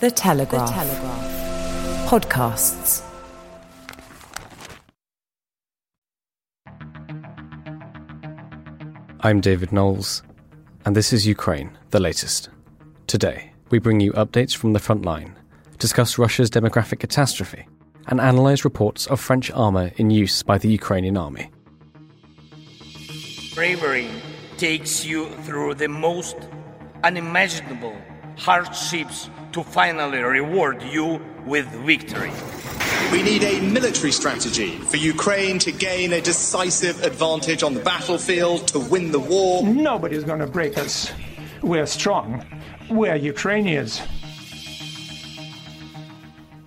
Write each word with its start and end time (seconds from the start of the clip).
The 0.00 0.10
Telegraph. 0.10 0.68
The 0.68 0.74
Telegraph. 0.74 2.08
Podcasts. 2.08 3.02
I'm 9.20 9.40
David 9.40 9.70
Knowles, 9.70 10.24
and 10.84 10.96
this 10.96 11.12
is 11.12 11.28
Ukraine, 11.28 11.78
the 11.90 12.00
latest. 12.00 12.48
Today, 13.06 13.52
we 13.70 13.78
bring 13.78 14.00
you 14.00 14.12
updates 14.14 14.54
from 14.54 14.72
the 14.72 14.80
front 14.80 15.04
line, 15.04 15.36
discuss 15.78 16.18
Russia's 16.18 16.50
demographic 16.50 16.98
catastrophe, 16.98 17.68
and 18.08 18.20
analyse 18.20 18.64
reports 18.64 19.06
of 19.06 19.20
French 19.20 19.52
armour 19.52 19.92
in 19.96 20.10
use 20.10 20.42
by 20.42 20.58
the 20.58 20.68
Ukrainian 20.68 21.16
army. 21.16 21.52
Bravery 23.54 24.08
takes 24.56 25.04
you 25.04 25.28
through 25.44 25.74
the 25.74 25.88
most 25.88 26.36
unimaginable 27.04 27.96
hardships 28.36 29.30
to 29.54 29.62
finally 29.62 30.18
reward 30.18 30.82
you 30.82 31.20
with 31.46 31.66
victory. 31.86 32.32
We 33.12 33.22
need 33.22 33.44
a 33.44 33.60
military 33.60 34.10
strategy 34.10 34.70
for 34.78 34.96
Ukraine 34.96 35.60
to 35.60 35.70
gain 35.70 36.12
a 36.12 36.20
decisive 36.20 37.00
advantage 37.04 37.62
on 37.62 37.74
the 37.74 37.80
battlefield, 37.80 38.66
to 38.68 38.80
win 38.80 39.12
the 39.12 39.20
war. 39.20 39.62
Nobody's 39.62 40.24
going 40.24 40.40
to 40.40 40.48
break 40.48 40.76
us. 40.76 41.12
We're 41.62 41.86
strong. 41.86 42.44
We're 42.90 43.14
Ukrainians. 43.14 44.02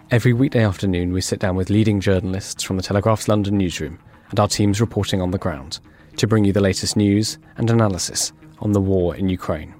Every 0.09 0.31
weekday 0.31 0.63
afternoon, 0.63 1.11
we 1.11 1.19
sit 1.19 1.39
down 1.39 1.57
with 1.57 1.69
leading 1.69 1.99
journalists 1.99 2.63
from 2.63 2.77
the 2.77 2.83
Telegraph's 2.83 3.27
London 3.27 3.57
newsroom 3.57 3.99
and 4.29 4.39
our 4.39 4.47
teams 4.47 4.79
reporting 4.79 5.21
on 5.21 5.31
the 5.31 5.37
ground 5.37 5.81
to 6.15 6.25
bring 6.25 6.45
you 6.45 6.53
the 6.53 6.61
latest 6.61 6.95
news 6.95 7.37
and 7.57 7.69
analysis 7.69 8.31
on 8.59 8.71
the 8.71 8.79
war 8.79 9.13
in 9.13 9.27
Ukraine. 9.27 9.75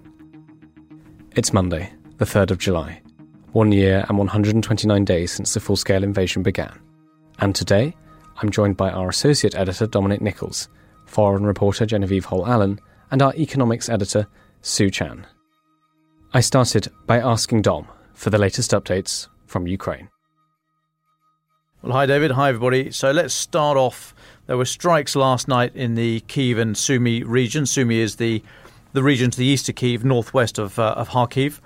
It's 1.38 1.54
Monday, 1.54 1.94
the 2.18 2.26
3rd 2.26 2.52
of 2.52 2.58
July, 2.58 3.02
one 3.54 3.72
year 3.72 4.06
and 4.08 4.18
129 4.18 5.06
days 5.06 5.32
since 5.32 5.54
the 5.54 5.60
full 5.60 5.76
scale 5.76 6.04
invasion 6.04 6.44
began. 6.44 6.80
And 7.40 7.56
today, 7.56 7.96
I'm 8.42 8.50
joined 8.50 8.78
by 8.78 8.92
our 8.92 9.10
associate 9.10 9.56
editor 9.56 9.88
Dominic 9.88 10.22
Nicholls, 10.22 10.70
foreign 11.06 11.46
reporter 11.46 11.86
Genevieve 11.86 12.26
Holl 12.26 12.48
Allen, 12.48 12.80
and 13.12 13.22
our 13.22 13.34
economics 13.36 13.90
editor 13.90 14.28
Szu 14.62 14.92
Chan. 14.92 15.26
I 16.34 16.42
started 16.42 16.90
by 17.06 17.20
asking 17.20 17.62
Dom 17.62 17.88
for 18.14 18.30
the 18.30 18.38
latest 18.38 18.72
updates 18.72 19.28
from 19.46 19.66
Ukraine. 19.66 20.10
Well, 21.82 21.94
hi, 21.94 22.06
David. 22.06 22.32
Hi, 22.32 22.50
everybody. 22.50 22.92
So 22.92 23.12
let's 23.12 23.34
start 23.34 23.78
off. 23.78 24.14
There 24.48 24.58
were 24.58 24.66
strikes 24.66 25.16
last 25.16 25.48
night 25.48 25.76
in 25.76 25.96
the 25.96 26.20
Kiev 26.22 26.58
and 26.58 26.76
Sumy 26.76 27.24
region. 27.24 27.64
Sumy 27.64 28.00
is 28.00 28.18
the 28.18 28.44
the 28.94 29.04
region 29.04 29.30
to 29.30 29.38
the 29.38 29.46
east 29.46 29.70
of 29.70 29.76
Kiev, 29.76 30.04
northwest 30.04 30.58
of, 30.58 30.80
uh, 30.80 30.96
of 30.98 31.10
Kharkiv. 31.10 31.60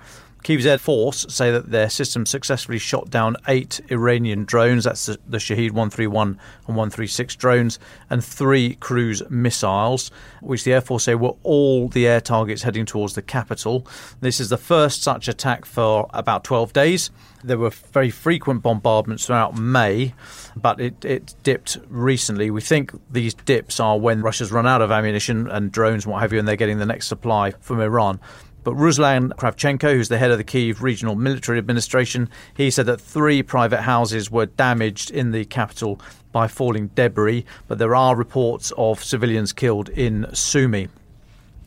Air 0.48 0.78
Force 0.78 1.26
say 1.28 1.50
that 1.50 1.70
their 1.70 1.88
system 1.88 2.26
successfully 2.26 2.78
shot 2.78 3.10
down 3.10 3.36
eight 3.48 3.80
Iranian 3.90 4.44
drones. 4.44 4.84
That's 4.84 5.06
the, 5.06 5.18
the 5.26 5.38
Shahed 5.38 5.72
131 5.72 6.28
and 6.28 6.76
136 6.76 7.36
drones, 7.36 7.78
and 8.10 8.24
three 8.24 8.74
cruise 8.76 9.22
missiles, 9.30 10.10
which 10.40 10.64
the 10.64 10.72
Air 10.72 10.80
Force 10.80 11.04
say 11.04 11.14
were 11.14 11.34
all 11.42 11.88
the 11.88 12.06
air 12.06 12.20
targets 12.20 12.62
heading 12.62 12.86
towards 12.86 13.14
the 13.14 13.22
capital. 13.22 13.86
This 14.20 14.40
is 14.40 14.48
the 14.48 14.58
first 14.58 15.02
such 15.02 15.28
attack 15.28 15.64
for 15.64 16.08
about 16.12 16.44
12 16.44 16.72
days. 16.72 17.10
There 17.44 17.58
were 17.58 17.70
very 17.70 18.10
frequent 18.10 18.62
bombardments 18.62 19.26
throughout 19.26 19.56
May, 19.56 20.14
but 20.54 20.80
it, 20.80 21.04
it 21.04 21.34
dipped 21.42 21.78
recently. 21.88 22.50
We 22.50 22.60
think 22.60 22.92
these 23.10 23.34
dips 23.34 23.80
are 23.80 23.98
when 23.98 24.22
Russia's 24.22 24.52
run 24.52 24.66
out 24.66 24.80
of 24.80 24.92
ammunition 24.92 25.48
and 25.48 25.72
drones 25.72 26.06
what 26.06 26.20
have 26.20 26.32
you, 26.32 26.38
and 26.38 26.46
they're 26.46 26.56
getting 26.56 26.78
the 26.78 26.86
next 26.86 27.08
supply 27.08 27.50
from 27.60 27.80
Iran. 27.80 28.20
But 28.64 28.74
Ruslan 28.74 29.30
Kravchenko, 29.34 29.92
who's 29.92 30.08
the 30.08 30.18
head 30.18 30.30
of 30.30 30.38
the 30.38 30.44
Kiev 30.44 30.82
Regional 30.82 31.16
Military 31.16 31.58
Administration, 31.58 32.28
he 32.56 32.70
said 32.70 32.86
that 32.86 33.00
three 33.00 33.42
private 33.42 33.82
houses 33.82 34.30
were 34.30 34.46
damaged 34.46 35.10
in 35.10 35.32
the 35.32 35.44
capital 35.44 36.00
by 36.30 36.48
falling 36.48 36.88
debris, 36.88 37.44
but 37.68 37.78
there 37.78 37.94
are 37.94 38.16
reports 38.16 38.72
of 38.76 39.02
civilians 39.02 39.52
killed 39.52 39.88
in 39.88 40.26
Sumy. 40.32 40.88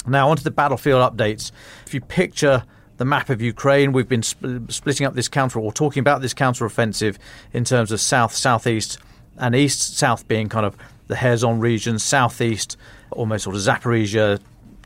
Now, 0.08 0.30
onto 0.30 0.44
the 0.44 0.52
battlefield 0.52 1.02
updates. 1.02 1.52
If 1.86 1.94
you 1.94 2.02
picture 2.02 2.64
the 2.98 3.06
map 3.06 3.30
of 3.30 3.42
Ukraine, 3.42 3.92
we've 3.92 4.08
been 4.08 4.24
sp- 4.24 4.70
splitting 4.70 5.06
up 5.06 5.16
this 5.16 5.28
counter 5.28 5.60
or 5.60 5.74
talking 5.74 6.00
about 6.00 6.22
this 6.22 6.34
counter-offensive 6.34 7.20
in 7.52 7.66
terms 7.66 7.92
of 7.92 8.00
south, 8.00 8.34
southeast, 8.34 9.00
and 9.38 9.56
east. 9.56 9.98
South 9.98 10.28
being 10.28 10.48
kind 10.48 10.66
of 10.66 10.78
the 11.08 11.16
Kherson 11.16 11.60
region, 11.60 12.00
southeast, 12.00 12.78
almost 13.12 13.44
sort 13.44 13.56
of 13.56 13.62
Zaporizhia, 13.62 14.40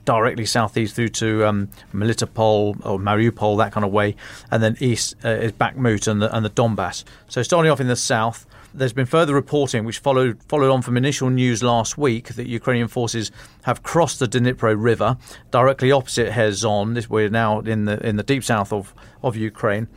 directly 0.10 0.44
southeast 0.44 0.96
through 0.96 1.08
to 1.08 1.46
um, 1.46 1.70
Melitopol 1.94 2.84
or 2.84 2.98
Mariupol, 2.98 3.60
that 3.60 3.72
kind 3.72 3.86
of 3.86 3.92
way, 3.92 4.16
and 4.50 4.64
then 4.64 4.76
east 4.80 5.16
uh, 5.24 5.30
is 5.30 5.52
Bakhmut 5.52 6.08
and 6.08 6.20
the, 6.20 6.36
and 6.36 6.44
the 6.44 6.50
Donbass. 6.50 7.04
So 7.28 7.44
starting 7.44 7.72
off 7.72 7.80
in 7.80 7.88
the 7.88 7.96
south, 7.96 8.48
there's 8.74 8.92
been 8.92 9.06
further 9.06 9.36
reporting, 9.36 9.86
which 9.86 10.00
followed 10.00 10.42
followed 10.48 10.72
on 10.72 10.82
from 10.82 10.98
initial 10.98 11.30
news 11.30 11.62
last 11.62 11.96
week, 11.96 12.30
that 12.30 12.48
Ukrainian 12.48 12.88
forces 12.88 13.32
have 13.64 13.84
crossed 13.84 14.18
the 14.18 14.28
Dnipro 14.28 14.76
River 14.76 15.16
directly 15.52 15.92
opposite 15.92 16.34
Kherson. 16.34 17.00
We're 17.08 17.30
now 17.30 17.60
in 17.60 17.86
the 17.86 18.04
in 18.04 18.16
the 18.16 18.24
deep 18.24 18.44
south 18.44 18.74
of, 18.74 18.96
of 19.22 19.36
Ukraine. 19.36 19.88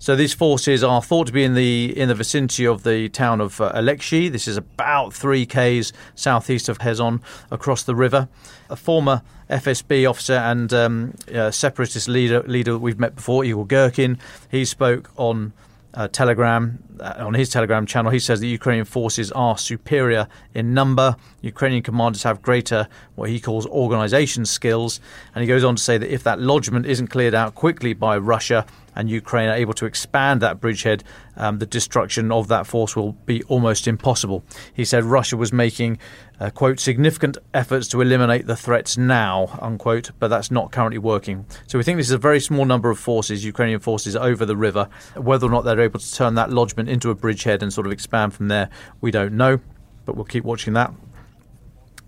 So 0.00 0.16
these 0.16 0.32
forces 0.32 0.82
are 0.82 1.02
thought 1.02 1.26
to 1.26 1.32
be 1.32 1.44
in 1.44 1.52
the 1.52 1.92
in 1.94 2.08
the 2.08 2.14
vicinity 2.14 2.66
of 2.66 2.84
the 2.84 3.10
town 3.10 3.38
of 3.38 3.60
uh, 3.60 3.70
Alexei. 3.74 4.30
This 4.30 4.48
is 4.48 4.56
about 4.56 5.12
three 5.12 5.44
k's 5.44 5.92
southeast 6.14 6.70
of 6.70 6.78
Kherson, 6.78 7.20
across 7.50 7.82
the 7.82 7.94
river. 7.94 8.26
A 8.70 8.76
former 8.76 9.20
FSB 9.50 10.08
officer 10.08 10.32
and 10.32 10.72
um, 10.72 11.12
uh, 11.34 11.50
separatist 11.50 12.08
leader 12.08 12.42
leader 12.44 12.72
that 12.72 12.78
we've 12.78 12.98
met 12.98 13.14
before, 13.14 13.44
Igor 13.44 13.66
Girkin, 13.66 14.18
he 14.50 14.64
spoke 14.64 15.10
on 15.16 15.52
uh, 15.92 16.08
Telegram 16.08 16.82
on 17.00 17.34
his 17.34 17.48
Telegram 17.48 17.86
channel. 17.86 18.10
He 18.10 18.18
says 18.18 18.40
the 18.40 18.48
Ukrainian 18.48 18.84
forces 18.84 19.32
are 19.32 19.56
superior 19.56 20.28
in 20.54 20.74
number. 20.74 21.16
Ukrainian 21.40 21.82
commanders 21.82 22.22
have 22.22 22.42
greater 22.42 22.88
what 23.14 23.30
he 23.30 23.40
calls 23.40 23.66
organisation 23.66 24.44
skills, 24.44 25.00
and 25.34 25.42
he 25.42 25.48
goes 25.48 25.64
on 25.64 25.76
to 25.76 25.82
say 25.82 25.98
that 25.98 26.12
if 26.12 26.22
that 26.24 26.40
lodgement 26.40 26.86
isn't 26.86 27.08
cleared 27.08 27.34
out 27.34 27.54
quickly 27.54 27.92
by 27.92 28.16
Russia, 28.18 28.66
and 28.94 29.08
Ukraine 29.08 29.48
are 29.48 29.54
able 29.54 29.74
to 29.74 29.86
expand 29.86 30.42
that 30.42 30.60
bridgehead, 30.60 31.02
um, 31.36 31.58
the 31.58 31.66
destruction 31.66 32.30
of 32.30 32.48
that 32.48 32.66
force 32.66 32.94
will 32.94 33.12
be 33.12 33.42
almost 33.44 33.88
impossible. 33.88 34.44
He 34.74 34.84
said 34.84 35.04
Russia 35.04 35.38
was 35.38 35.54
making, 35.54 35.98
uh, 36.38 36.50
quote, 36.50 36.78
significant 36.78 37.38
efforts 37.54 37.88
to 37.88 38.02
eliminate 38.02 38.46
the 38.46 38.56
threats 38.56 38.98
now, 38.98 39.58
unquote, 39.62 40.10
but 40.18 40.28
that's 40.28 40.50
not 40.50 40.70
currently 40.70 40.98
working. 40.98 41.46
So 41.66 41.78
we 41.78 41.84
think 41.84 41.96
this 41.96 42.08
is 42.08 42.12
a 42.12 42.18
very 42.18 42.40
small 42.40 42.66
number 42.66 42.90
of 42.90 42.98
forces, 42.98 43.42
Ukrainian 43.42 43.80
forces, 43.80 44.16
over 44.16 44.44
the 44.44 44.56
river. 44.56 44.88
Whether 45.16 45.46
or 45.46 45.50
not 45.50 45.64
they're 45.64 45.80
able 45.80 46.00
to 46.00 46.14
turn 46.14 46.34
that 46.34 46.50
lodgement 46.50 46.89
into 46.90 47.10
a 47.10 47.14
bridgehead 47.14 47.62
and 47.62 47.72
sort 47.72 47.86
of 47.86 47.92
expand 47.92 48.34
from 48.34 48.48
there, 48.48 48.68
we 49.00 49.10
don't 49.10 49.32
know, 49.32 49.60
but 50.04 50.16
we'll 50.16 50.24
keep 50.24 50.44
watching 50.44 50.74
that. 50.74 50.92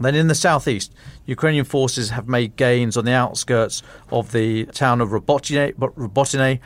Then 0.01 0.15
in 0.15 0.29
the 0.29 0.35
southeast, 0.35 0.93
Ukrainian 1.27 1.65
forces 1.65 2.11
have 2.11 2.27
made 2.29 2.57
gains 2.57 2.97
on 2.97 3.05
the 3.05 3.13
outskirts 3.13 3.83
of 4.11 4.33
the 4.33 4.67
town 4.67 5.01
of 5.01 5.11
Robotine. 5.11 5.75
Robotine. 5.75 6.61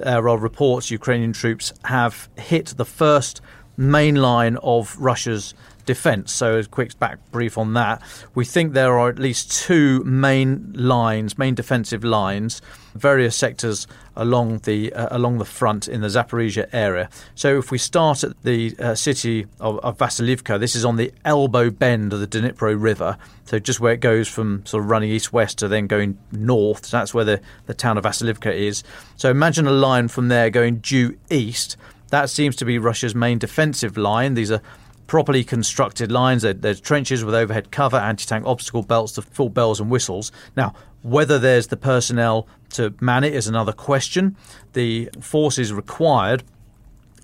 Uh, 0.00 0.04
there 0.04 0.28
are 0.28 0.38
reports 0.38 0.90
Ukrainian 0.90 1.32
troops 1.32 1.72
have 1.84 2.28
hit 2.36 2.66
the 2.76 2.84
first 2.84 3.40
main 3.78 4.16
line 4.16 4.56
of 4.56 4.94
Russia's 4.98 5.54
defence. 5.88 6.32
So, 6.32 6.58
a 6.58 6.64
quick 6.64 6.98
back 6.98 7.18
brief 7.32 7.56
on 7.56 7.72
that. 7.72 8.02
We 8.34 8.44
think 8.44 8.74
there 8.74 8.98
are 8.98 9.08
at 9.08 9.18
least 9.18 9.50
two 9.50 10.04
main 10.04 10.70
lines, 10.74 11.38
main 11.38 11.54
defensive 11.54 12.04
lines, 12.04 12.60
various 12.94 13.34
sectors 13.34 13.86
along 14.14 14.58
the 14.58 14.92
uh, 14.92 15.08
along 15.16 15.38
the 15.38 15.46
front 15.46 15.88
in 15.88 16.02
the 16.02 16.08
Zaporizhia 16.08 16.68
area. 16.74 17.08
So, 17.34 17.56
if 17.58 17.70
we 17.70 17.78
start 17.78 18.22
at 18.22 18.42
the 18.42 18.76
uh, 18.78 18.94
city 18.94 19.46
of, 19.60 19.78
of 19.78 19.96
Vasilivka, 19.96 20.60
this 20.60 20.76
is 20.76 20.84
on 20.84 20.96
the 20.96 21.10
elbow 21.24 21.70
bend 21.70 22.12
of 22.12 22.20
the 22.20 22.26
Dnipro 22.26 22.76
River. 22.78 23.16
So, 23.46 23.58
just 23.58 23.80
where 23.80 23.94
it 23.94 24.00
goes 24.00 24.28
from 24.28 24.66
sort 24.66 24.84
of 24.84 24.90
running 24.90 25.10
east 25.10 25.32
west 25.32 25.56
to 25.58 25.68
then 25.68 25.86
going 25.86 26.18
north. 26.30 26.84
So 26.84 26.98
that's 26.98 27.14
where 27.14 27.24
the, 27.24 27.40
the 27.64 27.72
town 27.72 27.96
of 27.96 28.04
Vasilivka 28.04 28.52
is. 28.54 28.84
So, 29.16 29.30
imagine 29.30 29.66
a 29.66 29.72
line 29.72 30.08
from 30.08 30.28
there 30.28 30.50
going 30.50 30.80
due 30.80 31.16
east. 31.30 31.78
That 32.10 32.30
seems 32.30 32.56
to 32.56 32.64
be 32.64 32.78
Russia's 32.78 33.14
main 33.14 33.38
defensive 33.38 33.96
line. 33.96 34.34
These 34.34 34.50
are 34.50 34.62
properly 35.06 35.42
constructed 35.42 36.12
lines. 36.12 36.42
there's 36.42 36.80
trenches 36.80 37.24
with 37.24 37.34
overhead 37.34 37.70
cover, 37.70 37.96
anti-tank 37.96 38.44
obstacle 38.46 38.82
belts, 38.82 39.12
the 39.12 39.22
full 39.22 39.48
bells 39.48 39.80
and 39.80 39.90
whistles. 39.90 40.30
Now, 40.56 40.74
whether 41.02 41.38
there's 41.38 41.68
the 41.68 41.76
personnel 41.76 42.46
to 42.70 42.94
man 43.00 43.24
it 43.24 43.34
is 43.34 43.46
another 43.46 43.72
question. 43.72 44.36
The 44.74 45.08
forces 45.20 45.72
required 45.72 46.44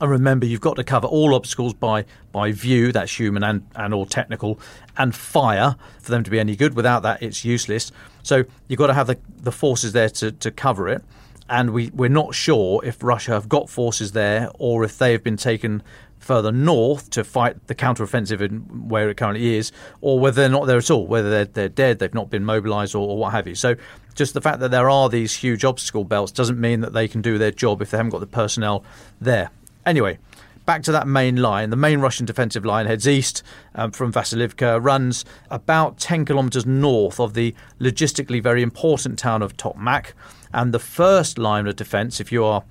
and 0.01 0.11
remember, 0.11 0.45
you've 0.45 0.61
got 0.61 0.77
to 0.77 0.85
cover 0.85 1.07
all 1.07 1.35
obstacles 1.35 1.73
by 1.73 2.05
by 2.33 2.53
view, 2.53 2.91
that's 2.91 3.19
human 3.19 3.45
and, 3.45 3.67
and 3.77 3.95
or 3.95 4.07
technical, 4.07 4.59
and 4.99 5.15
fire 5.15 5.77
for 6.01 6.11
them 6.11 6.25
to 6.25 6.31
be 6.31 6.41
any 6.41 6.57
good. 6.57 6.75
Without 6.75 7.03
that, 7.05 7.23
it's 7.23 7.45
useless. 7.45 7.93
So 8.23 8.45
you've 8.67 8.79
got 8.79 8.89
to 8.89 8.95
have 8.95 9.07
the, 9.07 9.19
the 9.37 9.53
forces 9.53 9.93
there 9.93 10.09
to, 10.11 10.33
to 10.33 10.51
cover 10.51 10.89
it. 10.89 11.05
And 11.49 11.71
we, 11.71 11.91
we're 11.91 12.09
not 12.09 12.35
sure 12.35 12.83
if 12.85 13.03
Russia 13.03 13.33
have 13.33 13.49
got 13.49 13.69
forces 13.69 14.13
there 14.13 14.51
or 14.59 14.85
if 14.85 14.97
they 14.99 15.13
have 15.13 15.23
been 15.23 15.37
taken 15.37 15.83
further 16.19 16.51
north 16.51 17.11
to 17.11 17.23
fight 17.23 17.67
the 17.67 17.75
counteroffensive 17.75 18.41
in 18.41 18.89
where 18.89 19.11
it 19.11 19.17
currently 19.19 19.57
is, 19.57 19.71
or 20.01 20.19
whether 20.19 20.41
they're 20.41 20.49
not 20.49 20.67
there 20.67 20.79
at 20.79 20.91
all, 20.91 21.07
whether 21.07 21.29
they're, 21.29 21.45
they're 21.45 21.69
dead, 21.69 21.99
they've 21.99 22.15
not 22.15 22.31
been 22.31 22.45
mobilised, 22.45 22.95
or, 22.95 23.07
or 23.07 23.19
what 23.19 23.33
have 23.33 23.47
you. 23.47 23.55
So 23.55 23.77
just 24.15 24.33
the 24.33 24.41
fact 24.41 24.61
that 24.61 24.71
there 24.71 24.89
are 24.89 25.09
these 25.11 25.37
huge 25.37 25.65
obstacle 25.65 26.03
belts 26.03 26.33
doesn't 26.33 26.59
mean 26.59 26.81
that 26.81 26.95
they 26.95 27.09
can 27.09 27.21
do 27.21 27.37
their 27.37 27.51
job 27.51 27.83
if 27.83 27.91
they 27.91 27.99
haven't 27.99 28.11
got 28.11 28.21
the 28.21 28.27
personnel 28.27 28.85
there. 29.21 29.51
Anyway, 29.85 30.19
back 30.65 30.83
to 30.85 30.93
that 30.93 31.07
main 31.07 31.37
line. 31.37 31.71
The 31.71 31.77
main 31.77 32.01
Russian 32.01 32.27
defensive 32.27 32.65
line 32.65 32.87
heads 32.87 33.07
east 33.07 33.43
um, 33.75 33.91
from 33.91 34.13
Vasilivka, 34.13 34.83
runs 34.83 35.25
about 35.51 35.99
10 35.99 36.25
kilometres 36.25 36.67
north 36.67 37.21
of 37.21 37.35
the 37.35 37.55
logistically 37.81 38.43
very 38.43 38.63
important 38.63 39.19
town 39.19 39.43
of 39.43 39.57
Tokmak. 39.57 40.13
And 40.53 40.73
the 40.73 40.79
first 40.79 41.39
line 41.39 41.67
of 41.67 41.77
defence, 41.77 42.21
if 42.21 42.31
you 42.31 42.45
are 42.45 42.65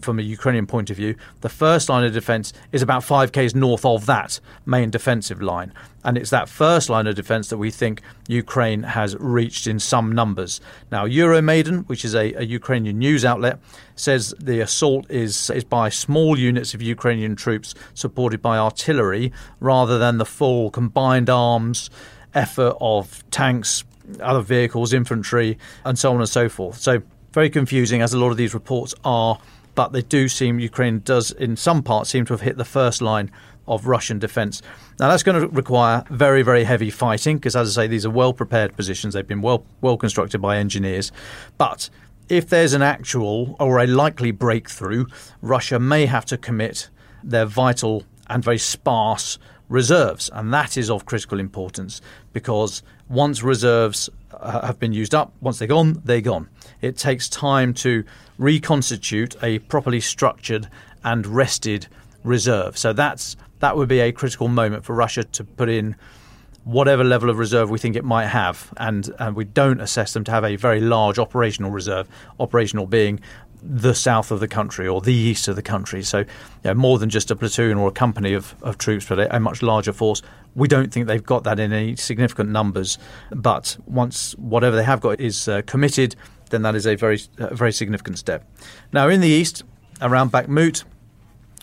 from 0.00 0.18
a 0.18 0.22
Ukrainian 0.22 0.66
point 0.66 0.90
of 0.90 0.96
view, 0.96 1.14
the 1.40 1.48
first 1.48 1.88
line 1.88 2.04
of 2.04 2.12
defence 2.12 2.52
is 2.72 2.82
about 2.82 3.04
5 3.04 3.32
k's 3.32 3.54
north 3.54 3.84
of 3.84 4.06
that 4.06 4.40
main 4.66 4.90
defensive 4.90 5.40
line. 5.40 5.72
And 6.04 6.18
it's 6.18 6.30
that 6.30 6.48
first 6.48 6.90
line 6.90 7.06
of 7.06 7.14
defence 7.14 7.48
that 7.48 7.58
we 7.58 7.70
think 7.70 8.02
Ukraine 8.28 8.82
has 8.82 9.16
reached 9.16 9.66
in 9.66 9.78
some 9.78 10.12
numbers. 10.12 10.60
Now, 10.90 11.06
Euromaidan, 11.06 11.88
which 11.88 12.04
is 12.04 12.14
a, 12.14 12.32
a 12.34 12.42
Ukrainian 12.42 12.98
news 12.98 13.24
outlet, 13.24 13.60
says 13.94 14.34
the 14.38 14.60
assault 14.60 15.08
is, 15.10 15.48
is 15.50 15.64
by 15.64 15.88
small 15.88 16.38
units 16.38 16.74
of 16.74 16.82
Ukrainian 16.82 17.36
troops 17.36 17.74
supported 17.94 18.42
by 18.42 18.58
artillery 18.58 19.32
rather 19.60 19.98
than 19.98 20.18
the 20.18 20.26
full 20.26 20.70
combined 20.70 21.30
arms 21.30 21.88
effort 22.34 22.76
of 22.80 23.28
tanks, 23.30 23.84
other 24.20 24.40
vehicles, 24.40 24.92
infantry, 24.92 25.58
and 25.84 25.98
so 25.98 26.12
on 26.12 26.20
and 26.20 26.28
so 26.28 26.48
forth. 26.48 26.78
So, 26.78 27.02
very 27.32 27.50
confusing, 27.50 28.02
as 28.02 28.12
a 28.12 28.18
lot 28.18 28.30
of 28.30 28.36
these 28.36 28.54
reports 28.54 28.94
are 29.04 29.38
but 29.74 29.92
they 29.92 30.02
do 30.02 30.28
seem 30.28 30.58
Ukraine 30.58 31.00
does 31.00 31.30
in 31.32 31.56
some 31.56 31.82
parts 31.82 32.10
seem 32.10 32.24
to 32.26 32.32
have 32.32 32.42
hit 32.42 32.56
the 32.56 32.64
first 32.64 33.00
line 33.02 33.30
of 33.66 33.86
Russian 33.86 34.18
defence. 34.18 34.60
Now 34.98 35.08
that's 35.08 35.22
going 35.22 35.40
to 35.40 35.48
require 35.48 36.04
very 36.10 36.42
very 36.42 36.64
heavy 36.64 36.90
fighting 36.90 37.38
because 37.38 37.56
as 37.56 37.76
I 37.76 37.82
say 37.82 37.86
these 37.88 38.04
are 38.04 38.10
well 38.10 38.32
prepared 38.32 38.76
positions. 38.76 39.14
They've 39.14 39.26
been 39.26 39.42
well 39.42 39.64
well 39.80 39.96
constructed 39.96 40.40
by 40.40 40.58
engineers. 40.58 41.12
But 41.58 41.88
if 42.28 42.48
there's 42.48 42.72
an 42.72 42.82
actual 42.82 43.56
or 43.60 43.78
a 43.78 43.86
likely 43.86 44.30
breakthrough 44.30 45.06
Russia 45.40 45.78
may 45.78 46.06
have 46.06 46.24
to 46.26 46.38
commit 46.38 46.88
their 47.22 47.46
vital 47.46 48.04
and 48.28 48.42
very 48.42 48.58
sparse 48.58 49.38
reserves. 49.68 50.30
And 50.32 50.52
that 50.52 50.76
is 50.76 50.90
of 50.90 51.06
critical 51.06 51.40
importance 51.40 52.00
because 52.32 52.82
once 53.08 53.42
reserves 53.42 54.08
uh, 54.32 54.66
have 54.66 54.78
been 54.78 54.92
used 54.92 55.14
up 55.14 55.32
once 55.40 55.58
they're 55.58 55.68
gone 55.68 56.00
they're 56.04 56.20
gone. 56.20 56.48
It 56.80 56.96
takes 56.96 57.28
time 57.28 57.74
to 57.74 58.04
reconstitute 58.42 59.36
a 59.42 59.60
properly 59.60 60.00
structured 60.00 60.68
and 61.04 61.26
rested 61.26 61.86
reserve. 62.24 62.76
So 62.76 62.92
that's 62.92 63.36
that 63.60 63.76
would 63.76 63.88
be 63.88 64.00
a 64.00 64.10
critical 64.10 64.48
moment 64.48 64.84
for 64.84 64.94
Russia 64.94 65.22
to 65.22 65.44
put 65.44 65.68
in 65.68 65.94
whatever 66.64 67.04
level 67.04 67.30
of 67.30 67.38
reserve 67.38 67.70
we 67.70 67.78
think 67.78 67.96
it 67.96 68.04
might 68.04 68.26
have, 68.26 68.72
and, 68.76 69.10
and 69.18 69.36
we 69.36 69.44
don't 69.44 69.80
assess 69.80 70.12
them 70.12 70.24
to 70.24 70.30
have 70.30 70.44
a 70.44 70.56
very 70.56 70.80
large 70.80 71.18
operational 71.18 71.70
reserve, 71.70 72.08
operational 72.38 72.86
being 72.86 73.20
the 73.62 73.94
south 73.94 74.32
of 74.32 74.40
the 74.40 74.48
country 74.48 74.88
or 74.88 75.00
the 75.00 75.14
east 75.14 75.46
of 75.46 75.54
the 75.54 75.62
country. 75.62 76.02
So, 76.02 76.18
you 76.18 76.26
know, 76.64 76.74
more 76.74 76.98
than 76.98 77.10
just 77.10 77.30
a 77.30 77.36
platoon 77.36 77.78
or 77.78 77.88
a 77.88 77.92
company 77.92 78.32
of, 78.32 78.56
of 78.62 78.78
troops, 78.78 79.06
but 79.08 79.20
a, 79.20 79.36
a, 79.36 79.40
much 79.40 79.62
larger 79.62 79.92
force. 79.92 80.20
We 80.56 80.66
don't 80.66 80.92
think 80.92 81.06
they've 81.06 81.22
got 81.22 81.44
that 81.44 81.60
in 81.60 81.72
any 81.72 81.94
significant 81.94 82.50
numbers. 82.50 82.98
But 83.30 83.76
once 83.86 84.32
whatever 84.32 84.74
they 84.74 84.82
have 84.82 85.00
got 85.00 85.20
is 85.20 85.46
uh, 85.46 85.62
committed, 85.64 86.16
then 86.52 86.62
that 86.62 86.76
is 86.76 86.86
a 86.86 86.94
very, 86.94 87.20
a 87.38 87.54
very 87.54 87.72
significant 87.72 88.18
step. 88.18 88.48
Now, 88.92 89.08
in 89.08 89.20
the 89.20 89.28
east, 89.28 89.64
around 90.00 90.30
Bakhmut, 90.30 90.84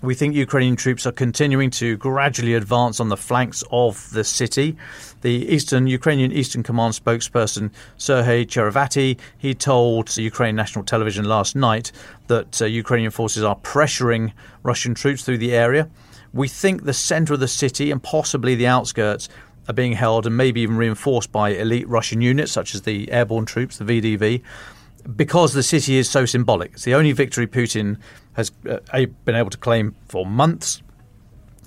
we 0.02 0.16
think 0.16 0.34
Ukrainian 0.34 0.78
troops 0.78 1.06
are 1.06 1.12
continuing 1.12 1.70
to 1.72 1.98
gradually 1.98 2.54
advance 2.54 3.02
on 3.02 3.10
the 3.10 3.18
flanks 3.18 3.66
of 3.70 4.10
the 4.12 4.24
city. 4.24 4.78
The 5.22 5.54
Eastern 5.54 5.88
Ukrainian 5.88 6.32
Eastern 6.32 6.64
Command 6.64 6.94
spokesperson 6.94 7.72
Sergei 7.98 8.46
Cherevati 8.46 9.20
he 9.38 9.54
told 9.54 10.16
Ukraine 10.16 10.56
national 10.56 10.86
television 10.86 11.26
last 11.26 11.54
night 11.54 11.92
that 12.28 12.62
uh, 12.62 12.66
Ukrainian 12.66 13.12
forces 13.12 13.44
are 13.44 13.58
pressuring 13.58 14.32
Russian 14.64 14.94
troops 14.94 15.24
through 15.24 15.40
the 15.40 15.54
area. 15.54 15.90
We 16.34 16.48
think 16.48 16.86
the 16.86 16.94
centre 16.94 17.34
of 17.34 17.42
the 17.42 17.48
city 17.50 17.92
and 17.92 18.02
possibly 18.02 18.56
the 18.56 18.68
outskirts 18.68 19.28
are 19.68 19.74
being 19.74 19.94
held 19.94 20.26
and 20.26 20.38
maybe 20.38 20.62
even 20.62 20.78
reinforced 20.78 21.32
by 21.32 21.50
elite 21.50 21.88
Russian 21.90 22.22
units 22.22 22.54
such 22.54 22.74
as 22.74 22.84
the 22.84 23.12
airborne 23.12 23.46
troops, 23.46 23.78
the 23.78 23.86
VDV 23.86 24.42
because 25.16 25.54
the 25.54 25.64
city 25.64 25.98
is 25.98 26.10
so 26.10 26.26
symbolic. 26.26 26.74
It's 26.74 26.84
the 26.84 26.96
only 26.96 27.12
victory 27.12 27.48
Putin 27.48 27.98
has 28.34 28.52
uh, 28.70 28.80
been 29.26 29.36
able 29.36 29.50
to 29.50 29.58
claim 29.58 29.96
for 30.08 30.26
months. 30.26 30.82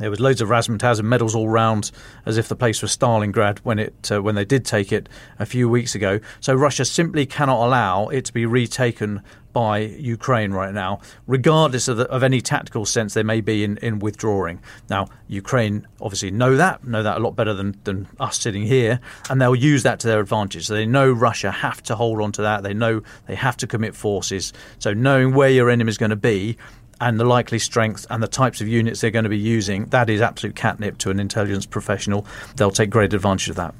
There 0.02 0.10
was 0.10 0.18
loads 0.18 0.40
of 0.40 0.48
razzmatazz 0.48 0.98
and 0.98 1.08
medals 1.08 1.32
all 1.32 1.48
round, 1.48 1.92
as 2.26 2.36
if 2.36 2.48
the 2.48 2.56
place 2.56 2.82
was 2.82 2.96
Stalingrad 2.96 3.60
when 3.60 3.78
it 3.78 4.10
uh, 4.10 4.20
when 4.20 4.34
they 4.34 4.44
did 4.44 4.64
take 4.64 4.90
it 4.90 5.08
a 5.38 5.46
few 5.46 5.68
weeks 5.68 5.94
ago. 5.94 6.18
So 6.40 6.54
Russia 6.54 6.84
simply 6.84 7.24
cannot 7.24 7.64
allow 7.64 8.08
it 8.08 8.24
to 8.24 8.32
be 8.32 8.44
retaken 8.44 9.22
by 9.52 9.78
Ukraine 9.78 10.50
right 10.50 10.74
now, 10.74 11.00
regardless 11.26 11.86
of, 11.86 11.98
the, 11.98 12.08
of 12.10 12.22
any 12.22 12.40
tactical 12.40 12.84
sense 12.84 13.14
there 13.14 13.22
may 13.22 13.40
be 13.40 13.62
in, 13.62 13.76
in 13.76 14.00
withdrawing. 14.00 14.60
Now, 14.88 15.08
Ukraine 15.28 15.86
obviously 16.00 16.30
know 16.30 16.56
that, 16.56 16.84
know 16.84 17.02
that 17.02 17.18
a 17.18 17.20
lot 17.20 17.36
better 17.36 17.54
than, 17.54 17.78
than 17.84 18.08
us 18.18 18.38
sitting 18.38 18.62
here, 18.62 18.98
and 19.30 19.40
they'll 19.40 19.54
use 19.54 19.82
that 19.82 20.00
to 20.00 20.06
their 20.08 20.20
advantage. 20.20 20.66
So 20.66 20.74
they 20.74 20.86
know 20.86 21.12
Russia 21.12 21.50
have 21.50 21.82
to 21.84 21.94
hold 21.94 22.20
on 22.22 22.32
to 22.32 22.42
that. 22.42 22.62
They 22.62 22.74
know 22.74 23.02
they 23.26 23.34
have 23.34 23.56
to 23.58 23.66
commit 23.66 23.94
forces. 23.94 24.52
So 24.78 24.94
knowing 24.94 25.34
where 25.34 25.50
your 25.50 25.70
enemy 25.70 25.90
is 25.90 25.98
going 25.98 26.10
to 26.10 26.16
be 26.16 26.56
and 27.02 27.18
the 27.18 27.24
likely 27.24 27.58
strength 27.58 28.06
and 28.10 28.22
the 28.22 28.28
types 28.28 28.60
of 28.60 28.68
units 28.68 29.00
they're 29.00 29.10
going 29.10 29.24
to 29.24 29.28
be 29.28 29.36
using, 29.36 29.86
that 29.86 30.08
is 30.08 30.20
absolute 30.20 30.54
catnip 30.54 30.98
to 30.98 31.10
an 31.10 31.18
intelligence 31.18 31.66
professional. 31.66 32.24
They'll 32.54 32.70
take 32.70 32.90
great 32.90 33.12
advantage 33.12 33.48
of 33.48 33.56
that. 33.56 33.74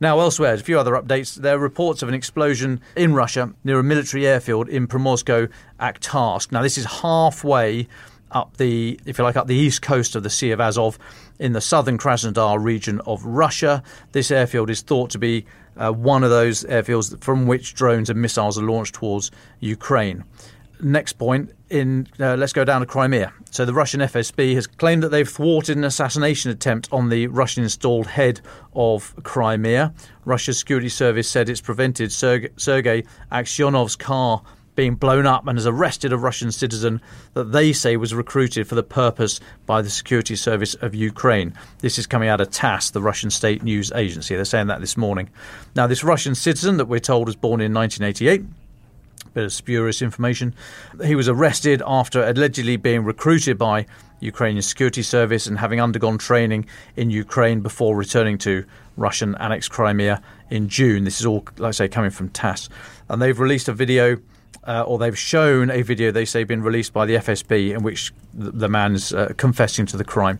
Now, 0.00 0.20
elsewhere, 0.20 0.52
a 0.52 0.58
few 0.58 0.78
other 0.78 0.92
updates. 0.92 1.34
There 1.34 1.54
are 1.54 1.58
reports 1.58 2.02
of 2.02 2.10
an 2.10 2.14
explosion 2.14 2.82
in 2.94 3.14
Russia 3.14 3.54
near 3.64 3.78
a 3.78 3.82
military 3.82 4.26
airfield 4.26 4.68
in 4.68 4.86
Primorsko 4.86 5.48
Akhtarsk. 5.80 6.52
Now, 6.52 6.60
this 6.60 6.76
is 6.76 6.84
halfway 6.84 7.88
up 8.30 8.58
the, 8.58 9.00
if 9.06 9.16
you 9.16 9.24
like, 9.24 9.36
up 9.36 9.46
the 9.46 9.56
east 9.56 9.80
coast 9.80 10.14
of 10.14 10.22
the 10.22 10.30
Sea 10.30 10.50
of 10.50 10.60
Azov 10.60 10.98
in 11.38 11.52
the 11.54 11.60
southern 11.62 11.96
Krasnodar 11.96 12.62
region 12.62 13.00
of 13.06 13.24
Russia. 13.24 13.82
This 14.12 14.30
airfield 14.30 14.68
is 14.68 14.82
thought 14.82 15.08
to 15.10 15.18
be 15.18 15.46
uh, 15.78 15.90
one 15.90 16.22
of 16.22 16.28
those 16.28 16.64
airfields 16.64 17.18
from 17.24 17.46
which 17.46 17.74
drones 17.74 18.10
and 18.10 18.20
missiles 18.20 18.58
are 18.58 18.62
launched 18.62 18.96
towards 18.96 19.30
Ukraine 19.60 20.24
next 20.82 21.14
point 21.14 21.52
in 21.70 22.06
uh, 22.20 22.36
let's 22.36 22.52
go 22.52 22.64
down 22.64 22.80
to 22.80 22.86
Crimea. 22.86 23.32
So 23.50 23.64
the 23.64 23.72
Russian 23.72 24.00
FSB 24.00 24.54
has 24.54 24.66
claimed 24.66 25.02
that 25.02 25.10
they've 25.10 25.28
thwarted 25.28 25.76
an 25.76 25.84
assassination 25.84 26.50
attempt 26.50 26.88
on 26.92 27.08
the 27.08 27.26
Russian 27.28 27.62
installed 27.62 28.06
head 28.06 28.40
of 28.74 29.14
Crimea. 29.22 29.94
Russia's 30.24 30.58
security 30.58 30.88
service 30.88 31.28
said 31.28 31.48
it's 31.48 31.60
prevented 31.60 32.12
Sergei 32.12 33.04
Aksionov's 33.30 33.96
car 33.96 34.42
being 34.74 34.94
blown 34.94 35.26
up 35.26 35.46
and 35.46 35.58
has 35.58 35.66
arrested 35.66 36.12
a 36.12 36.18
Russian 36.18 36.50
citizen 36.50 37.00
that 37.34 37.52
they 37.52 37.72
say 37.72 37.96
was 37.96 38.14
recruited 38.14 38.66
for 38.66 38.74
the 38.74 38.82
purpose 38.82 39.38
by 39.66 39.82
the 39.82 39.90
security 39.90 40.34
service 40.34 40.74
of 40.76 40.94
Ukraine. 40.94 41.52
This 41.80 41.98
is 41.98 42.06
coming 42.06 42.28
out 42.28 42.40
of 42.40 42.50
TASS, 42.50 42.90
the 42.90 43.02
Russian 43.02 43.30
state 43.30 43.62
news 43.62 43.92
agency. 43.92 44.34
They're 44.34 44.44
saying 44.44 44.68
that 44.68 44.80
this 44.80 44.96
morning. 44.96 45.28
Now, 45.76 45.86
this 45.86 46.02
Russian 46.02 46.34
citizen 46.34 46.78
that 46.78 46.86
we're 46.86 47.00
told 47.00 47.26
was 47.26 47.36
born 47.36 47.60
in 47.60 47.74
1988 47.74 48.44
bit 49.34 49.44
of 49.44 49.52
spurious 49.52 50.02
information. 50.02 50.54
He 51.04 51.14
was 51.14 51.28
arrested 51.28 51.82
after 51.86 52.22
allegedly 52.22 52.76
being 52.76 53.04
recruited 53.04 53.58
by 53.58 53.86
Ukrainian 54.20 54.62
security 54.62 55.02
service 55.02 55.46
and 55.46 55.58
having 55.58 55.80
undergone 55.80 56.18
training 56.18 56.66
in 56.96 57.10
Ukraine 57.10 57.60
before 57.60 57.96
returning 57.96 58.38
to 58.38 58.64
Russian 58.96 59.34
annexed 59.36 59.70
Crimea 59.70 60.22
in 60.50 60.68
June. 60.68 61.04
This 61.04 61.20
is 61.20 61.26
all, 61.26 61.44
like 61.58 61.68
I 61.68 61.72
say, 61.72 61.88
coming 61.88 62.10
from 62.10 62.28
TASS. 62.28 62.68
And 63.08 63.20
they've 63.20 63.38
released 63.38 63.68
a 63.68 63.72
video, 63.72 64.18
uh, 64.64 64.82
or 64.82 64.98
they've 64.98 65.18
shown 65.18 65.70
a 65.70 65.82
video, 65.82 66.10
they 66.10 66.24
say, 66.24 66.44
been 66.44 66.62
released 66.62 66.92
by 66.92 67.06
the 67.06 67.16
FSB 67.16 67.74
in 67.74 67.82
which 67.82 68.12
the 68.32 68.68
man 68.68 68.94
is 68.94 69.12
uh, 69.12 69.32
confessing 69.36 69.86
to 69.86 69.96
the 69.96 70.04
crime. 70.04 70.38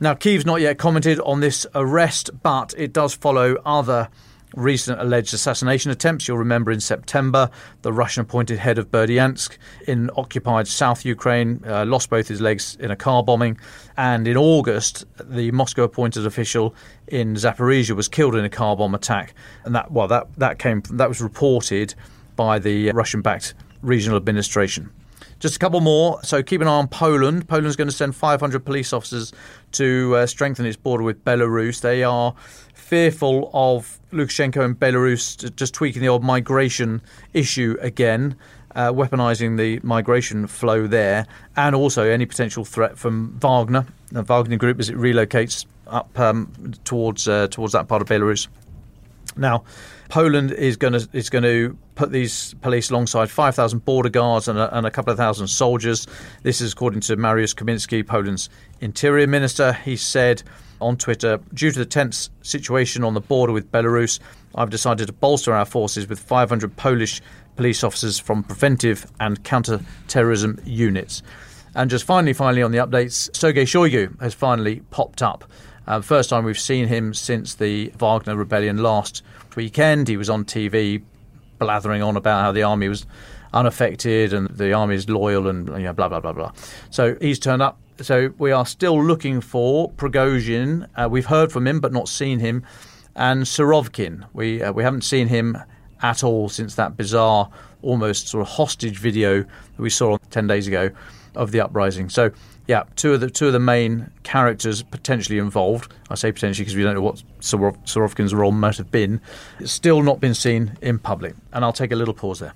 Now, 0.00 0.14
Kyiv's 0.14 0.46
not 0.46 0.62
yet 0.62 0.78
commented 0.78 1.20
on 1.20 1.40
this 1.40 1.66
arrest, 1.74 2.30
but 2.42 2.74
it 2.78 2.92
does 2.92 3.14
follow 3.14 3.56
other 3.66 4.08
recent 4.54 5.00
alleged 5.00 5.34
assassination 5.34 5.90
attempts. 5.90 6.26
You'll 6.26 6.38
remember 6.38 6.70
in 6.70 6.80
September, 6.80 7.50
the 7.82 7.92
Russian 7.92 8.22
appointed 8.22 8.58
head 8.58 8.78
of 8.78 8.90
Berdyansk 8.90 9.56
in 9.86 10.10
occupied 10.16 10.68
South 10.68 11.04
Ukraine 11.04 11.62
uh, 11.66 11.84
lost 11.84 12.10
both 12.10 12.28
his 12.28 12.40
legs 12.40 12.76
in 12.80 12.90
a 12.90 12.96
car 12.96 13.22
bombing. 13.22 13.58
And 13.96 14.26
in 14.26 14.36
August, 14.36 15.04
the 15.18 15.50
Moscow 15.52 15.82
appointed 15.82 16.26
official 16.26 16.74
in 17.08 17.34
Zaporizhia 17.34 17.96
was 17.96 18.08
killed 18.08 18.34
in 18.34 18.44
a 18.44 18.50
car 18.50 18.76
bomb 18.76 18.94
attack. 18.94 19.34
And 19.64 19.74
that, 19.74 19.90
well, 19.90 20.08
that, 20.08 20.26
that 20.38 20.58
came, 20.58 20.82
that 20.90 21.08
was 21.08 21.20
reported 21.20 21.94
by 22.36 22.58
the 22.58 22.90
Russian 22.92 23.22
backed 23.22 23.54
regional 23.82 24.16
administration. 24.16 24.90
Just 25.40 25.56
a 25.56 25.58
couple 25.58 25.80
more. 25.80 26.22
So 26.22 26.42
keep 26.42 26.60
an 26.60 26.68
eye 26.68 26.72
on 26.72 26.86
Poland. 26.86 27.48
Poland's 27.48 27.74
going 27.74 27.88
to 27.88 27.94
send 27.94 28.14
500 28.14 28.62
police 28.62 28.92
officers 28.92 29.32
to 29.72 30.14
uh, 30.16 30.26
strengthen 30.26 30.66
its 30.66 30.76
border 30.76 31.02
with 31.02 31.24
Belarus. 31.24 31.80
They 31.80 32.04
are 32.04 32.34
fearful 32.90 33.50
of 33.54 34.00
Lukashenko 34.12 34.64
and 34.64 34.78
Belarus 34.78 35.54
just 35.54 35.74
tweaking 35.74 36.02
the 36.02 36.08
old 36.08 36.24
migration 36.24 37.00
issue 37.32 37.76
again. 37.80 38.34
uh, 38.74 38.92
weaponizing 38.92 39.56
the 39.56 39.80
migration 39.82 40.46
flow 40.46 40.86
there, 40.86 41.26
and 41.56 41.74
also 41.74 42.02
any 42.04 42.26
potential 42.26 42.64
threat 42.64 42.98
from 42.98 43.36
Wagner, 43.40 43.86
the 44.10 44.22
Wagner 44.22 44.56
Group, 44.56 44.78
as 44.80 44.88
it 44.88 44.96
relocates 44.96 45.66
up 45.86 46.16
um, 46.18 46.52
towards 46.84 47.26
uh, 47.28 47.48
towards 47.48 47.72
that 47.72 47.88
part 47.88 48.02
of 48.02 48.08
Belarus. 48.08 48.48
Now, 49.36 49.64
Poland 50.08 50.52
is 50.52 50.76
going 50.76 50.92
to 50.92 51.08
is 51.12 51.30
going 51.30 51.44
to 51.44 51.76
put 51.94 52.10
these 52.10 52.54
police 52.62 52.90
alongside 52.90 53.30
5,000 53.30 53.84
border 53.84 54.08
guards 54.08 54.48
and 54.48 54.58
a, 54.58 54.76
and 54.76 54.86
a, 54.86 54.90
couple 54.90 55.12
of 55.12 55.18
thousand 55.18 55.48
soldiers. 55.48 56.06
This 56.42 56.60
is 56.60 56.72
according 56.72 57.00
to 57.02 57.16
Mariusz 57.16 57.54
Kaminski, 57.54 58.06
Poland's 58.06 58.48
interior 58.80 59.26
minister. 59.26 59.74
He 59.74 59.96
said 59.96 60.42
on 60.80 60.96
Twitter, 60.96 61.40
due 61.54 61.70
to 61.70 61.78
the 61.78 61.86
tense 61.86 62.30
situation 62.42 63.04
on 63.04 63.14
the 63.14 63.20
border 63.20 63.52
with 63.52 63.70
Belarus, 63.70 64.18
I've 64.54 64.70
decided 64.70 65.06
to 65.06 65.12
bolster 65.12 65.54
our 65.54 65.64
forces 65.64 66.08
with 66.08 66.18
500 66.18 66.76
Polish 66.76 67.20
police 67.56 67.84
officers 67.84 68.18
from 68.18 68.42
preventive 68.42 69.06
and 69.20 69.42
counter-terrorism 69.44 70.60
units. 70.64 71.22
And 71.74 71.90
just 71.90 72.04
finally, 72.04 72.32
finally 72.32 72.62
on 72.62 72.72
the 72.72 72.78
updates, 72.78 73.34
Sergei 73.36 73.64
Shoigu 73.64 74.20
has 74.20 74.34
finally 74.34 74.80
popped 74.90 75.22
up. 75.22 75.44
Uh, 75.86 76.00
first 76.00 76.30
time 76.30 76.44
we've 76.44 76.58
seen 76.58 76.88
him 76.88 77.14
since 77.14 77.54
the 77.54 77.92
Wagner 77.98 78.36
rebellion 78.36 78.78
last 78.78 79.22
weekend. 79.56 80.08
He 80.08 80.16
was 80.16 80.30
on 80.30 80.44
TV 80.44 81.02
blathering 81.58 82.02
on 82.02 82.16
about 82.16 82.42
how 82.42 82.52
the 82.52 82.62
army 82.62 82.88
was 82.88 83.06
unaffected 83.52 84.32
and 84.32 84.48
the 84.48 84.72
army 84.72 84.94
is 84.94 85.08
loyal 85.08 85.48
and 85.48 85.68
you 85.68 85.84
know, 85.84 85.92
blah 85.92 86.08
blah 86.08 86.20
blah 86.20 86.32
blah. 86.32 86.52
So 86.90 87.16
he's 87.20 87.38
turned 87.38 87.62
up. 87.62 87.78
So 88.00 88.32
we 88.38 88.50
are 88.50 88.64
still 88.64 89.02
looking 89.02 89.40
for 89.40 89.90
Prigozhin. 89.92 90.88
Uh, 90.96 91.08
we've 91.10 91.26
heard 91.26 91.52
from 91.52 91.66
him 91.66 91.80
but 91.80 91.92
not 91.92 92.08
seen 92.08 92.38
him, 92.38 92.64
and 93.14 93.42
Surovikin. 93.42 94.26
We 94.32 94.62
uh, 94.62 94.72
we 94.72 94.82
haven't 94.82 95.02
seen 95.02 95.28
him 95.28 95.58
at 96.02 96.24
all 96.24 96.48
since 96.48 96.74
that 96.76 96.96
bizarre, 96.96 97.50
almost 97.82 98.28
sort 98.28 98.42
of 98.42 98.48
hostage 98.48 98.98
video 98.98 99.42
that 99.42 99.48
we 99.78 99.90
saw 99.90 100.16
ten 100.30 100.46
days 100.46 100.66
ago 100.66 100.90
of 101.36 101.52
the 101.52 101.60
uprising. 101.60 102.08
So 102.08 102.30
yeah, 102.66 102.84
two 102.96 103.14
of 103.14 103.20
the 103.20 103.28
two 103.28 103.48
of 103.48 103.52
the 103.52 103.60
main 103.60 104.10
characters 104.22 104.82
potentially 104.82 105.38
involved. 105.38 105.92
I 106.08 106.14
say 106.14 106.32
potentially 106.32 106.64
because 106.64 106.76
we 106.76 106.82
don't 106.82 106.94
know 106.94 107.02
what 107.02 107.22
Surovikin's 107.40 108.32
role 108.32 108.52
might 108.52 108.76
have 108.76 108.90
been. 108.90 109.20
It's 109.58 109.72
still 109.72 110.02
not 110.02 110.20
been 110.20 110.34
seen 110.34 110.78
in 110.80 110.98
public, 110.98 111.34
and 111.52 111.64
I'll 111.64 111.72
take 111.72 111.92
a 111.92 111.96
little 111.96 112.14
pause 112.14 112.38
there. 112.38 112.54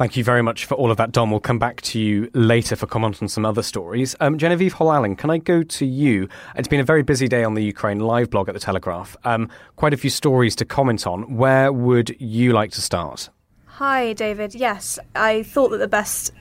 Thank 0.00 0.16
you 0.16 0.24
very 0.24 0.42
much 0.42 0.64
for 0.64 0.76
all 0.76 0.90
of 0.90 0.96
that, 0.96 1.12
Dom. 1.12 1.30
We'll 1.30 1.40
come 1.40 1.58
back 1.58 1.82
to 1.82 2.00
you 2.00 2.30
later 2.32 2.74
for 2.74 2.86
comment 2.86 3.20
on 3.20 3.28
some 3.28 3.44
other 3.44 3.62
stories. 3.62 4.16
Um, 4.18 4.38
Genevieve 4.38 4.72
Holl-Allen, 4.72 5.14
can 5.14 5.28
I 5.28 5.36
go 5.36 5.62
to 5.62 5.84
you? 5.84 6.26
It's 6.56 6.68
been 6.68 6.80
a 6.80 6.84
very 6.84 7.02
busy 7.02 7.28
day 7.28 7.44
on 7.44 7.52
the 7.52 7.62
Ukraine 7.62 8.00
live 8.00 8.30
blog 8.30 8.48
at 8.48 8.54
the 8.54 8.60
Telegraph. 8.60 9.14
Um, 9.24 9.50
quite 9.76 9.92
a 9.92 9.98
few 9.98 10.08
stories 10.08 10.56
to 10.56 10.64
comment 10.64 11.06
on. 11.06 11.36
Where 11.36 11.70
would 11.70 12.18
you 12.18 12.54
like 12.54 12.70
to 12.70 12.80
start? 12.80 13.28
Hi, 13.66 14.14
David. 14.14 14.54
Yes, 14.54 14.98
I 15.14 15.42
thought 15.42 15.68
that 15.68 15.76
the 15.76 15.86
best 15.86 16.32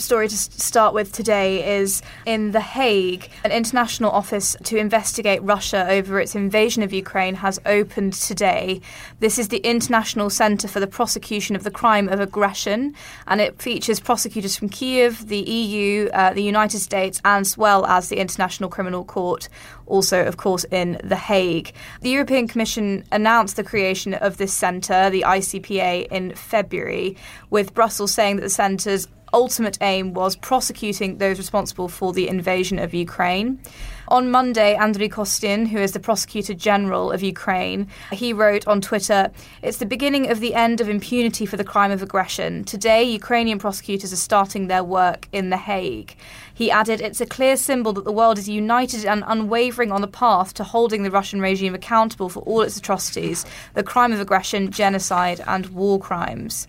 story 0.00 0.28
to 0.28 0.36
start 0.36 0.94
with 0.94 1.12
today 1.12 1.78
is 1.78 2.02
in 2.24 2.52
The 2.52 2.60
Hague, 2.60 3.30
an 3.44 3.52
international 3.52 4.10
office 4.10 4.56
to 4.64 4.76
investigate 4.76 5.42
Russia 5.42 5.86
over 5.88 6.18
its 6.18 6.34
invasion 6.34 6.82
of 6.82 6.92
Ukraine 6.92 7.34
has 7.34 7.60
opened 7.66 8.14
today. 8.14 8.80
This 9.20 9.38
is 9.38 9.48
the 9.48 9.58
International 9.58 10.30
Centre 10.30 10.68
for 10.68 10.80
the 10.80 10.86
Prosecution 10.86 11.54
of 11.54 11.64
the 11.64 11.70
Crime 11.70 12.08
of 12.08 12.18
Aggression, 12.18 12.94
and 13.26 13.40
it 13.40 13.60
features 13.60 14.00
prosecutors 14.00 14.56
from 14.56 14.70
Kiev, 14.70 15.28
the 15.28 15.38
EU, 15.38 16.08
uh, 16.08 16.32
the 16.32 16.42
United 16.42 16.80
States, 16.80 17.20
as 17.24 17.58
well 17.58 17.84
as 17.86 18.08
the 18.08 18.18
International 18.18 18.70
Criminal 18.70 19.04
Court, 19.04 19.48
also, 19.86 20.24
of 20.24 20.36
course, 20.36 20.64
in 20.70 21.00
The 21.04 21.16
Hague. 21.16 21.72
The 22.00 22.10
European 22.10 22.48
Commission 22.48 23.04
announced 23.12 23.56
the 23.56 23.64
creation 23.64 24.14
of 24.14 24.38
this 24.38 24.52
centre, 24.52 25.10
the 25.10 25.24
ICPA, 25.26 26.06
in 26.10 26.34
February, 26.34 27.16
with 27.50 27.74
Brussels 27.74 28.12
saying 28.12 28.36
that 28.36 28.42
the 28.42 28.50
centre's 28.50 29.08
ultimate 29.32 29.78
aim 29.80 30.14
was 30.14 30.36
prosecuting 30.36 31.18
those 31.18 31.38
responsible 31.38 31.88
for 31.88 32.12
the 32.12 32.28
invasion 32.28 32.78
of 32.78 32.94
Ukraine. 32.94 33.60
On 34.08 34.28
Monday, 34.28 34.76
Andriy 34.76 35.08
Kostin, 35.08 35.68
who 35.68 35.78
is 35.78 35.92
the 35.92 36.00
Prosecutor 36.00 36.52
General 36.52 37.12
of 37.12 37.22
Ukraine, 37.22 37.86
he 38.10 38.32
wrote 38.32 38.66
on 38.66 38.80
Twitter, 38.80 39.30
It's 39.62 39.76
the 39.76 39.86
beginning 39.86 40.28
of 40.28 40.40
the 40.40 40.54
end 40.54 40.80
of 40.80 40.88
impunity 40.88 41.46
for 41.46 41.56
the 41.56 41.62
crime 41.62 41.92
of 41.92 42.02
aggression. 42.02 42.64
Today, 42.64 43.04
Ukrainian 43.04 43.60
prosecutors 43.60 44.12
are 44.12 44.16
starting 44.16 44.66
their 44.66 44.82
work 44.82 45.28
in 45.30 45.50
The 45.50 45.56
Hague. 45.56 46.16
He 46.52 46.72
added, 46.72 47.00
It's 47.00 47.20
a 47.20 47.26
clear 47.26 47.56
symbol 47.56 47.92
that 47.92 48.04
the 48.04 48.10
world 48.10 48.36
is 48.36 48.48
united 48.48 49.04
and 49.04 49.22
unwavering 49.28 49.92
on 49.92 50.00
the 50.00 50.08
path 50.08 50.54
to 50.54 50.64
holding 50.64 51.04
the 51.04 51.10
Russian 51.12 51.40
regime 51.40 51.76
accountable 51.76 52.28
for 52.28 52.40
all 52.40 52.62
its 52.62 52.76
atrocities, 52.76 53.46
the 53.74 53.84
crime 53.84 54.12
of 54.12 54.20
aggression, 54.20 54.72
genocide, 54.72 55.40
and 55.46 55.66
war 55.66 56.00
crimes. 56.00 56.66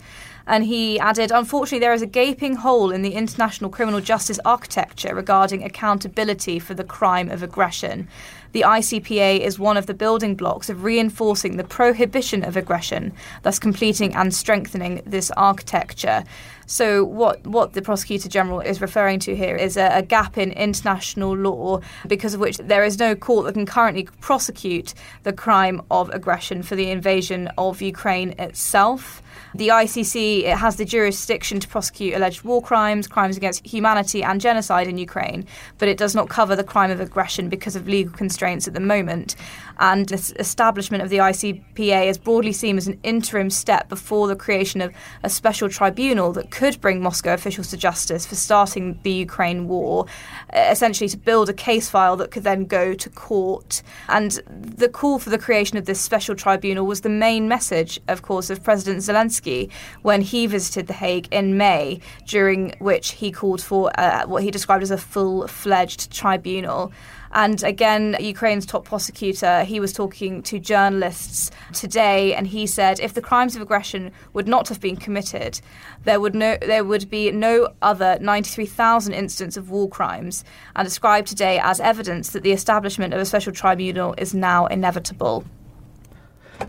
And 0.47 0.65
he 0.65 0.99
added, 0.99 1.31
unfortunately, 1.31 1.79
there 1.79 1.93
is 1.93 2.01
a 2.01 2.07
gaping 2.07 2.55
hole 2.55 2.91
in 2.91 3.01
the 3.01 3.13
international 3.13 3.69
criminal 3.69 4.01
justice 4.01 4.39
architecture 4.43 5.13
regarding 5.15 5.63
accountability 5.63 6.59
for 6.59 6.73
the 6.73 6.83
crime 6.83 7.29
of 7.29 7.43
aggression. 7.43 8.07
The 8.51 8.65
ICPA 8.67 9.39
is 9.39 9.59
one 9.59 9.77
of 9.77 9.85
the 9.85 9.93
building 9.93 10.35
blocks 10.35 10.69
of 10.69 10.83
reinforcing 10.83 11.55
the 11.55 11.63
prohibition 11.63 12.43
of 12.43 12.57
aggression, 12.57 13.13
thus 13.43 13.59
completing 13.59 14.13
and 14.13 14.33
strengthening 14.33 15.01
this 15.05 15.31
architecture. 15.37 16.25
So, 16.71 17.03
what, 17.03 17.45
what 17.45 17.73
the 17.73 17.81
Prosecutor 17.81 18.29
General 18.29 18.61
is 18.61 18.79
referring 18.79 19.19
to 19.19 19.35
here 19.35 19.57
is 19.57 19.75
a, 19.75 19.97
a, 19.97 20.01
gap 20.01 20.37
in 20.37 20.53
international 20.53 21.35
law 21.35 21.81
because 22.07 22.33
of 22.33 22.39
which 22.39 22.59
there 22.59 22.85
is 22.85 22.97
no 22.97 23.13
court 23.13 23.45
that 23.45 23.53
can 23.55 23.65
currently 23.65 24.07
prosecute 24.21 24.93
the 25.23 25.33
crime 25.33 25.81
of 25.91 26.09
aggression 26.11 26.63
for 26.63 26.77
the 26.77 26.89
invasion 26.89 27.49
of 27.57 27.81
Ukraine 27.81 28.29
itself. 28.39 29.21
The 29.53 29.67
ICC 29.67 30.43
it 30.43 30.57
has 30.57 30.77
the 30.77 30.85
jurisdiction 30.85 31.59
to 31.59 31.67
prosecute 31.67 32.13
alleged 32.13 32.43
war 32.43 32.61
crimes, 32.61 33.05
crimes 33.05 33.35
against 33.35 33.65
humanity, 33.65 34.23
and 34.23 34.39
genocide 34.39 34.87
in 34.87 34.97
Ukraine, 34.97 35.45
but 35.77 35.89
it 35.89 35.97
does 35.97 36.15
not 36.15 36.29
cover 36.29 36.55
the 36.55 36.63
crime 36.63 36.89
of 36.89 37.01
aggression 37.01 37.49
because 37.49 37.75
of 37.75 37.87
legal 37.87 38.13
constraints 38.13 38.65
at 38.65 38.73
the 38.73 38.79
moment. 38.79 39.35
And 39.79 40.07
the 40.07 40.35
establishment 40.39 41.03
of 41.03 41.09
the 41.09 41.17
ICPA 41.17 42.07
is 42.07 42.17
broadly 42.17 42.53
seen 42.53 42.77
as 42.77 42.87
an 42.87 42.99
interim 43.03 43.49
step 43.49 43.89
before 43.89 44.27
the 44.27 44.35
creation 44.37 44.79
of 44.79 44.93
a 45.23 45.29
special 45.29 45.67
tribunal 45.67 46.31
that 46.33 46.49
could 46.61 46.79
bring 46.79 47.01
Moscow 47.01 47.33
officials 47.33 47.71
to 47.71 47.75
justice 47.75 48.23
for 48.27 48.35
starting 48.35 48.99
the 49.01 49.11
Ukraine 49.11 49.67
war, 49.67 50.05
essentially 50.53 51.09
to 51.09 51.17
build 51.17 51.49
a 51.49 51.53
case 51.53 51.89
file 51.89 52.15
that 52.17 52.29
could 52.29 52.43
then 52.43 52.65
go 52.65 52.93
to 52.93 53.09
court. 53.09 53.81
And 54.09 54.39
the 54.77 54.87
call 54.87 55.17
for 55.17 55.31
the 55.31 55.39
creation 55.39 55.79
of 55.79 55.85
this 55.85 55.99
special 55.99 56.35
tribunal 56.35 56.85
was 56.85 57.01
the 57.01 57.09
main 57.09 57.47
message, 57.47 57.99
of 58.07 58.21
course, 58.21 58.51
of 58.51 58.63
President 58.63 58.99
Zelensky 59.01 59.71
when 60.03 60.21
he 60.21 60.45
visited 60.45 60.85
The 60.85 60.93
Hague 60.93 61.27
in 61.31 61.57
May, 61.57 61.99
during 62.27 62.75
which 62.77 63.13
he 63.13 63.31
called 63.31 63.63
for 63.63 63.91
uh, 63.99 64.27
what 64.27 64.43
he 64.43 64.51
described 64.51 64.83
as 64.83 64.91
a 64.91 64.99
full 64.99 65.47
fledged 65.47 66.11
tribunal. 66.11 66.91
And 67.33 67.63
again, 67.63 68.17
Ukraine's 68.19 68.65
top 68.65 68.85
prosecutor, 68.85 69.63
he 69.63 69.79
was 69.79 69.93
talking 69.93 70.43
to 70.43 70.59
journalists 70.59 71.49
today, 71.73 72.33
and 72.35 72.45
he 72.45 72.67
said 72.67 72.99
if 72.99 73.13
the 73.13 73.21
crimes 73.21 73.55
of 73.55 73.61
aggression 73.61 74.11
would 74.33 74.47
not 74.47 74.67
have 74.67 74.81
been 74.81 74.97
committed, 74.97 75.61
there 76.03 76.19
would 76.19 76.35
no 76.35 76.57
there 76.61 76.83
would 76.83 77.09
be 77.09 77.31
no 77.31 77.69
other 77.81 78.17
93,000 78.19 79.13
incidents 79.13 79.55
of 79.55 79.69
war 79.69 79.87
crimes, 79.87 80.43
and 80.75 80.85
described 80.85 81.27
today 81.27 81.59
as 81.59 81.79
evidence 81.79 82.31
that 82.31 82.43
the 82.43 82.51
establishment 82.51 83.13
of 83.13 83.19
a 83.19 83.25
special 83.25 83.53
tribunal 83.53 84.13
is 84.17 84.33
now 84.33 84.65
inevitable. 84.65 85.45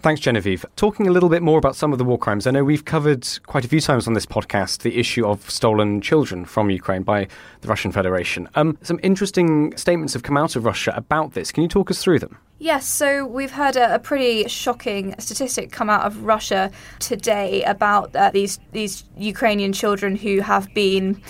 Thanks, 0.01 0.21
Genevieve. 0.21 0.65
Talking 0.77 1.07
a 1.07 1.13
little 1.13 1.29
bit 1.29 1.43
more 1.43 1.59
about 1.59 1.77
some 1.77 1.93
of 1.93 1.99
the 1.99 2.05
war 2.05 2.19
crimes, 2.19 2.47
I 2.47 2.51
know 2.51 2.65
we've 2.65 2.85
covered 2.85 3.27
quite 3.47 3.65
a 3.65 3.69
few 3.69 3.81
times 3.81 4.09
on 4.09 4.15
this 4.15 4.27
podcast 4.27 4.83
the 4.83 4.99
issue 4.99 5.27
of 5.27 5.49
stolen 5.49 6.01
children 6.01 6.45
from 6.45 6.71
Ukraine 6.71 7.03
by 7.03 7.29
the 7.61 7.69
Russian 7.69 7.93
Federation. 7.93 8.49
Um, 8.55 8.77
some 8.83 8.99
interesting 9.03 9.77
statements 9.77 10.13
have 10.15 10.23
come 10.23 10.37
out 10.37 10.57
of 10.57 10.65
Russia 10.65 10.93
about 10.97 11.35
this. 11.35 11.53
Can 11.53 11.63
you 11.63 11.69
talk 11.69 11.91
us 11.91 12.03
through 12.03 12.19
them? 12.19 12.39
Yes, 12.59 12.87
so 12.87 13.27
we've 13.27 13.51
heard 13.51 13.77
a, 13.77 13.97
a, 13.97 13.99
pretty 13.99 14.49
shocking 14.49 15.17
statistic 15.19 15.73
come 15.73 15.91
out 15.91 16.05
of 16.05 16.25
Russia 16.25 16.71
today 17.01 17.65
about 17.65 18.15
uh, 18.15 18.31
these 18.31 18.61
these 18.71 19.03
Ukrainian 19.17 19.73
children 19.73 20.15
who 20.15 20.41
have 20.41 20.73
been 20.73 21.21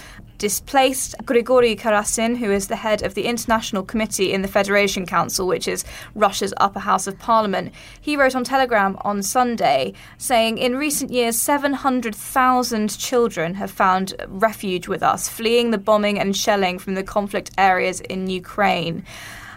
displaced 0.42 1.14
Grigory 1.24 1.76
Karasin, 1.76 2.36
who 2.36 2.50
is 2.50 2.66
the 2.66 2.74
head 2.74 3.00
of 3.04 3.14
the 3.14 3.26
International 3.26 3.84
Committee 3.84 4.32
in 4.32 4.42
the 4.42 4.48
Federation 4.48 5.06
Council, 5.06 5.46
which 5.46 5.68
is 5.68 5.84
Russia's 6.16 6.52
upper 6.56 6.80
house 6.80 7.06
of 7.06 7.16
parliament. 7.16 7.72
He 8.00 8.16
wrote 8.16 8.34
on 8.34 8.42
Telegram 8.42 8.98
on 9.02 9.22
Sunday 9.22 9.92
saying, 10.18 10.58
In 10.58 10.74
recent 10.74 11.12
years, 11.12 11.38
700,000 11.38 12.98
children 12.98 13.54
have 13.54 13.70
found 13.70 14.16
refuge 14.26 14.88
with 14.88 15.00
us, 15.00 15.28
fleeing 15.28 15.70
the 15.70 15.78
bombing 15.78 16.18
and 16.18 16.36
shelling 16.36 16.80
from 16.80 16.94
the 16.94 17.04
conflict 17.04 17.52
areas 17.56 18.00
in 18.00 18.28
Ukraine. 18.28 19.04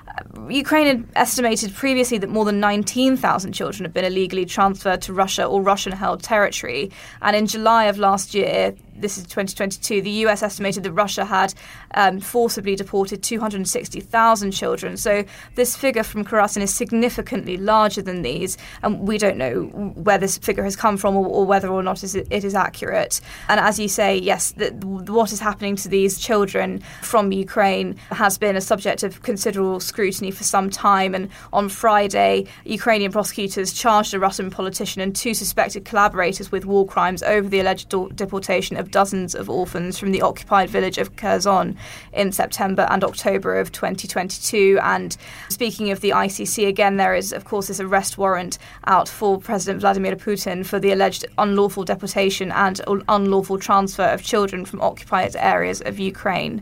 Uh, 0.07 0.49
Ukraine 0.51 0.85
had 0.85 1.07
estimated 1.15 1.73
previously 1.73 2.19
that 2.19 2.29
more 2.29 2.45
than 2.45 2.59
19,000 2.59 3.53
children 3.53 3.85
had 3.85 3.93
been 3.93 4.05
illegally 4.05 4.45
transferred 4.45 5.01
to 5.01 5.13
Russia 5.13 5.45
or 5.45 5.63
Russian 5.63 5.93
held 5.93 6.21
territory. 6.21 6.91
And 7.23 7.35
in 7.35 7.47
July 7.47 7.85
of 7.85 7.97
last 7.97 8.35
year, 8.35 8.75
this 8.95 9.17
is 9.17 9.23
2022, 9.23 10.01
the 10.01 10.09
US 10.09 10.43
estimated 10.43 10.83
that 10.83 10.91
Russia 10.91 11.25
had 11.25 11.53
um, 11.93 12.19
forcibly 12.19 12.75
deported 12.75 13.23
260,000 13.23 14.51
children. 14.51 14.97
So 14.97 15.23
this 15.55 15.75
figure 15.75 16.03
from 16.03 16.23
Karasin 16.25 16.61
is 16.61 16.73
significantly 16.73 17.57
larger 17.57 18.01
than 18.01 18.21
these, 18.21 18.57
and 18.81 19.07
we 19.07 19.17
don't 19.17 19.37
know 19.37 19.63
where 19.95 20.17
this 20.17 20.37
figure 20.37 20.63
has 20.63 20.75
come 20.75 20.97
from 20.97 21.15
or, 21.15 21.25
or 21.27 21.45
whether 21.45 21.69
or 21.69 21.83
not 21.83 22.03
it 22.03 22.43
is 22.43 22.55
accurate. 22.55 23.21
And 23.49 23.59
as 23.59 23.79
you 23.79 23.87
say, 23.87 24.17
yes, 24.17 24.51
the, 24.51 24.71
what 25.07 25.31
is 25.31 25.39
happening 25.39 25.75
to 25.77 25.89
these 25.89 26.19
children 26.19 26.81
from 27.01 27.31
Ukraine 27.31 27.97
has 28.11 28.37
been 28.37 28.55
a 28.55 28.61
subject 28.61 29.03
of 29.03 29.21
considerable 29.23 29.79
scrutiny 29.79 30.31
for 30.31 30.43
some 30.43 30.69
time. 30.69 31.13
And 31.15 31.29
on 31.53 31.69
Friday, 31.69 32.45
Ukrainian 32.63 33.11
prosecutors 33.11 33.73
charged 33.73 34.13
a 34.13 34.19
Russian 34.19 34.49
politician 34.49 35.01
and 35.01 35.15
two 35.15 35.33
suspected 35.33 35.85
collaborators 35.85 36.51
with 36.51 36.65
war 36.65 36.85
crimes 36.85 37.23
over 37.23 37.47
the 37.47 37.59
alleged 37.59 37.89
deportation 38.15 38.77
of 38.77 38.84
dozens 38.91 39.35
of 39.35 39.49
orphans 39.49 39.97
from 39.97 40.11
the 40.11 40.21
occupied 40.21 40.69
village 40.69 40.97
of 40.97 41.15
Kherson 41.15 41.77
in 42.13 42.31
September 42.31 42.87
and 42.89 43.03
October 43.03 43.55
of 43.55 43.71
2022. 43.71 44.79
And 44.81 45.15
speaking 45.49 45.91
of 45.91 46.01
the 46.01 46.11
ICC, 46.11 46.67
again, 46.67 46.97
there 46.97 47.15
is, 47.15 47.33
of 47.33 47.45
course, 47.45 47.67
this 47.67 47.79
arrest 47.79 48.17
warrant 48.17 48.57
out 48.85 49.09
for 49.09 49.39
President 49.39 49.81
Vladimir 49.81 50.15
Putin 50.15 50.65
for 50.65 50.79
the 50.79 50.91
alleged 50.91 51.25
unlawful 51.37 51.83
deportation 51.83 52.51
and 52.51 52.81
unlawful 53.07 53.59
transfer 53.59 54.03
of 54.03 54.23
children 54.23 54.65
from 54.65 54.81
occupied 54.81 55.35
areas 55.35 55.81
of 55.81 55.99
Ukraine. 55.99 56.61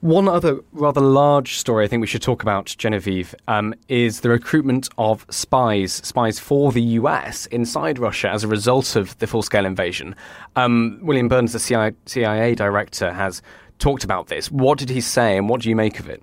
One 0.00 0.28
other 0.28 0.60
rather 0.72 1.00
large 1.00 1.56
story 1.56 1.84
I 1.84 1.88
think 1.88 2.00
we 2.02 2.06
should 2.06 2.22
talk 2.22 2.42
about, 2.42 2.74
Genevieve, 2.78 3.34
um, 3.48 3.74
is 3.88 4.20
the 4.20 4.28
recruitment 4.28 4.88
of 4.98 5.24
spies, 5.30 5.94
spies 5.94 6.38
for 6.38 6.70
the 6.70 6.82
US 6.82 7.46
inside 7.46 7.98
Russia 7.98 8.30
as 8.30 8.44
a 8.44 8.48
result 8.48 8.94
of 8.94 9.16
the 9.18 9.26
full 9.26 9.42
scale 9.42 9.64
invasion. 9.64 10.14
Um, 10.54 10.98
William 11.02 11.28
Burns, 11.28 11.52
the 11.52 11.58
CIA, 11.58 11.92
CIA 12.04 12.54
director, 12.54 13.12
has 13.12 13.40
talked 13.78 14.04
about 14.04 14.26
this. 14.28 14.50
What 14.50 14.78
did 14.78 14.90
he 14.90 15.00
say 15.00 15.36
and 15.36 15.48
what 15.48 15.62
do 15.62 15.70
you 15.70 15.76
make 15.76 15.98
of 15.98 16.08
it? 16.08 16.22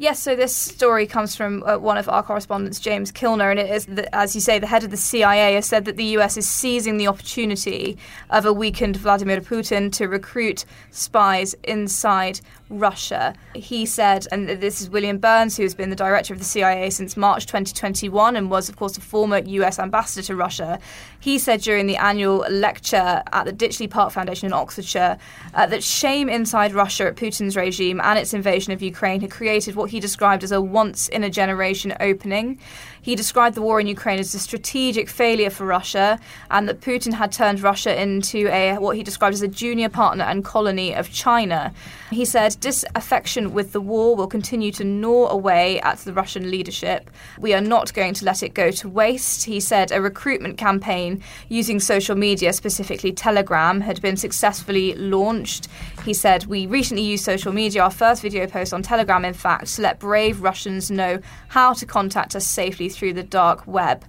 Yes, 0.00 0.20
so 0.20 0.36
this 0.36 0.54
story 0.54 1.08
comes 1.08 1.34
from 1.34 1.64
uh, 1.64 1.76
one 1.76 1.98
of 1.98 2.08
our 2.08 2.22
correspondents, 2.22 2.78
James 2.78 3.10
Kilner, 3.10 3.50
and 3.50 3.58
it 3.58 3.68
is, 3.68 3.86
that, 3.86 4.08
as 4.14 4.32
you 4.32 4.40
say, 4.40 4.60
the 4.60 4.66
head 4.68 4.84
of 4.84 4.92
the 4.92 4.96
CIA 4.96 5.54
has 5.54 5.66
said 5.66 5.86
that 5.86 5.96
the 5.96 6.04
US 6.18 6.36
is 6.36 6.48
seizing 6.48 6.98
the 6.98 7.08
opportunity 7.08 7.98
of 8.30 8.46
a 8.46 8.52
weakened 8.52 8.94
Vladimir 8.94 9.40
Putin 9.40 9.90
to 9.94 10.06
recruit 10.06 10.64
spies 10.92 11.56
inside 11.64 12.40
Russia. 12.70 13.34
He 13.56 13.86
said, 13.86 14.28
and 14.30 14.48
this 14.48 14.80
is 14.80 14.88
William 14.88 15.18
Burns, 15.18 15.56
who 15.56 15.64
has 15.64 15.74
been 15.74 15.90
the 15.90 15.96
director 15.96 16.32
of 16.32 16.38
the 16.38 16.44
CIA 16.44 16.90
since 16.90 17.16
March 17.16 17.46
2021 17.46 18.36
and 18.36 18.52
was, 18.52 18.68
of 18.68 18.76
course, 18.76 18.96
a 18.96 19.00
former 19.00 19.38
US 19.38 19.80
ambassador 19.80 20.24
to 20.26 20.36
Russia. 20.36 20.78
He 21.20 21.38
said 21.38 21.60
during 21.60 21.86
the 21.86 21.96
annual 21.96 22.38
lecture 22.48 23.22
at 23.32 23.44
the 23.44 23.52
Ditchley 23.52 23.90
Park 23.90 24.12
Foundation 24.12 24.46
in 24.46 24.52
Oxfordshire 24.52 25.18
uh, 25.52 25.66
that 25.66 25.82
shame 25.82 26.28
inside 26.28 26.72
Russia 26.72 27.06
at 27.06 27.16
Putin's 27.16 27.56
regime 27.56 28.00
and 28.00 28.18
its 28.18 28.32
invasion 28.32 28.72
of 28.72 28.80
Ukraine 28.82 29.20
had 29.20 29.30
created 29.30 29.74
what 29.74 29.90
he 29.90 29.98
described 29.98 30.44
as 30.44 30.52
a 30.52 30.60
once 30.60 31.08
in 31.08 31.24
a 31.24 31.30
generation 31.30 31.92
opening. 31.98 32.58
He 33.00 33.14
described 33.14 33.54
the 33.54 33.62
war 33.62 33.80
in 33.80 33.86
Ukraine 33.86 34.18
as 34.18 34.34
a 34.34 34.38
strategic 34.38 35.08
failure 35.08 35.50
for 35.50 35.66
Russia 35.66 36.18
and 36.50 36.68
that 36.68 36.80
Putin 36.80 37.14
had 37.14 37.32
turned 37.32 37.60
Russia 37.60 38.00
into 38.00 38.48
a 38.48 38.76
what 38.78 38.96
he 38.96 39.02
described 39.02 39.34
as 39.34 39.42
a 39.42 39.48
junior 39.48 39.88
partner 39.88 40.24
and 40.24 40.44
colony 40.44 40.94
of 40.94 41.10
China. 41.10 41.72
He 42.10 42.24
said 42.24 42.56
disaffection 42.60 43.52
with 43.52 43.72
the 43.72 43.80
war 43.80 44.16
will 44.16 44.26
continue 44.26 44.72
to 44.72 44.84
gnaw 44.84 45.28
away 45.28 45.80
at 45.80 45.98
the 45.98 46.12
Russian 46.12 46.50
leadership. 46.50 47.10
We 47.38 47.54
are 47.54 47.60
not 47.60 47.94
going 47.94 48.14
to 48.14 48.24
let 48.24 48.42
it 48.42 48.54
go 48.54 48.70
to 48.70 48.88
waste. 48.88 49.44
He 49.44 49.60
said 49.60 49.92
a 49.92 50.00
recruitment 50.00 50.58
campaign 50.58 51.22
using 51.48 51.80
social 51.80 52.16
media, 52.16 52.52
specifically 52.52 53.12
Telegram, 53.12 53.80
had 53.80 54.00
been 54.02 54.16
successfully 54.16 54.94
launched. 54.94 55.68
He 56.04 56.14
said, 56.14 56.46
We 56.46 56.66
recently 56.66 57.02
used 57.02 57.24
social 57.24 57.52
media, 57.52 57.82
our 57.82 57.90
first 57.90 58.22
video 58.22 58.46
post 58.46 58.72
on 58.72 58.82
Telegram, 58.82 59.24
in 59.24 59.34
fact, 59.34 59.74
to 59.74 59.82
let 59.82 59.98
brave 59.98 60.42
Russians 60.42 60.90
know 60.90 61.20
how 61.48 61.72
to 61.74 61.86
contact 61.86 62.34
us 62.34 62.46
safely 62.46 62.87
through 62.88 63.14
the 63.14 63.22
dark 63.22 63.66
web. 63.66 64.04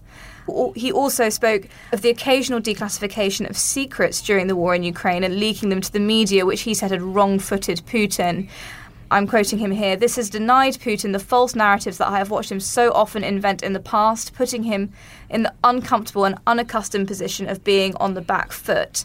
He 0.75 0.91
also 0.91 1.29
spoke 1.29 1.67
of 1.93 2.01
the 2.01 2.09
occasional 2.09 2.59
declassification 2.59 3.47
of 3.49 3.55
secrets 3.55 4.21
during 4.21 4.47
the 4.47 4.55
war 4.55 4.73
in 4.73 4.83
Ukraine 4.83 5.23
and 5.23 5.39
leaking 5.39 5.69
them 5.69 5.81
to 5.81 5.93
the 5.93 5.99
media, 5.99 6.45
which 6.45 6.61
he 6.61 6.73
said 6.73 6.89
had 6.89 7.01
wrong 7.01 7.37
footed 7.37 7.81
Putin. 7.85 8.49
I'm 9.11 9.27
quoting 9.27 9.59
him 9.59 9.71
here. 9.71 9.95
This 9.95 10.17
has 10.17 10.29
denied 10.29 10.75
Putin 10.75 11.13
the 11.13 11.19
false 11.19 11.55
narratives 11.55 11.97
that 11.97 12.09
I 12.09 12.19
have 12.19 12.29
watched 12.29 12.51
him 12.51 12.59
so 12.59 12.91
often 12.93 13.23
invent 13.23 13.63
in 13.63 13.73
the 13.73 13.79
past, 13.79 14.33
putting 14.33 14.63
him 14.63 14.91
in 15.29 15.43
the 15.43 15.53
uncomfortable 15.63 16.25
and 16.25 16.37
unaccustomed 16.45 17.07
position 17.07 17.49
of 17.49 17.63
being 17.63 17.95
on 17.95 18.13
the 18.13 18.21
back 18.21 18.51
foot. 18.51 19.03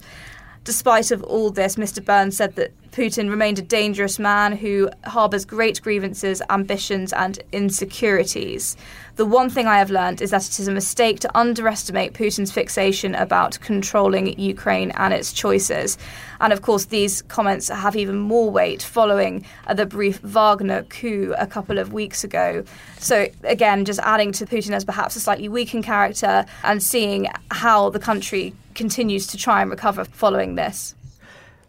Despite 0.64 1.10
of 1.10 1.22
all 1.22 1.50
this, 1.50 1.76
Mr. 1.76 2.02
Burns 2.02 2.38
said 2.38 2.56
that 2.56 2.72
Putin 2.90 3.28
remained 3.28 3.58
a 3.58 3.62
dangerous 3.62 4.18
man 4.18 4.56
who 4.56 4.88
harbours 5.04 5.44
great 5.44 5.82
grievances, 5.82 6.40
ambitions, 6.48 7.12
and 7.12 7.38
insecurities. 7.52 8.74
The 9.16 9.26
one 9.26 9.50
thing 9.50 9.66
I 9.66 9.78
have 9.78 9.90
learned 9.90 10.22
is 10.22 10.30
that 10.30 10.46
it 10.46 10.58
is 10.58 10.66
a 10.66 10.72
mistake 10.72 11.20
to 11.20 11.38
underestimate 11.38 12.14
Putin's 12.14 12.50
fixation 12.50 13.14
about 13.14 13.60
controlling 13.60 14.38
Ukraine 14.40 14.90
and 14.92 15.12
its 15.12 15.34
choices. 15.34 15.98
And 16.40 16.50
of 16.52 16.62
course, 16.62 16.86
these 16.86 17.20
comments 17.22 17.68
have 17.68 17.94
even 17.94 18.16
more 18.16 18.50
weight 18.50 18.82
following 18.82 19.44
the 19.74 19.84
brief 19.84 20.20
Wagner 20.20 20.84
coup 20.84 21.34
a 21.36 21.46
couple 21.46 21.78
of 21.78 21.92
weeks 21.92 22.24
ago. 22.24 22.64
So, 23.00 23.26
again, 23.42 23.84
just 23.84 24.00
adding 24.00 24.32
to 24.32 24.46
Putin 24.46 24.72
as 24.72 24.84
perhaps 24.84 25.14
a 25.14 25.20
slightly 25.20 25.48
weakened 25.48 25.84
character 25.84 26.46
and 26.62 26.82
seeing 26.82 27.28
how 27.50 27.90
the 27.90 27.98
country 27.98 28.54
continues 28.74 29.26
to 29.28 29.36
try 29.36 29.62
and 29.62 29.70
recover 29.70 30.04
following 30.04 30.54
this. 30.54 30.94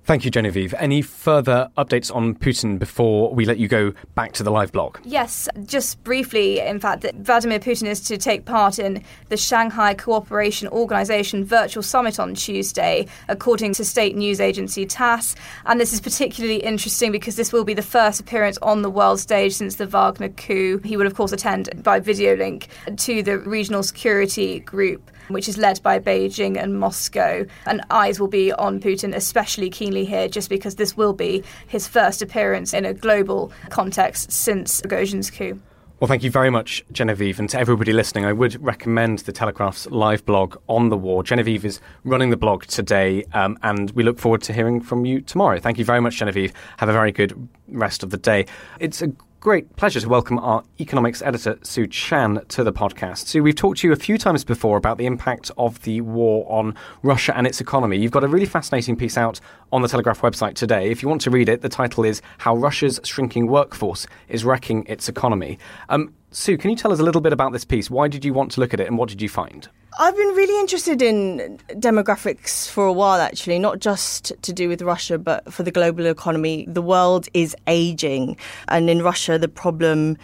Thank 0.05 0.23
you, 0.23 0.29
Genevieve. 0.29 0.75
Any 0.77 1.01
further 1.01 1.67
updates 1.79 2.13
on 2.13 2.35
Putin 2.35 2.77
before 2.77 3.33
we 3.33 3.43
let 3.43 3.57
you 3.57 3.67
go 3.67 3.91
back 4.13 4.33
to 4.33 4.43
the 4.43 4.51
live 4.51 4.71
blog? 4.71 4.99
Yes, 5.03 5.49
just 5.65 6.03
briefly, 6.03 6.59
in 6.59 6.79
fact, 6.79 7.01
that 7.01 7.15
Vladimir 7.15 7.57
Putin 7.57 7.87
is 7.87 8.01
to 8.01 8.15
take 8.15 8.45
part 8.45 8.77
in 8.77 9.03
the 9.29 9.37
Shanghai 9.37 9.95
Cooperation 9.95 10.67
Organization 10.67 11.43
virtual 11.43 11.81
summit 11.81 12.19
on 12.19 12.35
Tuesday, 12.35 13.07
according 13.29 13.73
to 13.73 13.83
state 13.83 14.15
news 14.15 14.39
agency 14.39 14.85
TASS. 14.85 15.35
And 15.65 15.81
this 15.81 15.91
is 15.91 15.99
particularly 15.99 16.57
interesting 16.57 17.11
because 17.11 17.35
this 17.35 17.51
will 17.51 17.63
be 17.63 17.73
the 17.73 17.81
first 17.81 18.19
appearance 18.19 18.59
on 18.61 18.83
the 18.83 18.91
world 18.91 19.19
stage 19.19 19.53
since 19.53 19.77
the 19.77 19.87
Wagner 19.87 20.29
coup. 20.29 20.81
He 20.85 20.97
will, 20.97 21.07
of 21.07 21.15
course, 21.15 21.31
attend 21.31 21.81
by 21.81 21.99
video 21.99 22.35
link 22.35 22.67
to 22.97 23.23
the 23.23 23.39
regional 23.39 23.81
security 23.81 24.59
group 24.59 25.09
which 25.29 25.47
is 25.47 25.57
led 25.57 25.81
by 25.83 25.99
Beijing 25.99 26.61
and 26.61 26.79
Moscow. 26.79 27.45
And 27.65 27.81
eyes 27.89 28.19
will 28.19 28.27
be 28.27 28.51
on 28.53 28.79
Putin, 28.79 29.15
especially 29.15 29.69
keenly 29.69 30.05
here, 30.05 30.27
just 30.27 30.49
because 30.49 30.75
this 30.75 30.95
will 30.95 31.13
be 31.13 31.43
his 31.67 31.87
first 31.87 32.21
appearance 32.21 32.73
in 32.73 32.85
a 32.85 32.93
global 32.93 33.51
context 33.69 34.31
since 34.31 34.81
Prigozhin's 34.81 35.29
coup. 35.31 35.59
Well, 36.01 36.09
thank 36.09 36.23
you 36.23 36.29
very 36.29 36.49
much, 36.49 36.83
Genevieve. 36.91 37.39
And 37.39 37.49
to 37.51 37.57
everybody 37.57 37.93
listening, 37.93 38.25
I 38.25 38.33
would 38.33 38.61
recommend 38.61 39.19
the 39.19 39.31
Telegraph's 39.31 39.87
live 39.87 40.25
blog 40.25 40.57
on 40.67 40.89
the 40.89 40.97
war. 40.97 41.23
Genevieve 41.23 41.63
is 41.63 41.79
running 42.03 42.31
the 42.31 42.37
blog 42.37 42.65
today, 42.65 43.23
um, 43.31 43.57
and 43.63 43.91
we 43.91 44.03
look 44.03 44.19
forward 44.19 44.41
to 44.43 44.53
hearing 44.53 44.81
from 44.81 45.05
you 45.05 45.21
tomorrow. 45.21 45.57
Thank 45.57 45.77
you 45.77 45.85
very 45.85 46.01
much, 46.01 46.17
Genevieve. 46.17 46.51
Have 46.77 46.89
a 46.89 46.93
very 46.93 47.13
good 47.13 47.47
rest 47.69 48.03
of 48.03 48.09
the 48.09 48.17
day. 48.17 48.45
It's 48.81 49.01
a 49.01 49.13
great 49.39 49.75
pleasure 49.75 49.99
to 49.99 50.09
welcome 50.09 50.39
our 50.39 50.63
economics 50.79 51.21
editor, 51.21 51.55
Szu 51.55 51.89
Chan, 51.89 52.41
to 52.47 52.63
the 52.63 52.73
podcast. 52.73 53.25
Szu, 53.25 53.43
we've 53.43 53.55
talked 53.55 53.79
to 53.79 53.87
you 53.87 53.93
a 53.93 53.95
few 53.95 54.17
times 54.17 54.43
before 54.43 54.77
about 54.77 54.97
the 54.97 55.05
impact 55.05 55.51
of 55.57 55.81
the 55.83 56.01
war 56.01 56.45
on 56.49 56.75
Russia 57.03 57.35
and 57.37 57.45
its 57.45 57.61
economy. 57.61 57.97
You've 57.97 58.11
got 58.11 58.23
a 58.23 58.27
really 58.27 58.45
fascinating 58.45 58.95
piece 58.95 59.17
out 59.17 59.39
on 59.71 59.81
the 59.81 59.87
Telegraph 59.87 60.21
website 60.21 60.55
today. 60.55 60.89
If 60.89 61.03
you 61.03 61.09
want 61.09 61.21
to 61.21 61.29
read 61.29 61.49
it, 61.49 61.61
the 61.61 61.69
title 61.69 62.03
is 62.03 62.21
How 62.39 62.55
Russia's 62.55 62.99
Shrinking 63.03 63.47
Workforce 63.47 64.07
is 64.29 64.43
Wrecking 64.43 64.85
Its 64.87 65.07
Economy. 65.09 65.59
Um, 65.89 66.13
Szu, 66.35 66.59
can 66.59 66.69
you 66.69 66.75
tell 66.75 66.91
us 66.91 66.99
a 66.99 67.03
little 67.03 67.21
bit 67.21 67.31
about 67.31 67.53
this 67.53 67.63
piece? 67.63 67.89
Why 67.89 68.09
did 68.09 68.25
you 68.25 68.33
want 68.33 68.51
to 68.51 68.59
look 68.59 68.73
at 68.73 68.81
it 68.81 68.87
and 68.87 68.97
what 68.97 69.07
did 69.07 69.21
you 69.21 69.29
find? 69.29 69.69
I've 69.97 70.17
been 70.17 70.35
really 70.35 70.59
interested 70.59 71.01
in 71.01 71.57
demographics 71.69 72.69
for 72.69 72.85
a 72.85 72.91
while, 72.91 73.21
actually, 73.21 73.57
not 73.57 73.79
just 73.79 74.33
to 74.41 74.51
do 74.51 74.67
with 74.67 74.81
Russia, 74.81 75.17
but 75.17 75.53
for 75.53 75.63
the 75.63 75.71
global 75.71 76.05
economy. 76.05 76.65
The 76.67 76.81
world 76.81 77.29
is 77.33 77.55
aging, 77.67 78.35
and 78.67 78.89
in 78.89 79.01
Russia, 79.01 79.39
the 79.39 79.47
problem 79.47 80.17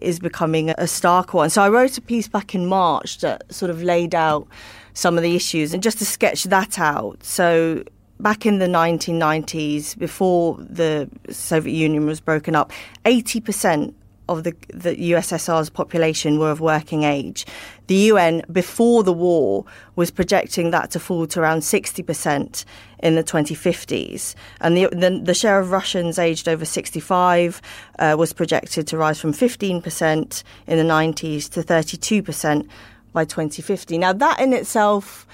is 0.00 0.18
becoming 0.18 0.70
a 0.78 0.86
stark 0.86 1.34
one. 1.34 1.50
So 1.50 1.60
I 1.60 1.68
wrote 1.68 1.98
a 1.98 2.00
piece 2.00 2.26
back 2.26 2.54
in 2.54 2.66
March 2.66 3.18
that 3.18 3.44
sort 3.52 3.68
of 3.68 3.82
laid 3.82 4.14
out 4.14 4.48
some 4.94 5.18
of 5.18 5.22
the 5.22 5.36
issues, 5.36 5.74
and 5.74 5.82
just 5.82 5.98
to 5.98 6.06
sketch 6.06 6.44
that 6.44 6.78
out. 6.78 7.22
So 7.22 7.84
back 8.18 8.46
in 8.46 8.60
the 8.60 8.66
1990s, 8.66 9.98
before 9.98 10.56
the 10.58 11.10
Soviet 11.28 11.74
Union 11.74 12.06
was 12.06 12.20
broken 12.20 12.56
up, 12.56 12.72
80% 13.04 13.92
of 14.28 14.44
the, 14.44 14.54
the 14.72 14.96
USSR's 15.12 15.70
population 15.70 16.38
were 16.38 16.50
of 16.50 16.60
working 16.60 17.02
age. 17.02 17.46
The 17.86 17.94
UN, 17.94 18.42
before 18.50 19.02
the 19.02 19.12
war, 19.12 19.64
was 19.96 20.10
projecting 20.10 20.70
that 20.70 20.90
to 20.92 21.00
fall 21.00 21.26
to 21.26 21.40
around 21.40 21.60
60% 21.60 22.64
in 23.00 23.14
the 23.14 23.24
2050s. 23.24 24.34
And 24.60 24.76
the, 24.76 24.88
the, 24.92 25.20
the 25.22 25.34
share 25.34 25.60
of 25.60 25.70
Russians 25.70 26.18
aged 26.18 26.48
over 26.48 26.64
65 26.64 27.60
uh, 27.98 28.16
was 28.18 28.32
projected 28.32 28.86
to 28.88 28.96
rise 28.96 29.20
from 29.20 29.32
15% 29.32 30.42
in 30.66 30.78
the 30.78 30.84
90s 30.84 31.50
to 31.50 31.62
32% 31.62 32.68
by 33.12 33.24
2050. 33.24 33.98
Now, 33.98 34.12
that 34.12 34.40
in 34.40 34.52
itself 34.52 35.26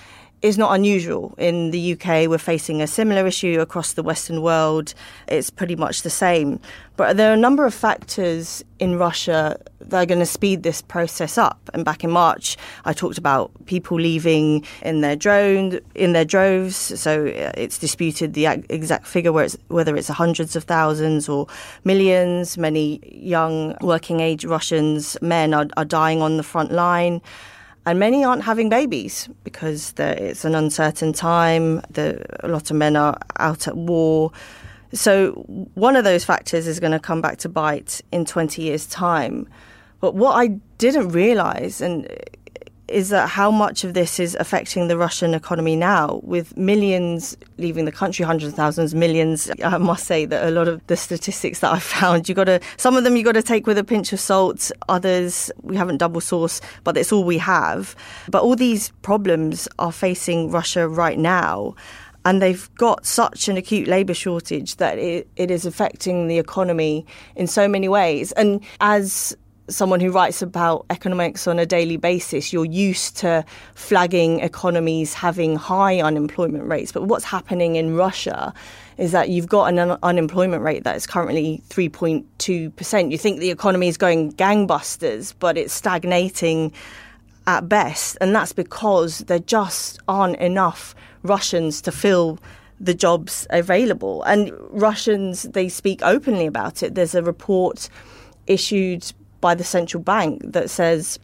is 0.42 0.57
not 0.57 0.74
unusual. 0.74 1.35
In 1.37 1.70
the 1.70 1.92
UK, 1.92 2.29
we're 2.29 2.38
facing 2.38 2.81
a 2.81 2.87
similar 2.87 3.26
issue 3.26 3.61
across 3.61 3.92
the 3.92 4.03
Western 4.03 4.40
world. 4.40 4.94
It's 5.29 5.50
pretty 5.50 5.76
much 5.76 6.03
the 6.03 6.11
same. 6.11 6.61
But 6.96 7.16
there 7.16 7.31
are 7.31 7.35
a 7.35 7.38
number 7.38 7.66
of 7.66 7.74
factors 7.74 8.64
in 8.79 8.96
Russia 8.96 9.59
that 9.81 10.03
are 10.03 10.07
going 10.07 10.20
to 10.20 10.26
speed 10.26 10.62
this 10.62 10.81
process 10.81 11.37
up. 11.37 11.59
And 11.74 11.85
back 11.85 12.05
in 12.05 12.11
March, 12.11 12.57
I 12.85 12.92
talked 12.92 13.18
about 13.18 13.50
people 13.66 13.98
leaving 13.98 14.64
in 14.83 15.03
their 15.03 15.16
drone, 15.16 15.81
in 15.94 16.12
their 16.12 16.24
droves. 16.24 16.76
So 16.76 17.26
uh, 17.26 17.53
it's 17.57 17.79
disputed 17.79 18.33
the 18.33 18.46
exact 18.46 19.07
figure, 19.07 19.33
where 19.33 19.44
it's, 19.44 19.59
whether 19.68 19.94
it's 19.96 20.09
hundreds 20.09 20.57
of 20.57 20.64
thousands 20.64 21.29
or 21.29 21.46
millions. 21.85 22.57
Many 22.57 23.00
young 23.05 23.76
working 23.83 24.20
age 24.20 24.44
Russians, 24.44 25.18
men, 25.20 25.53
are, 25.53 25.66
are 25.76 25.85
dying 25.85 26.22
on 26.22 26.38
the 26.38 26.42
front 26.42 26.72
line 26.72 27.20
and 27.86 27.98
many 27.98 28.24
aren't 28.24 28.42
having 28.42 28.68
babies 28.68 29.28
because 29.42 29.94
it's 29.98 30.44
an 30.44 30.54
uncertain 30.54 31.12
time. 31.12 31.80
The, 31.90 32.24
a 32.44 32.48
lot 32.48 32.70
of 32.70 32.76
men 32.76 32.96
are 32.96 33.18
out 33.38 33.66
at 33.66 33.76
war. 33.76 34.32
So, 34.92 35.32
one 35.74 35.96
of 35.96 36.04
those 36.04 36.24
factors 36.24 36.66
is 36.66 36.80
going 36.80 36.92
to 36.92 36.98
come 36.98 37.20
back 37.20 37.38
to 37.38 37.48
bite 37.48 38.00
in 38.12 38.24
20 38.24 38.62
years' 38.62 38.86
time. 38.86 39.48
But 40.00 40.14
what 40.14 40.32
I 40.32 40.58
didn't 40.78 41.10
realize, 41.10 41.80
and 41.80 42.08
is 42.90 43.09
that 43.11 43.29
how 43.29 43.50
much 43.50 43.85
of 43.85 43.94
this 43.94 44.18
is 44.18 44.37
affecting 44.40 44.88
the 44.88 44.96
Russian 44.96 45.35
economy 45.35 45.76
now, 45.76 46.20
with 46.22 46.57
millions 46.57 47.37
leaving 47.59 47.85
the 47.85 47.92
country, 47.92 48.24
hundreds 48.24 48.53
of 48.53 48.57
thousands, 48.57 48.94
millions. 48.94 49.50
I 49.64 49.79
must 49.79 50.07
say 50.07 50.26
that 50.26 50.46
a 50.46 50.50
lot 50.50 50.68
of 50.68 50.85
the 50.88 50.96
statistics 50.96 51.61
that 51.61 51.72
I 51.72 51.79
found, 51.79 52.29
you 52.29 52.35
got 52.35 52.44
to 52.44 52.61
some 52.76 52.96
of 52.96 53.05
them 53.05 53.16
you 53.16 53.24
got 53.24 53.33
to 53.33 53.42
take 53.42 53.66
with 53.66 53.79
a 53.79 53.85
pinch 53.85 54.12
of 54.12 54.20
salt. 54.20 54.70
Others 54.88 55.50
we 55.62 55.76
haven't 55.76 55.98
double 55.98 56.20
sourced, 56.20 56.61
but 56.85 56.96
it's 56.96 57.12
all 57.12 57.24
we 57.24 57.38
have. 57.38 57.94
But 58.29 58.42
all 58.42 58.57
these 58.57 58.90
problems 59.03 59.68
are 59.79 59.92
facing 59.92 60.50
Russia 60.50 60.88
right 60.88 61.18
now 61.18 61.74
and 62.24 62.42
they've 62.42 62.72
got 62.74 63.07
such 63.07 63.48
an 63.48 63.57
acute 63.57 63.88
labour 63.88 64.14
shortage 64.14 64.76
that 64.76 64.98
it, 64.98 65.29
it 65.37 65.50
is 65.50 65.64
affecting 65.64 66.29
the 66.29 66.38
economy 66.38 67.07
in 67.35 67.46
so 67.46 67.66
many 67.66 67.88
ways. 67.88 68.33
And 68.33 68.62
as 68.81 69.37
someone 69.70 70.00
who 70.00 70.11
writes 70.11 70.42
about 70.42 70.85
economics 70.90 71.46
on 71.46 71.59
a 71.59 71.66
daily 71.66 71.96
basis, 71.96 72.52
you're 72.52 72.64
used 72.64 73.16
to 73.18 73.44
flagging 73.74 74.40
economies 74.40 75.14
having 75.14 75.56
high 75.56 76.00
unemployment 76.00 76.68
rates. 76.68 76.92
But 76.92 77.04
what's 77.04 77.24
happening 77.24 77.76
in 77.76 77.96
Russia 77.96 78.52
is 78.98 79.12
that 79.12 79.30
you've 79.30 79.48
got 79.48 79.66
an 79.66 79.78
un- 79.78 79.98
unemployment 80.02 80.62
rate 80.62 80.85
that 80.85 80.96
is 80.96 81.06
currently 81.06 81.62
3.2%. 81.70 83.11
You 83.11 83.18
think 83.18 83.40
the 83.40 83.50
economy 83.50 83.88
is 83.88 83.96
going 83.96 84.33
gangbusters, 84.33 85.35
but 85.38 85.56
it's 85.56 85.72
stagnating 85.72 86.72
at 87.46 87.68
best. 87.68 88.18
And 88.20 88.35
that's 88.35 88.52
because 88.52 89.20
there 89.20 89.38
just 89.38 89.98
aren't 90.06 90.37
enough 90.37 90.94
Russians 91.22 91.80
to 91.83 91.92
fill 91.92 92.38
the 92.78 92.94
jobs 92.94 93.46
available. 93.50 94.22
And 94.22 94.52
Russians, 94.70 95.42
they 95.42 95.68
speak 95.68 96.00
openly 96.02 96.46
about 96.46 96.83
it. 96.83 96.94
There's 96.94 97.14
a 97.14 97.22
report 97.22 97.88
issued 98.46 99.12
by 99.40 99.55
the 99.55 99.64
central 99.64 100.03
bank 100.03 100.42
that 100.44 100.70
says 100.70 101.18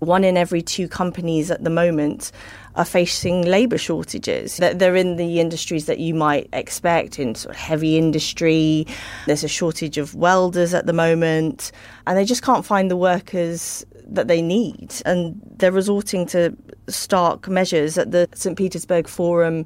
one 0.00 0.24
in 0.24 0.36
every 0.36 0.62
two 0.62 0.88
companies 0.88 1.50
at 1.50 1.64
the 1.64 1.70
moment 1.70 2.30
are 2.74 2.84
facing 2.84 3.42
labour 3.42 3.78
shortages. 3.78 4.58
They're 4.58 4.96
in 4.96 5.16
the 5.16 5.40
industries 5.40 5.86
that 5.86 5.98
you 5.98 6.14
might 6.14 6.48
expect 6.52 7.18
in 7.18 7.34
sort 7.34 7.54
of 7.54 7.60
heavy 7.60 7.96
industry. 7.96 8.86
There's 9.24 9.44
a 9.44 9.48
shortage 9.48 9.96
of 9.96 10.14
welders 10.14 10.74
at 10.74 10.86
the 10.86 10.92
moment, 10.92 11.72
and 12.06 12.18
they 12.18 12.26
just 12.26 12.42
can't 12.42 12.66
find 12.66 12.90
the 12.90 12.96
workers 12.96 13.86
that 14.06 14.28
they 14.28 14.42
need. 14.42 14.94
And 15.06 15.40
they're 15.56 15.72
resorting 15.72 16.26
to 16.26 16.54
stark 16.88 17.48
measures 17.48 17.96
at 17.96 18.10
the 18.10 18.28
St. 18.34 18.56
Petersburg 18.58 19.08
Forum 19.08 19.64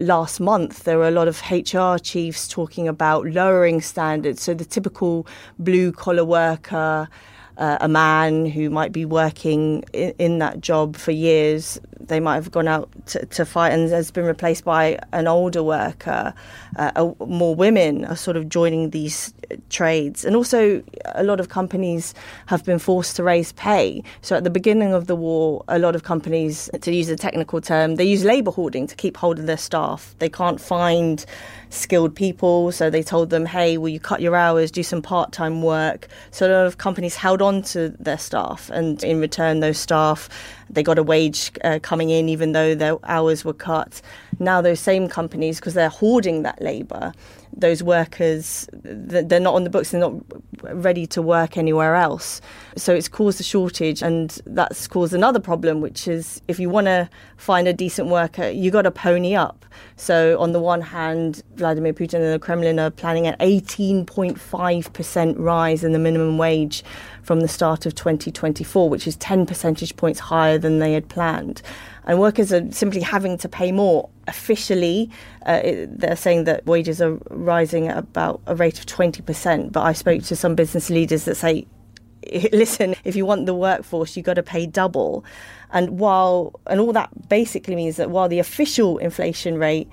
last 0.00 0.40
month, 0.40 0.84
there 0.84 0.98
were 0.98 1.08
a 1.08 1.12
lot 1.12 1.28
of 1.28 1.42
HR 1.50 1.96
chiefs 1.98 2.48
talking 2.48 2.88
about 2.88 3.26
lowering 3.26 3.80
standards. 3.80 4.42
So 4.42 4.54
the 4.54 4.64
typical 4.64 5.26
blue 5.58 5.92
collar 5.92 6.24
worker, 6.24 7.08
uh, 7.56 7.78
a 7.80 7.88
man 7.88 8.46
who 8.46 8.70
might 8.70 8.92
be 8.92 9.04
working 9.04 9.84
in, 9.92 10.14
in, 10.18 10.38
that 10.38 10.60
job 10.60 10.96
for 10.96 11.10
years, 11.10 11.80
they 12.00 12.20
might 12.20 12.34
have 12.36 12.50
gone 12.50 12.68
out 12.68 12.88
to, 13.06 13.24
to 13.26 13.44
fight 13.44 13.72
and 13.72 13.90
has 13.90 14.10
been 14.10 14.24
replaced 14.24 14.64
by 14.64 14.98
an 15.12 15.26
older 15.26 15.62
worker. 15.62 16.34
Uh, 16.76 17.12
more 17.26 17.54
women 17.54 18.04
are 18.04 18.16
sort 18.16 18.36
of 18.36 18.48
joining 18.48 18.90
these 18.90 19.32
trades. 19.70 20.24
And 20.24 20.36
also, 20.36 20.82
a 21.06 21.24
lot 21.24 21.40
of 21.40 21.48
companies 21.48 22.14
have 22.46 22.64
been 22.64 22.78
forced 22.78 23.16
to 23.16 23.22
raise 23.22 23.52
pay. 23.52 24.02
So, 24.22 24.36
at 24.36 24.44
the 24.44 24.50
beginning 24.50 24.92
of 24.92 25.06
the 25.06 25.16
war, 25.16 25.64
a 25.68 25.78
lot 25.78 25.94
of 25.94 26.02
companies, 26.02 26.70
to 26.80 26.92
use 26.92 27.08
a 27.08 27.16
technical 27.16 27.60
term, 27.60 27.96
they 27.96 28.04
use 28.04 28.24
labour 28.24 28.50
hoarding 28.50 28.86
to 28.86 28.94
keep 28.94 29.16
hold 29.16 29.38
of 29.38 29.46
their 29.46 29.56
staff. 29.56 30.14
They 30.18 30.28
can't 30.28 30.60
find 30.60 31.24
skilled 31.70 32.14
people, 32.14 32.72
so 32.72 32.90
they 32.90 33.02
told 33.02 33.30
them, 33.30 33.46
hey, 33.46 33.78
will 33.78 33.88
you 33.88 34.00
cut 34.00 34.20
your 34.20 34.36
hours, 34.36 34.70
do 34.70 34.82
some 34.82 35.02
part 35.02 35.32
time 35.32 35.62
work? 35.62 36.08
So, 36.30 36.46
a 36.46 36.50
lot 36.50 36.66
of 36.66 36.78
companies 36.78 37.16
held 37.16 37.42
on 37.42 37.62
to 37.62 37.90
their 37.98 38.18
staff, 38.18 38.70
and 38.70 39.02
in 39.02 39.20
return, 39.20 39.60
those 39.60 39.78
staff 39.78 40.28
they 40.70 40.82
got 40.82 40.98
a 40.98 41.02
wage 41.02 41.52
uh, 41.64 41.78
coming 41.82 42.10
in 42.10 42.28
even 42.28 42.52
though 42.52 42.74
their 42.74 42.98
hours 43.04 43.44
were 43.44 43.54
cut. 43.54 44.00
Now 44.38 44.60
those 44.60 44.80
same 44.80 45.08
companies, 45.08 45.58
because 45.58 45.74
they're 45.74 45.88
hoarding 45.88 46.42
that 46.42 46.60
labour, 46.62 47.12
those 47.58 47.82
workers 47.82 48.68
they're 48.72 49.40
not 49.40 49.54
on 49.54 49.64
the 49.64 49.70
books 49.70 49.90
they're 49.90 50.00
not 50.00 50.14
ready 50.62 51.06
to 51.06 51.22
work 51.22 51.56
anywhere 51.56 51.94
else. 51.94 52.40
So 52.76 52.94
it's 52.94 53.08
caused 53.08 53.40
a 53.40 53.42
shortage 53.42 54.02
and 54.02 54.38
that's 54.46 54.86
caused 54.86 55.14
another 55.14 55.40
problem 55.40 55.80
which 55.80 56.08
is 56.08 56.40
if 56.48 56.58
you 56.58 56.70
want 56.70 56.86
to 56.86 57.08
find 57.36 57.68
a 57.68 57.72
decent 57.72 58.08
worker 58.08 58.48
you 58.48 58.70
got 58.70 58.82
to 58.82 58.90
pony 58.90 59.34
up. 59.34 59.64
So 59.96 60.38
on 60.38 60.52
the 60.52 60.60
one 60.60 60.80
hand 60.80 61.42
Vladimir 61.56 61.92
Putin 61.92 62.14
and 62.14 62.32
the 62.32 62.38
Kremlin 62.38 62.78
are 62.78 62.90
planning 62.90 63.26
an 63.26 63.36
18.5% 63.40 65.34
rise 65.38 65.84
in 65.84 65.92
the 65.92 65.98
minimum 65.98 66.38
wage 66.38 66.84
from 67.22 67.40
the 67.40 67.48
start 67.48 67.84
of 67.86 67.94
2024 67.94 68.88
which 68.88 69.06
is 69.06 69.16
10 69.16 69.46
percentage 69.46 69.96
points 69.96 70.20
higher 70.20 70.58
than 70.58 70.78
they 70.78 70.92
had 70.92 71.08
planned 71.08 71.62
and 72.08 72.18
workers 72.18 72.52
are 72.54 72.68
simply 72.72 73.02
having 73.02 73.36
to 73.38 73.48
pay 73.48 73.70
more. 73.70 74.08
Officially, 74.26 75.10
uh, 75.46 75.60
it, 75.62 76.00
they're 76.00 76.16
saying 76.16 76.44
that 76.44 76.64
wages 76.66 77.02
are 77.02 77.18
rising 77.30 77.88
at 77.88 77.98
about 77.98 78.40
a 78.46 78.56
rate 78.56 78.78
of 78.78 78.86
20%. 78.86 79.70
But 79.70 79.82
I 79.82 79.92
spoke 79.92 80.22
to 80.24 80.34
some 80.34 80.54
business 80.54 80.88
leaders 80.88 81.26
that 81.26 81.34
say, 81.34 81.66
listen, 82.52 82.96
if 83.04 83.14
you 83.14 83.26
want 83.26 83.44
the 83.44 83.54
workforce, 83.54 84.16
you've 84.16 84.24
got 84.24 84.34
to 84.34 84.42
pay 84.42 84.64
double. 84.64 85.22
And 85.70 86.00
while, 86.00 86.58
and 86.66 86.80
all 86.80 86.94
that 86.94 87.28
basically 87.28 87.76
means 87.76 87.96
that 87.96 88.08
while 88.08 88.28
the 88.28 88.38
official 88.38 88.96
inflation 88.96 89.58
rate 89.58 89.88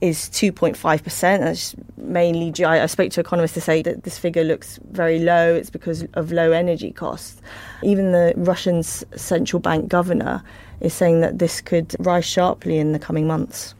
is 0.00 0.30
2.5%. 0.30 1.20
That's 1.20 1.76
mainly 1.98 2.50
due. 2.50 2.64
I 2.64 2.86
spoke 2.86 3.10
to 3.12 3.20
economists 3.20 3.52
to 3.52 3.60
say 3.60 3.82
that 3.82 4.04
this 4.04 4.16
figure 4.16 4.44
looks 4.44 4.78
very 4.90 5.18
low. 5.18 5.54
It's 5.54 5.68
because 5.68 6.04
of 6.14 6.32
low 6.32 6.52
energy 6.52 6.90
costs. 6.90 7.42
Even 7.82 8.12
the 8.12 8.32
Russian 8.36 8.82
central 8.82 9.60
bank 9.60 9.88
governor 9.88 10.42
is 10.80 10.94
saying 10.94 11.20
that 11.20 11.38
this 11.38 11.60
could 11.60 11.94
rise 12.00 12.24
sharply 12.24 12.78
in 12.78 12.92
the 12.92 12.98
coming 12.98 13.26
months. 13.26 13.74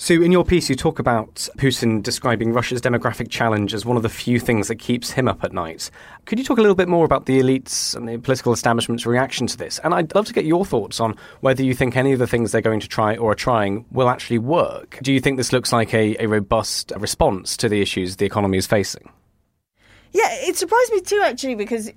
So, 0.00 0.14
in 0.14 0.30
your 0.30 0.44
piece, 0.44 0.70
you 0.70 0.76
talk 0.76 1.00
about 1.00 1.48
Putin 1.56 2.04
describing 2.04 2.52
Russia's 2.52 2.80
demographic 2.80 3.30
challenge 3.30 3.74
as 3.74 3.84
one 3.84 3.96
of 3.96 4.04
the 4.04 4.08
few 4.08 4.38
things 4.38 4.68
that 4.68 4.76
keeps 4.76 5.10
him 5.10 5.26
up 5.26 5.42
at 5.42 5.52
night. 5.52 5.90
Could 6.24 6.38
you 6.38 6.44
talk 6.44 6.58
a 6.58 6.60
little 6.60 6.76
bit 6.76 6.86
more 6.86 7.04
about 7.04 7.26
the 7.26 7.40
elites 7.40 7.96
and 7.96 8.08
the 8.08 8.16
political 8.16 8.52
establishment's 8.52 9.06
reaction 9.06 9.48
to 9.48 9.56
this? 9.56 9.80
And 9.82 9.92
I'd 9.92 10.14
love 10.14 10.26
to 10.26 10.32
get 10.32 10.44
your 10.44 10.64
thoughts 10.64 11.00
on 11.00 11.16
whether 11.40 11.64
you 11.64 11.74
think 11.74 11.96
any 11.96 12.12
of 12.12 12.20
the 12.20 12.28
things 12.28 12.52
they're 12.52 12.60
going 12.60 12.78
to 12.78 12.86
try 12.86 13.16
or 13.16 13.32
are 13.32 13.34
trying 13.34 13.86
will 13.90 14.08
actually 14.08 14.38
work. 14.38 15.00
Do 15.02 15.12
you 15.12 15.18
think 15.18 15.36
this 15.36 15.52
looks 15.52 15.72
like 15.72 15.92
a, 15.92 16.16
a 16.22 16.28
robust 16.28 16.92
response 16.96 17.56
to 17.56 17.68
the 17.68 17.82
issues 17.82 18.16
the 18.16 18.26
economy 18.26 18.56
is 18.56 18.68
facing? 18.68 19.10
Yeah, 20.12 20.28
it 20.30 20.56
surprised 20.56 20.92
me 20.92 21.00
too, 21.00 21.22
actually, 21.24 21.56
because 21.56 21.90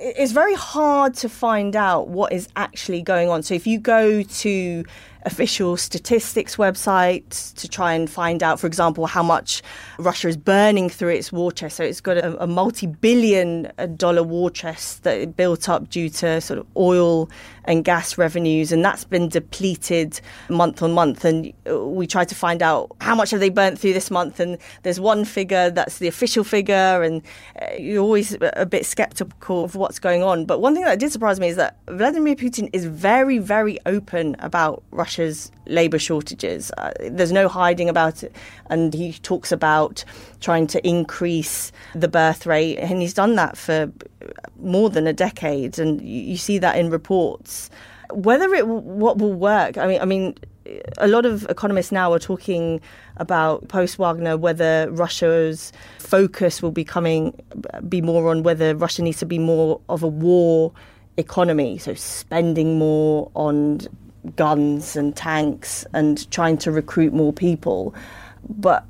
it's 0.00 0.32
very 0.32 0.54
hard 0.54 1.14
to 1.14 1.28
find 1.28 1.74
out 1.74 2.08
what 2.08 2.32
is 2.32 2.48
actually 2.54 3.02
going 3.02 3.28
on. 3.28 3.42
So 3.42 3.54
if 3.54 3.66
you 3.66 3.80
go 3.80 4.22
to 4.22 4.84
official 5.24 5.76
statistics 5.76 6.56
websites 6.56 7.52
to 7.56 7.68
try 7.68 7.92
and 7.92 8.08
find 8.08 8.42
out, 8.42 8.60
for 8.60 8.66
example, 8.68 9.06
how 9.06 9.22
much 9.22 9.60
Russia 9.98 10.28
is 10.28 10.36
burning 10.36 10.88
through 10.88 11.10
its 11.10 11.32
war 11.32 11.50
chest. 11.50 11.76
So 11.76 11.84
it's 11.84 12.00
got 12.00 12.16
a, 12.16 12.42
a 12.42 12.46
multi-billion 12.46 13.72
dollar 13.96 14.22
war 14.22 14.50
chest 14.50 15.02
that 15.02 15.18
it 15.18 15.36
built 15.36 15.68
up 15.68 15.90
due 15.90 16.08
to 16.10 16.40
sort 16.40 16.60
of 16.60 16.66
oil 16.76 17.28
and 17.68 17.84
gas 17.84 18.16
revenues, 18.16 18.72
and 18.72 18.82
that's 18.82 19.04
been 19.04 19.28
depleted 19.28 20.20
month 20.48 20.82
on 20.82 20.92
month. 20.92 21.24
And 21.24 21.52
we 21.66 22.06
tried 22.06 22.28
to 22.30 22.34
find 22.34 22.62
out 22.62 22.90
how 23.02 23.14
much 23.14 23.30
have 23.30 23.40
they 23.40 23.50
burnt 23.50 23.78
through 23.78 23.92
this 23.92 24.10
month, 24.10 24.40
and 24.40 24.56
there's 24.82 24.98
one 24.98 25.24
figure 25.24 25.70
that's 25.70 25.98
the 25.98 26.08
official 26.08 26.44
figure, 26.44 27.02
and 27.02 27.22
uh, 27.60 27.74
you're 27.78 28.02
always 28.02 28.36
a 28.54 28.66
bit 28.66 28.86
skeptical 28.86 29.64
of 29.64 29.74
what's 29.74 29.98
going 29.98 30.22
on. 30.22 30.46
But 30.46 30.60
one 30.60 30.74
thing 30.74 30.84
that 30.84 30.98
did 30.98 31.12
surprise 31.12 31.38
me 31.38 31.48
is 31.48 31.56
that 31.56 31.76
Vladimir 31.88 32.34
Putin 32.34 32.70
is 32.72 32.86
very, 32.86 33.38
very 33.38 33.78
open 33.84 34.34
about 34.38 34.82
Russia's 34.90 35.52
labour 35.68 35.98
shortages. 35.98 36.70
Uh, 36.78 36.92
there's 37.10 37.32
no 37.32 37.48
hiding 37.48 37.88
about 37.88 38.22
it, 38.22 38.34
and 38.70 38.94
he 38.94 39.12
talks 39.12 39.52
about 39.52 40.04
trying 40.40 40.66
to 40.68 40.86
increase 40.86 41.72
the 41.94 42.08
birth 42.08 42.46
rate, 42.46 42.78
and 42.78 43.00
he's 43.00 43.14
done 43.14 43.36
that 43.36 43.56
for 43.56 43.92
more 44.60 44.90
than 44.90 45.06
a 45.06 45.12
decade, 45.12 45.78
and 45.78 46.00
you, 46.02 46.20
you 46.22 46.36
see 46.36 46.58
that 46.58 46.76
in 46.76 46.90
reports. 46.90 47.70
Whether 48.10 48.54
it 48.54 48.66
what 48.66 49.18
will 49.18 49.34
work, 49.34 49.76
I 49.76 49.86
mean, 49.86 50.00
I 50.00 50.04
mean, 50.04 50.34
a 50.98 51.08
lot 51.08 51.26
of 51.26 51.46
economists 51.48 51.92
now 51.92 52.12
are 52.12 52.18
talking 52.18 52.80
about 53.16 53.68
post 53.68 53.98
Wagner 53.98 54.36
whether 54.36 54.90
Russia's 54.90 55.72
focus 55.98 56.62
will 56.62 56.70
be 56.70 56.84
coming 56.84 57.34
be 57.88 58.00
more 58.00 58.30
on 58.30 58.42
whether 58.42 58.74
Russia 58.74 59.02
needs 59.02 59.18
to 59.18 59.26
be 59.26 59.38
more 59.38 59.80
of 59.88 60.02
a 60.02 60.08
war 60.08 60.72
economy, 61.16 61.78
so 61.78 61.94
spending 61.94 62.78
more 62.78 63.30
on 63.34 63.80
guns 64.36 64.96
and 64.96 65.14
tanks 65.14 65.84
and 65.92 66.30
trying 66.30 66.58
to 66.58 66.70
recruit 66.70 67.12
more 67.12 67.32
people. 67.32 67.94
But 68.48 68.84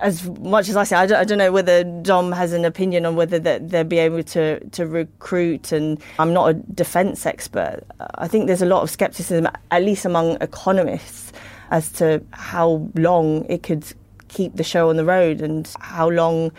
as 0.00 0.28
much 0.28 0.68
as 0.68 0.76
I 0.76 0.84
say, 0.84 0.96
I 0.96 1.06
don't, 1.06 1.18
I 1.18 1.24
don't, 1.24 1.38
know 1.38 1.52
whether 1.52 1.84
Dom 1.84 2.32
has 2.32 2.52
an 2.52 2.64
opinion 2.64 3.04
on 3.04 3.16
whether 3.16 3.38
that 3.40 3.70
they'll 3.70 3.84
be 3.84 3.98
able 3.98 4.22
to, 4.22 4.60
to 4.70 4.86
recruit. 4.86 5.72
And 5.72 6.00
I'm 6.18 6.32
not 6.32 6.50
a 6.50 6.54
defence 6.54 7.26
expert. 7.26 7.82
I 8.14 8.28
think 8.28 8.46
there's 8.46 8.62
a 8.62 8.66
lot 8.66 8.82
of 8.82 8.90
scepticism, 8.90 9.48
at 9.70 9.82
least 9.82 10.04
among 10.04 10.40
economists, 10.40 11.32
as 11.70 11.90
to 11.92 12.22
how 12.32 12.88
long 12.94 13.44
it 13.46 13.62
could 13.62 13.84
keep 14.28 14.56
the 14.56 14.64
show 14.64 14.88
on 14.90 14.96
the 14.96 15.04
road 15.04 15.40
and 15.40 15.70
how 15.80 16.08
long 16.08 16.52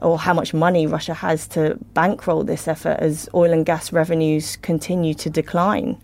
or 0.00 0.18
how 0.18 0.34
much 0.34 0.52
money 0.52 0.86
Russia 0.86 1.14
has 1.14 1.46
to 1.48 1.78
bankroll 1.94 2.44
this 2.44 2.68
effort 2.68 2.98
as 3.00 3.28
oil 3.34 3.52
and 3.52 3.64
gas 3.64 3.92
revenues 3.92 4.56
continue 4.56 5.14
to 5.14 5.30
decline. 5.30 5.98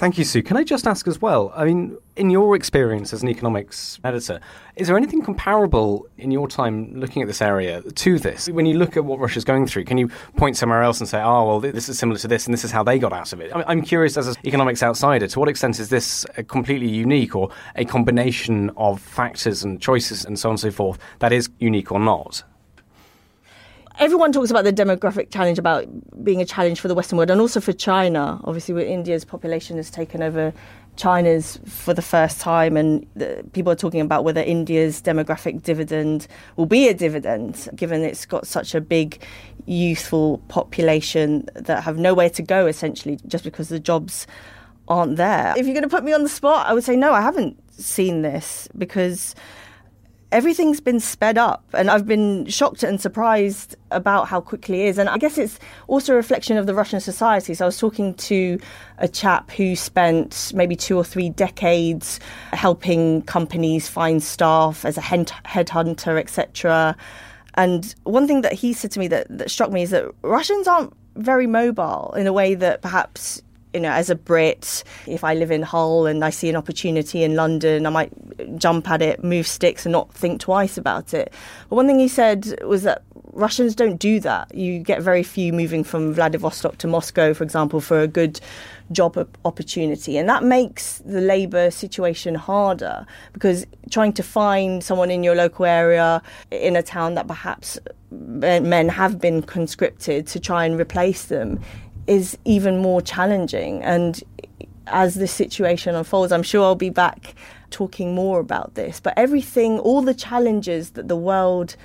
Thank 0.00 0.16
you, 0.16 0.24
Szu. 0.24 0.42
Can 0.42 0.56
I 0.56 0.64
just 0.64 0.86
ask 0.86 1.06
as 1.06 1.20
well? 1.20 1.52
I 1.54 1.66
mean, 1.66 1.98
in 2.16 2.30
your 2.30 2.56
experience 2.56 3.12
as 3.12 3.22
an 3.22 3.28
economics 3.28 4.00
editor, 4.02 4.40
is 4.74 4.88
there 4.88 4.96
anything 4.96 5.20
comparable 5.20 6.06
in 6.16 6.30
your 6.30 6.48
time 6.48 6.98
looking 6.98 7.20
at 7.20 7.28
this 7.28 7.42
area 7.42 7.82
to 7.82 8.18
this? 8.18 8.48
When 8.48 8.64
you 8.64 8.78
look 8.78 8.96
at 8.96 9.04
what 9.04 9.18
Russia's 9.18 9.44
going 9.44 9.66
through, 9.66 9.84
can 9.84 9.98
you 9.98 10.08
point 10.38 10.56
somewhere 10.56 10.82
else 10.82 11.00
and 11.00 11.06
say, 11.06 11.20
oh, 11.20 11.46
well, 11.46 11.60
this 11.60 11.90
is 11.90 11.98
similar 11.98 12.18
to 12.20 12.28
this 12.28 12.46
and 12.46 12.54
this 12.54 12.64
is 12.64 12.70
how 12.70 12.82
they 12.82 12.98
got 12.98 13.12
out 13.12 13.34
of 13.34 13.42
it? 13.42 13.52
I'm 13.54 13.82
curious, 13.82 14.16
as 14.16 14.26
an 14.26 14.36
economics 14.46 14.82
outsider, 14.82 15.28
to 15.28 15.38
what 15.38 15.50
extent 15.50 15.78
is 15.78 15.90
this 15.90 16.24
completely 16.48 16.88
unique 16.88 17.36
or 17.36 17.50
a 17.76 17.84
combination 17.84 18.70
of 18.78 19.02
factors 19.02 19.64
and 19.64 19.82
choices 19.82 20.24
and 20.24 20.38
so 20.38 20.48
on 20.48 20.54
and 20.54 20.60
so 20.60 20.70
forth 20.70 20.98
that 21.18 21.30
is 21.30 21.50
unique 21.58 21.92
or 21.92 22.00
not? 22.00 22.42
Everyone 24.00 24.32
talks 24.32 24.50
about 24.50 24.64
the 24.64 24.72
demographic 24.72 25.30
challenge 25.30 25.58
about 25.58 25.86
being 26.24 26.40
a 26.40 26.46
challenge 26.46 26.80
for 26.80 26.88
the 26.88 26.94
Western 26.94 27.18
world 27.18 27.30
and 27.30 27.40
also 27.40 27.60
for 27.60 27.72
China. 27.72 28.40
Obviously, 28.44 28.74
where 28.74 28.84
India's 28.84 29.24
population 29.24 29.76
has 29.76 29.90
taken 29.90 30.22
over 30.22 30.52
China's 30.96 31.60
for 31.66 31.94
the 31.94 32.02
first 32.02 32.40
time, 32.40 32.76
and 32.76 33.06
the, 33.14 33.44
people 33.52 33.70
are 33.70 33.76
talking 33.76 34.00
about 34.00 34.24
whether 34.24 34.40
India's 34.40 35.00
demographic 35.00 35.62
dividend 35.62 36.26
will 36.56 36.66
be 36.66 36.88
a 36.88 36.94
dividend, 36.94 37.68
given 37.76 38.02
it's 38.02 38.26
got 38.26 38.46
such 38.46 38.74
a 38.74 38.80
big 38.80 39.22
youthful 39.66 40.38
population 40.48 41.46
that 41.54 41.82
have 41.82 41.98
nowhere 41.98 42.30
to 42.30 42.42
go, 42.42 42.66
essentially, 42.66 43.18
just 43.26 43.44
because 43.44 43.68
the 43.68 43.78
jobs 43.78 44.26
aren't 44.88 45.16
there. 45.16 45.54
If 45.56 45.66
you're 45.66 45.74
going 45.74 45.82
to 45.82 45.88
put 45.88 46.04
me 46.04 46.12
on 46.12 46.22
the 46.22 46.28
spot, 46.28 46.66
I 46.66 46.72
would 46.72 46.84
say 46.84 46.96
no, 46.96 47.12
I 47.12 47.20
haven't 47.20 47.56
seen 47.72 48.22
this 48.22 48.68
because 48.76 49.34
everything's 50.32 50.80
been 50.80 51.00
sped 51.00 51.36
up 51.36 51.64
and 51.72 51.90
I've 51.90 52.06
been 52.06 52.46
shocked 52.46 52.82
and 52.82 53.00
surprised 53.00 53.76
about 53.90 54.28
how 54.28 54.40
quickly 54.40 54.82
it 54.82 54.88
is. 54.88 54.98
And 54.98 55.08
I 55.08 55.18
guess 55.18 55.38
it's 55.38 55.58
also 55.88 56.12
a 56.12 56.16
reflection 56.16 56.56
of 56.56 56.66
the 56.66 56.74
Russian 56.74 57.00
society. 57.00 57.54
So 57.54 57.64
I 57.64 57.66
was 57.66 57.78
talking 57.78 58.14
to 58.14 58.58
a 58.98 59.08
chap 59.08 59.50
who 59.50 59.74
spent 59.74 60.52
maybe 60.54 60.76
two 60.76 60.96
or 60.96 61.04
three 61.04 61.30
decades 61.30 62.20
helping 62.52 63.22
companies 63.22 63.88
find 63.88 64.22
staff 64.22 64.84
as 64.84 64.96
a 64.96 65.02
headhunter, 65.02 66.18
etc. 66.18 66.96
And 67.54 67.94
one 68.04 68.26
thing 68.26 68.42
that 68.42 68.52
he 68.52 68.72
said 68.72 68.92
to 68.92 69.00
me 69.00 69.08
that, 69.08 69.26
that 69.30 69.50
struck 69.50 69.72
me 69.72 69.82
is 69.82 69.90
that 69.90 70.04
Russians 70.22 70.68
aren't 70.68 70.92
very 71.16 71.46
mobile 71.46 72.14
in 72.16 72.26
a 72.26 72.32
way 72.32 72.54
that 72.54 72.82
perhaps 72.82 73.42
you 73.72 73.80
know, 73.80 73.90
as 73.90 74.10
a 74.10 74.14
Brit, 74.14 74.84
if 75.06 75.24
I 75.24 75.34
live 75.34 75.50
in 75.50 75.62
Hull 75.62 76.06
and 76.06 76.24
I 76.24 76.30
see 76.30 76.48
an 76.48 76.56
opportunity 76.56 77.22
in 77.22 77.36
London, 77.36 77.86
I 77.86 77.90
might 77.90 78.12
jump 78.58 78.88
at 78.88 79.02
it, 79.02 79.22
move 79.22 79.46
sticks, 79.46 79.86
and 79.86 79.92
not 79.92 80.12
think 80.12 80.40
twice 80.40 80.76
about 80.76 81.14
it. 81.14 81.32
But 81.68 81.76
one 81.76 81.86
thing 81.86 81.98
he 81.98 82.08
said 82.08 82.62
was 82.64 82.82
that 82.82 83.02
Russians 83.32 83.74
don't 83.74 83.96
do 83.96 84.18
that. 84.20 84.54
You 84.54 84.80
get 84.80 85.02
very 85.02 85.22
few 85.22 85.52
moving 85.52 85.84
from 85.84 86.12
Vladivostok 86.12 86.78
to 86.78 86.88
Moscow, 86.88 87.32
for 87.32 87.44
example, 87.44 87.80
for 87.80 88.00
a 88.00 88.08
good 88.08 88.40
job 88.90 89.16
opportunity. 89.44 90.16
And 90.18 90.28
that 90.28 90.42
makes 90.42 90.98
the 90.98 91.20
labour 91.20 91.70
situation 91.70 92.34
harder 92.34 93.06
because 93.32 93.66
trying 93.90 94.12
to 94.14 94.22
find 94.22 94.82
someone 94.82 95.10
in 95.10 95.22
your 95.22 95.36
local 95.36 95.64
area, 95.64 96.22
in 96.50 96.74
a 96.74 96.82
town 96.82 97.14
that 97.14 97.28
perhaps 97.28 97.78
men 98.10 98.88
have 98.88 99.20
been 99.20 99.42
conscripted 99.42 100.26
to 100.26 100.40
try 100.40 100.64
and 100.64 100.78
replace 100.78 101.26
them 101.26 101.60
is 102.10 102.36
even 102.44 102.78
more 102.78 103.00
challenging. 103.00 103.82
And 103.84 104.20
as 104.88 105.14
this 105.14 105.30
situation 105.30 105.94
unfolds, 105.94 106.32
I'm 106.32 106.42
sure 106.42 106.64
I'll 106.64 106.74
be 106.74 106.90
back 106.90 107.36
talking 107.70 108.16
more 108.16 108.40
about 108.40 108.74
this. 108.74 108.98
But 108.98 109.14
everything, 109.16 109.78
all 109.78 110.02
the 110.02 110.12
challenges 110.12 110.90
that 110.90 111.06
the 111.06 111.16
world 111.16 111.76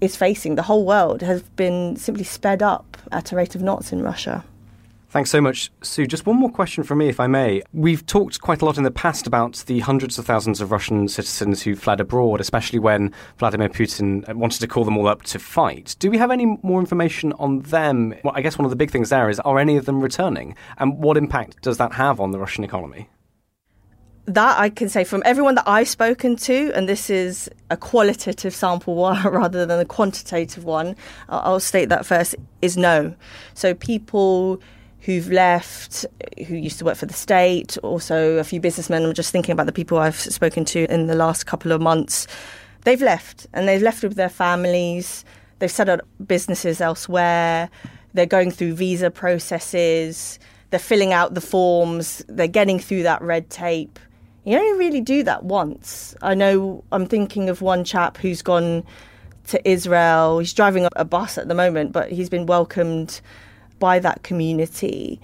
is 0.00 0.14
facing, 0.14 0.54
the 0.54 0.62
whole 0.62 0.86
world, 0.86 1.22
has 1.22 1.42
been 1.42 1.96
simply 1.96 2.22
sped 2.22 2.62
up 2.62 2.96
at 3.10 3.32
a 3.32 3.36
rate 3.36 3.56
of 3.56 3.62
knots 3.62 3.92
in 3.92 4.00
Russia. 4.00 4.44
Thanks 5.10 5.30
so 5.30 5.40
much, 5.40 5.72
Szu. 5.80 6.06
Just 6.06 6.26
one 6.26 6.36
more 6.36 6.50
question 6.50 6.84
from 6.84 6.98
me, 6.98 7.08
if 7.08 7.18
I 7.18 7.26
may. 7.26 7.62
We've 7.72 8.04
talked 8.04 8.42
quite 8.42 8.60
a 8.60 8.66
lot 8.66 8.76
in 8.76 8.82
the 8.82 8.90
past 8.90 9.26
about 9.26 9.64
the 9.66 9.80
hundreds 9.80 10.18
of 10.18 10.26
thousands 10.26 10.60
of 10.60 10.70
Russian 10.70 11.08
citizens 11.08 11.62
who 11.62 11.76
fled 11.76 11.98
abroad, 11.98 12.42
especially 12.42 12.78
when 12.78 13.14
Vladimir 13.38 13.70
Putin 13.70 14.30
wanted 14.34 14.60
to 14.60 14.66
call 14.66 14.84
them 14.84 14.98
all 14.98 15.08
up 15.08 15.22
to 15.22 15.38
fight. 15.38 15.96
Do 15.98 16.10
we 16.10 16.18
have 16.18 16.30
any 16.30 16.44
more 16.62 16.78
information 16.78 17.32
on 17.34 17.60
them? 17.60 18.14
Well, 18.22 18.34
I 18.36 18.42
guess 18.42 18.58
one 18.58 18.66
of 18.66 18.70
the 18.70 18.76
big 18.76 18.90
things 18.90 19.08
there 19.08 19.30
is 19.30 19.40
are 19.40 19.58
any 19.58 19.78
of 19.78 19.86
them 19.86 20.02
returning? 20.02 20.54
And 20.76 20.98
what 20.98 21.16
impact 21.16 21.62
does 21.62 21.78
that 21.78 21.94
have 21.94 22.20
on 22.20 22.32
the 22.32 22.38
Russian 22.38 22.62
economy? 22.62 23.08
that 24.26 24.58
I 24.58 24.68
can 24.68 24.90
say 24.90 25.04
from 25.04 25.22
everyone 25.24 25.54
that 25.54 25.66
I've 25.66 25.88
spoken 25.88 26.36
to, 26.36 26.70
and 26.74 26.86
this 26.86 27.08
is 27.08 27.48
a 27.70 27.78
qualitative 27.78 28.54
sample 28.54 28.94
rather 29.24 29.64
than 29.64 29.80
a 29.80 29.86
quantitative 29.86 30.64
one, 30.64 30.96
I'll 31.30 31.60
state 31.60 31.88
that 31.88 32.04
first, 32.04 32.34
is 32.60 32.76
no. 32.76 33.14
So 33.54 33.72
people 33.72 34.60
who've 35.08 35.30
left, 35.30 36.04
who 36.48 36.54
used 36.54 36.78
to 36.78 36.84
work 36.84 36.94
for 36.94 37.06
the 37.06 37.14
state, 37.14 37.78
also 37.78 38.36
a 38.36 38.44
few 38.44 38.60
businessmen. 38.60 39.06
I'm 39.06 39.14
just 39.14 39.32
thinking 39.32 39.54
about 39.54 39.64
the 39.64 39.72
people 39.72 39.96
I've 39.96 40.20
spoken 40.20 40.66
to 40.66 40.84
in 40.92 41.06
the 41.06 41.14
last 41.14 41.46
couple 41.46 41.72
of 41.72 41.80
months. 41.80 42.26
They've 42.84 43.00
left 43.00 43.46
and 43.54 43.66
they've 43.66 43.80
left 43.80 44.02
with 44.02 44.16
their 44.16 44.28
families. 44.28 45.24
They've 45.60 45.70
set 45.70 45.88
up 45.88 46.02
businesses 46.26 46.82
elsewhere. 46.82 47.70
They're 48.12 48.26
going 48.26 48.50
through 48.50 48.74
visa 48.74 49.10
processes. 49.10 50.38
They're 50.68 50.78
filling 50.78 51.14
out 51.14 51.32
the 51.32 51.40
forms. 51.40 52.22
They're 52.28 52.46
getting 52.46 52.78
through 52.78 53.04
that 53.04 53.22
red 53.22 53.48
tape. 53.48 53.98
You 54.44 54.58
only 54.58 54.78
really 54.78 55.00
do 55.00 55.22
that 55.22 55.42
once. 55.42 56.14
I 56.20 56.34
know 56.34 56.84
I'm 56.92 57.06
thinking 57.06 57.48
of 57.48 57.62
one 57.62 57.82
chap 57.82 58.18
who's 58.18 58.42
gone 58.42 58.84
to 59.46 59.66
Israel. 59.66 60.40
He's 60.40 60.52
driving 60.52 60.86
a 60.96 61.06
bus 61.06 61.38
at 61.38 61.48
the 61.48 61.54
moment, 61.54 61.92
but 61.92 62.12
he's 62.12 62.28
been 62.28 62.44
welcomed 62.44 63.22
by 63.78 63.98
that 63.98 64.22
community. 64.22 65.20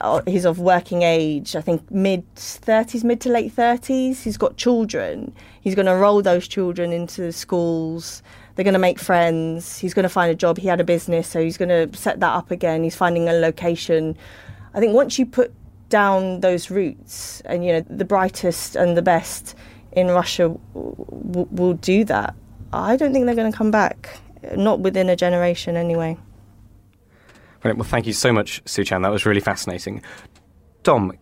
Uh, 0.00 0.20
he's 0.26 0.44
of 0.44 0.58
working 0.58 1.02
age, 1.02 1.54
I 1.54 1.60
think 1.60 1.90
mid 1.90 2.24
30s, 2.34 3.04
mid 3.04 3.20
to 3.22 3.28
late 3.28 3.54
30s. 3.54 4.22
He's 4.22 4.36
got 4.36 4.56
children. 4.56 5.32
He's 5.60 5.74
going 5.74 5.86
to 5.86 5.94
roll 5.94 6.22
those 6.22 6.48
children 6.48 6.92
into 6.92 7.32
schools. 7.32 8.22
They're 8.54 8.64
going 8.64 8.74
to 8.74 8.80
make 8.80 8.98
friends. 8.98 9.78
He's 9.78 9.94
going 9.94 10.02
to 10.02 10.08
find 10.08 10.30
a 10.30 10.34
job. 10.34 10.58
He 10.58 10.66
had 10.66 10.80
a 10.80 10.84
business, 10.84 11.28
so 11.28 11.40
he's 11.40 11.56
going 11.56 11.68
to 11.68 11.96
set 11.96 12.20
that 12.20 12.32
up 12.34 12.50
again. 12.50 12.82
He's 12.82 12.96
finding 12.96 13.28
a 13.28 13.32
location. 13.32 14.16
I 14.74 14.80
think 14.80 14.94
once 14.94 15.18
you 15.18 15.26
put 15.26 15.52
down 15.88 16.40
those 16.40 16.70
roots, 16.70 17.40
and 17.44 17.64
you 17.64 17.72
know, 17.74 17.80
the 17.88 18.04
brightest 18.04 18.76
and 18.76 18.96
the 18.96 19.02
best 19.02 19.54
in 19.92 20.08
Russia 20.08 20.54
will 20.74 21.74
do 21.74 22.04
that. 22.04 22.34
I 22.72 22.96
don't 22.96 23.12
think 23.12 23.26
they're 23.26 23.34
going 23.34 23.50
to 23.50 23.56
come 23.56 23.70
back, 23.70 24.20
not 24.54 24.80
within 24.80 25.08
a 25.08 25.16
generation 25.16 25.76
anyway. 25.76 26.18
Well, 27.74 27.84
thank 27.84 28.06
you 28.06 28.12
so 28.12 28.32
much, 28.32 28.62
Szu 28.64 28.86
Chan. 28.86 29.02
That 29.02 29.10
was 29.10 29.26
really 29.26 29.40
fascinating. 29.40 30.02
Dom, 30.82 31.12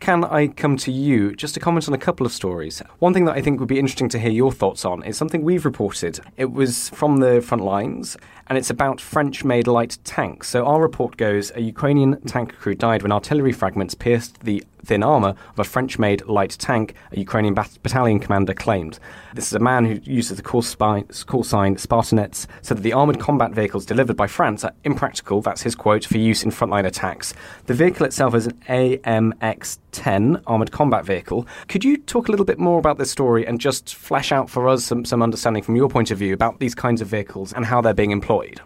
can 0.00 0.24
I 0.24 0.48
come 0.48 0.76
to 0.78 0.92
you 0.92 1.34
just 1.34 1.54
to 1.54 1.60
comment 1.60 1.88
on 1.88 1.94
a 1.94 1.98
couple 1.98 2.26
of 2.26 2.32
stories? 2.32 2.82
One 2.98 3.14
thing 3.14 3.24
that 3.24 3.36
I 3.36 3.40
think 3.40 3.58
would 3.58 3.68
be 3.68 3.78
interesting 3.78 4.10
to 4.10 4.18
hear 4.18 4.30
your 4.30 4.52
thoughts 4.52 4.84
on 4.84 5.02
is 5.02 5.16
something 5.16 5.42
we've 5.42 5.64
reported. 5.64 6.20
It 6.36 6.52
was 6.52 6.90
from 6.90 7.20
the 7.20 7.40
front 7.40 7.64
lines, 7.64 8.16
and 8.48 8.58
it's 8.58 8.68
about 8.68 9.00
French 9.00 9.44
made 9.44 9.66
light 9.66 9.96
tanks. 10.04 10.48
So, 10.48 10.66
our 10.66 10.82
report 10.82 11.16
goes 11.16 11.52
a 11.54 11.62
Ukrainian 11.62 12.20
tank 12.22 12.54
crew 12.58 12.74
died 12.74 13.02
when 13.02 13.12
artillery 13.12 13.52
fragments 13.52 13.94
pierced 13.94 14.40
the 14.40 14.62
thin 14.84 15.02
armour 15.02 15.34
of 15.50 15.58
a 15.58 15.64
French 15.64 15.98
made 15.98 16.24
light 16.26 16.56
tank, 16.58 16.94
a 17.12 17.18
Ukrainian 17.18 17.54
bat- 17.54 17.78
battalion 17.82 18.20
commander 18.20 18.54
claimed. 18.54 18.98
This 19.34 19.48
is 19.48 19.54
a 19.54 19.58
man 19.58 19.84
who 19.84 20.00
uses 20.04 20.36
the 20.36 20.42
call, 20.42 20.62
spy- 20.62 21.04
call 21.26 21.42
sign 21.42 21.76
Spartanets, 21.76 22.46
said 22.62 22.78
that 22.78 22.82
the 22.82 22.92
armoured 22.92 23.18
combat 23.18 23.52
vehicles 23.52 23.86
delivered 23.86 24.16
by 24.16 24.26
France 24.26 24.64
are 24.64 24.72
impractical, 24.84 25.40
that's 25.40 25.62
his 25.62 25.74
quote, 25.74 26.04
for 26.04 26.18
use 26.18 26.44
in 26.44 26.50
frontline 26.50 26.86
attacks. 26.86 27.34
The 27.66 27.74
vehicle 27.74 28.06
itself 28.06 28.34
is 28.34 28.46
an 28.46 28.60
AMX 28.68 29.78
10 29.92 30.42
armoured 30.46 30.72
combat 30.72 31.04
vehicle. 31.04 31.46
Could 31.68 31.84
you 31.84 31.96
talk 31.96 32.28
a 32.28 32.30
little 32.30 32.46
bit 32.46 32.58
more 32.58 32.78
about 32.78 32.98
this 32.98 33.10
story 33.10 33.46
and 33.46 33.60
just 33.60 33.94
flesh 33.94 34.32
out 34.32 34.50
for 34.50 34.68
us 34.68 34.84
some, 34.84 35.04
some 35.04 35.22
understanding 35.22 35.62
from 35.62 35.76
your 35.76 35.88
point 35.88 36.10
of 36.10 36.18
view 36.18 36.34
about 36.34 36.60
these 36.60 36.74
kinds 36.74 37.00
of 37.00 37.08
vehicles 37.08 37.52
and 37.52 37.64
how 37.64 37.80
they're 37.80 37.94
being 37.94 38.10
employed? 38.10 38.60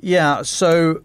Yeah, 0.00 0.42
so 0.42 1.02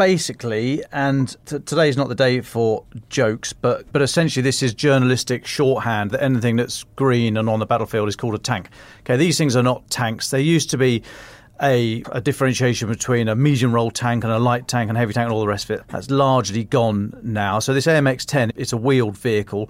basically, 0.00 0.82
and 0.92 1.36
t- 1.44 1.58
today's 1.58 1.94
not 1.94 2.08
the 2.08 2.14
day 2.14 2.40
for 2.40 2.82
jokes, 3.10 3.52
but 3.52 3.84
but 3.92 4.00
essentially 4.00 4.42
this 4.42 4.62
is 4.62 4.72
journalistic 4.72 5.46
shorthand 5.46 6.10
that 6.10 6.22
anything 6.22 6.56
that's 6.56 6.84
green 6.96 7.36
and 7.36 7.50
on 7.50 7.58
the 7.58 7.66
battlefield 7.66 8.08
is 8.08 8.16
called 8.16 8.34
a 8.34 8.38
tank. 8.38 8.70
Okay, 9.00 9.18
these 9.18 9.36
things 9.36 9.54
are 9.56 9.62
not 9.62 9.90
tanks. 9.90 10.30
They 10.30 10.40
used 10.40 10.70
to 10.70 10.78
be 10.78 11.02
a, 11.60 12.02
a, 12.12 12.22
differentiation 12.22 12.88
between 12.88 13.28
a 13.28 13.36
medium 13.36 13.74
role 13.74 13.90
tank 13.90 14.24
and 14.24 14.32
a 14.32 14.38
light 14.38 14.66
tank 14.66 14.88
and 14.88 14.96
heavy 14.96 15.12
tank 15.12 15.26
and 15.26 15.34
all 15.34 15.40
the 15.42 15.46
rest 15.46 15.68
of 15.68 15.78
it. 15.78 15.86
That's 15.88 16.10
largely 16.10 16.64
gone 16.64 17.20
now. 17.22 17.58
So 17.58 17.74
this 17.74 17.84
AMX 17.84 18.24
10, 18.24 18.52
it's 18.56 18.72
a 18.72 18.78
wheeled 18.78 19.18
vehicle. 19.18 19.68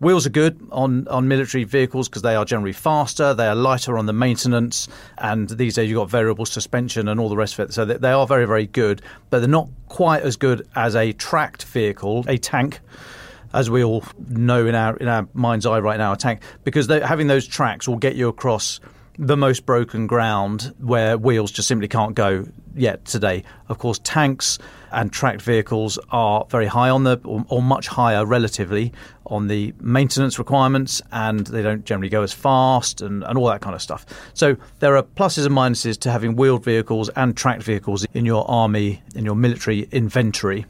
Wheels 0.00 0.26
are 0.26 0.30
good 0.30 0.60
on, 0.70 1.08
on 1.08 1.26
military 1.26 1.64
vehicles 1.64 2.08
because 2.08 2.22
they 2.22 2.36
are 2.36 2.44
generally 2.44 2.72
faster, 2.72 3.34
they 3.34 3.48
are 3.48 3.54
lighter 3.54 3.98
on 3.98 4.06
the 4.06 4.12
maintenance, 4.12 4.86
and 5.18 5.48
these 5.48 5.74
days 5.74 5.90
you've 5.90 5.98
got 5.98 6.08
variable 6.08 6.46
suspension 6.46 7.08
and 7.08 7.18
all 7.18 7.28
the 7.28 7.36
rest 7.36 7.58
of 7.58 7.68
it. 7.68 7.72
So 7.72 7.84
they 7.84 8.12
are 8.12 8.26
very, 8.26 8.46
very 8.46 8.66
good, 8.66 9.02
but 9.30 9.40
they're 9.40 9.48
not 9.48 9.68
quite 9.88 10.22
as 10.22 10.36
good 10.36 10.68
as 10.76 10.94
a 10.94 11.12
tracked 11.12 11.64
vehicle, 11.64 12.24
a 12.28 12.38
tank 12.38 12.80
as 13.52 13.70
we 13.70 13.82
all 13.82 14.04
know 14.28 14.66
in 14.66 14.74
our 14.74 14.96
in 14.98 15.08
our 15.08 15.26
mind's 15.32 15.66
eye 15.66 15.78
right 15.80 15.98
now, 15.98 16.12
a 16.12 16.16
tank, 16.16 16.42
because 16.64 16.86
having 16.86 17.26
those 17.26 17.46
tracks 17.46 17.88
will 17.88 17.96
get 17.96 18.14
you 18.14 18.28
across 18.28 18.78
the 19.18 19.36
most 19.36 19.66
broken 19.66 20.06
ground 20.06 20.72
where 20.78 21.18
wheels 21.18 21.50
just 21.50 21.66
simply 21.66 21.88
can't 21.88 22.14
go 22.14 22.46
yet 22.76 23.04
today. 23.04 23.42
Of 23.68 23.78
course, 23.78 23.98
tanks 24.04 24.58
and 24.90 25.12
tracked 25.12 25.42
vehicles 25.42 25.98
are 26.10 26.46
very 26.50 26.66
high 26.66 26.90
on 26.90 27.04
the, 27.04 27.20
or, 27.24 27.44
or, 27.48 27.62
much 27.62 27.88
higher 27.88 28.24
relatively, 28.24 28.92
on 29.26 29.48
the 29.48 29.74
maintenance 29.80 30.38
requirements, 30.38 31.02
and 31.12 31.46
they 31.46 31.62
don't 31.62 31.84
generally 31.84 32.08
go 32.08 32.22
as 32.22 32.32
fast 32.32 33.00
and, 33.00 33.22
and 33.24 33.36
all 33.36 33.46
that 33.46 33.60
kind 33.60 33.74
of 33.74 33.82
stuff. 33.82 34.06
So 34.34 34.56
there 34.78 34.96
are 34.96 35.02
pluses 35.02 35.46
and 35.46 35.54
minuses 35.54 35.98
to 36.00 36.10
having 36.10 36.36
wheeled 36.36 36.64
vehicles 36.64 37.08
and 37.10 37.36
tracked 37.36 37.62
vehicles 37.62 38.06
in 38.14 38.24
your 38.24 38.48
army, 38.50 39.02
in 39.14 39.24
your 39.24 39.34
military 39.34 39.88
inventory. 39.92 40.66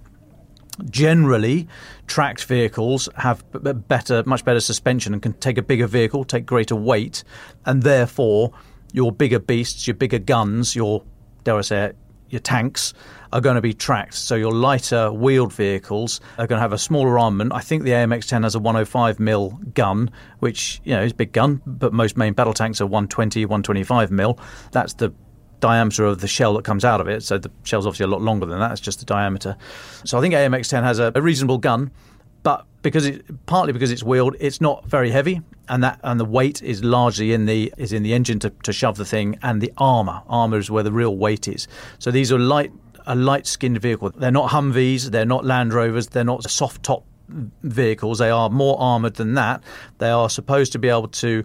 Generally, 0.90 1.68
tracked 2.06 2.44
vehicles 2.44 3.08
have 3.16 3.44
better, 3.88 4.22
much 4.24 4.44
better 4.44 4.60
suspension 4.60 5.12
and 5.12 5.20
can 5.22 5.32
take 5.34 5.58
a 5.58 5.62
bigger 5.62 5.86
vehicle, 5.86 6.24
take 6.24 6.46
greater 6.46 6.76
weight, 6.76 7.24
and 7.66 7.82
therefore 7.82 8.52
your 8.92 9.12
bigger 9.12 9.40
beasts, 9.40 9.86
your 9.86 9.94
bigger 9.94 10.18
guns, 10.18 10.76
your 10.76 11.02
dare 11.44 11.56
I 11.56 11.60
say 11.62 11.84
it, 11.86 11.96
your 12.30 12.40
tanks 12.40 12.94
are 13.32 13.40
going 13.40 13.56
to 13.56 13.60
be 13.60 13.74
tracked. 13.74 14.14
So 14.14 14.34
your 14.34 14.52
lighter 14.52 15.12
wheeled 15.12 15.52
vehicles 15.52 16.20
are 16.38 16.46
going 16.46 16.58
to 16.58 16.62
have 16.62 16.72
a 16.72 16.78
smaller 16.78 17.18
armament. 17.18 17.52
I 17.52 17.60
think 17.60 17.82
the 17.82 17.90
AMX-10 17.90 18.42
has 18.42 18.54
a 18.54 18.58
105 18.58 19.20
mil 19.20 19.50
gun, 19.74 20.10
which 20.38 20.80
you 20.84 20.94
know 20.94 21.02
is 21.02 21.12
a 21.12 21.14
big 21.14 21.32
gun, 21.32 21.62
but 21.66 21.92
most 21.92 22.16
main 22.16 22.32
battle 22.32 22.54
tanks 22.54 22.80
are 22.80 22.86
120, 22.86 23.44
125 23.44 24.10
mil. 24.10 24.38
That's 24.72 24.94
the 24.94 25.12
diameter 25.60 26.04
of 26.04 26.20
the 26.20 26.28
shell 26.28 26.54
that 26.54 26.64
comes 26.64 26.84
out 26.84 27.00
of 27.00 27.08
it. 27.08 27.22
So 27.22 27.38
the 27.38 27.50
shell's 27.64 27.86
obviously 27.86 28.04
a 28.04 28.08
lot 28.08 28.22
longer 28.22 28.46
than 28.46 28.60
that. 28.60 28.72
It's 28.72 28.80
just 28.80 29.00
the 29.00 29.04
diameter. 29.04 29.56
So 30.04 30.18
I 30.18 30.20
think 30.20 30.34
AMX-10 30.34 30.82
has 30.82 30.98
a, 30.98 31.12
a 31.14 31.22
reasonable 31.22 31.58
gun, 31.58 31.90
but 32.42 32.64
because 32.82 33.06
it 33.06 33.46
partly 33.46 33.72
because 33.72 33.90
it's 33.90 34.02
wheeled, 34.02 34.36
it's 34.40 34.60
not 34.60 34.86
very 34.86 35.10
heavy, 35.10 35.42
and 35.68 35.82
that 35.82 36.00
and 36.02 36.18
the 36.18 36.24
weight 36.24 36.62
is 36.62 36.84
largely 36.84 37.32
in 37.32 37.46
the 37.46 37.72
is 37.76 37.92
in 37.92 38.02
the 38.02 38.14
engine 38.14 38.38
to, 38.40 38.50
to 38.62 38.72
shove 38.72 38.96
the 38.96 39.04
thing, 39.04 39.38
and 39.42 39.60
the 39.60 39.72
armor. 39.78 40.22
Armor 40.28 40.58
is 40.58 40.70
where 40.70 40.82
the 40.82 40.92
real 40.92 41.16
weight 41.16 41.48
is. 41.48 41.68
So 41.98 42.10
these 42.10 42.32
are 42.32 42.38
light 42.38 42.72
a 43.06 43.14
light 43.14 43.46
skinned 43.46 43.80
vehicle. 43.80 44.10
They're 44.10 44.30
not 44.30 44.50
Humvees, 44.50 45.10
they're 45.10 45.24
not 45.24 45.44
Land 45.44 45.72
Rovers, 45.72 46.08
they're 46.08 46.24
not 46.24 46.48
soft 46.48 46.82
top 46.82 47.04
vehicles. 47.28 48.18
They 48.18 48.30
are 48.30 48.50
more 48.50 48.78
armoured 48.80 49.14
than 49.14 49.34
that. 49.34 49.62
They 49.98 50.10
are 50.10 50.30
supposed 50.30 50.72
to 50.72 50.78
be 50.78 50.88
able 50.88 51.08
to 51.08 51.44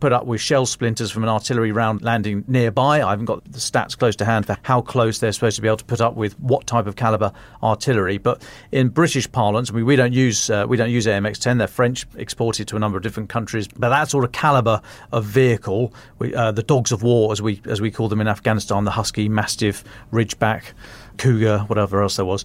put 0.00 0.12
up 0.12 0.26
with 0.26 0.40
shell 0.40 0.66
splinters 0.66 1.10
from 1.10 1.22
an 1.22 1.28
artillery 1.28 1.70
round 1.72 2.02
landing 2.02 2.44
nearby. 2.48 3.02
I 3.02 3.10
haven't 3.10 3.26
got 3.26 3.44
the 3.44 3.58
stats 3.58 3.96
close 3.96 4.16
to 4.16 4.24
hand 4.24 4.46
for 4.46 4.56
how 4.62 4.80
close 4.80 5.18
they're 5.18 5.32
supposed 5.32 5.56
to 5.56 5.62
be 5.62 5.68
able 5.68 5.76
to 5.76 5.84
put 5.84 6.00
up 6.00 6.16
with 6.16 6.38
what 6.40 6.66
type 6.66 6.86
of 6.86 6.96
caliber 6.96 7.32
artillery. 7.62 8.18
But 8.18 8.42
in 8.72 8.88
British 8.88 9.30
parlance, 9.30 9.70
I 9.70 9.74
mean, 9.74 9.86
we 9.86 9.96
don't 9.96 10.12
use 10.12 10.50
uh, 10.50 10.66
we 10.68 10.76
don't 10.76 10.90
use 10.90 11.06
AMX-10. 11.06 11.58
They're 11.58 11.68
French, 11.68 12.06
exported 12.16 12.66
to 12.68 12.76
a 12.76 12.78
number 12.78 12.96
of 12.96 13.02
different 13.02 13.28
countries. 13.28 13.68
But 13.68 13.90
that 13.90 14.10
sort 14.10 14.24
of 14.24 14.32
caliber 14.32 14.80
of 15.12 15.24
vehicle, 15.24 15.92
we, 16.18 16.34
uh, 16.34 16.52
the 16.52 16.62
dogs 16.62 16.92
of 16.92 17.02
war, 17.02 17.32
as 17.32 17.42
we 17.42 17.60
as 17.66 17.80
we 17.80 17.90
call 17.90 18.08
them 18.08 18.20
in 18.20 18.28
Afghanistan, 18.28 18.84
the 18.84 18.90
Husky, 18.90 19.28
Mastiff, 19.28 19.84
Ridgeback, 20.12 20.72
Cougar, 21.18 21.60
whatever 21.68 22.02
else 22.02 22.16
there 22.16 22.24
was 22.24 22.44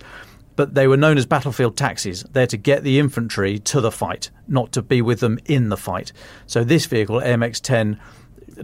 but 0.55 0.75
they 0.75 0.87
were 0.87 0.97
known 0.97 1.17
as 1.17 1.25
battlefield 1.25 1.77
taxis. 1.77 2.23
They're 2.31 2.47
to 2.47 2.57
get 2.57 2.83
the 2.83 2.99
infantry 2.99 3.59
to 3.59 3.81
the 3.81 3.91
fight, 3.91 4.29
not 4.47 4.71
to 4.73 4.81
be 4.81 5.01
with 5.01 5.19
them 5.19 5.39
in 5.45 5.69
the 5.69 5.77
fight. 5.77 6.11
So 6.45 6.63
this 6.63 6.85
vehicle, 6.85 7.19
AMX 7.19 7.61
10, 7.61 7.99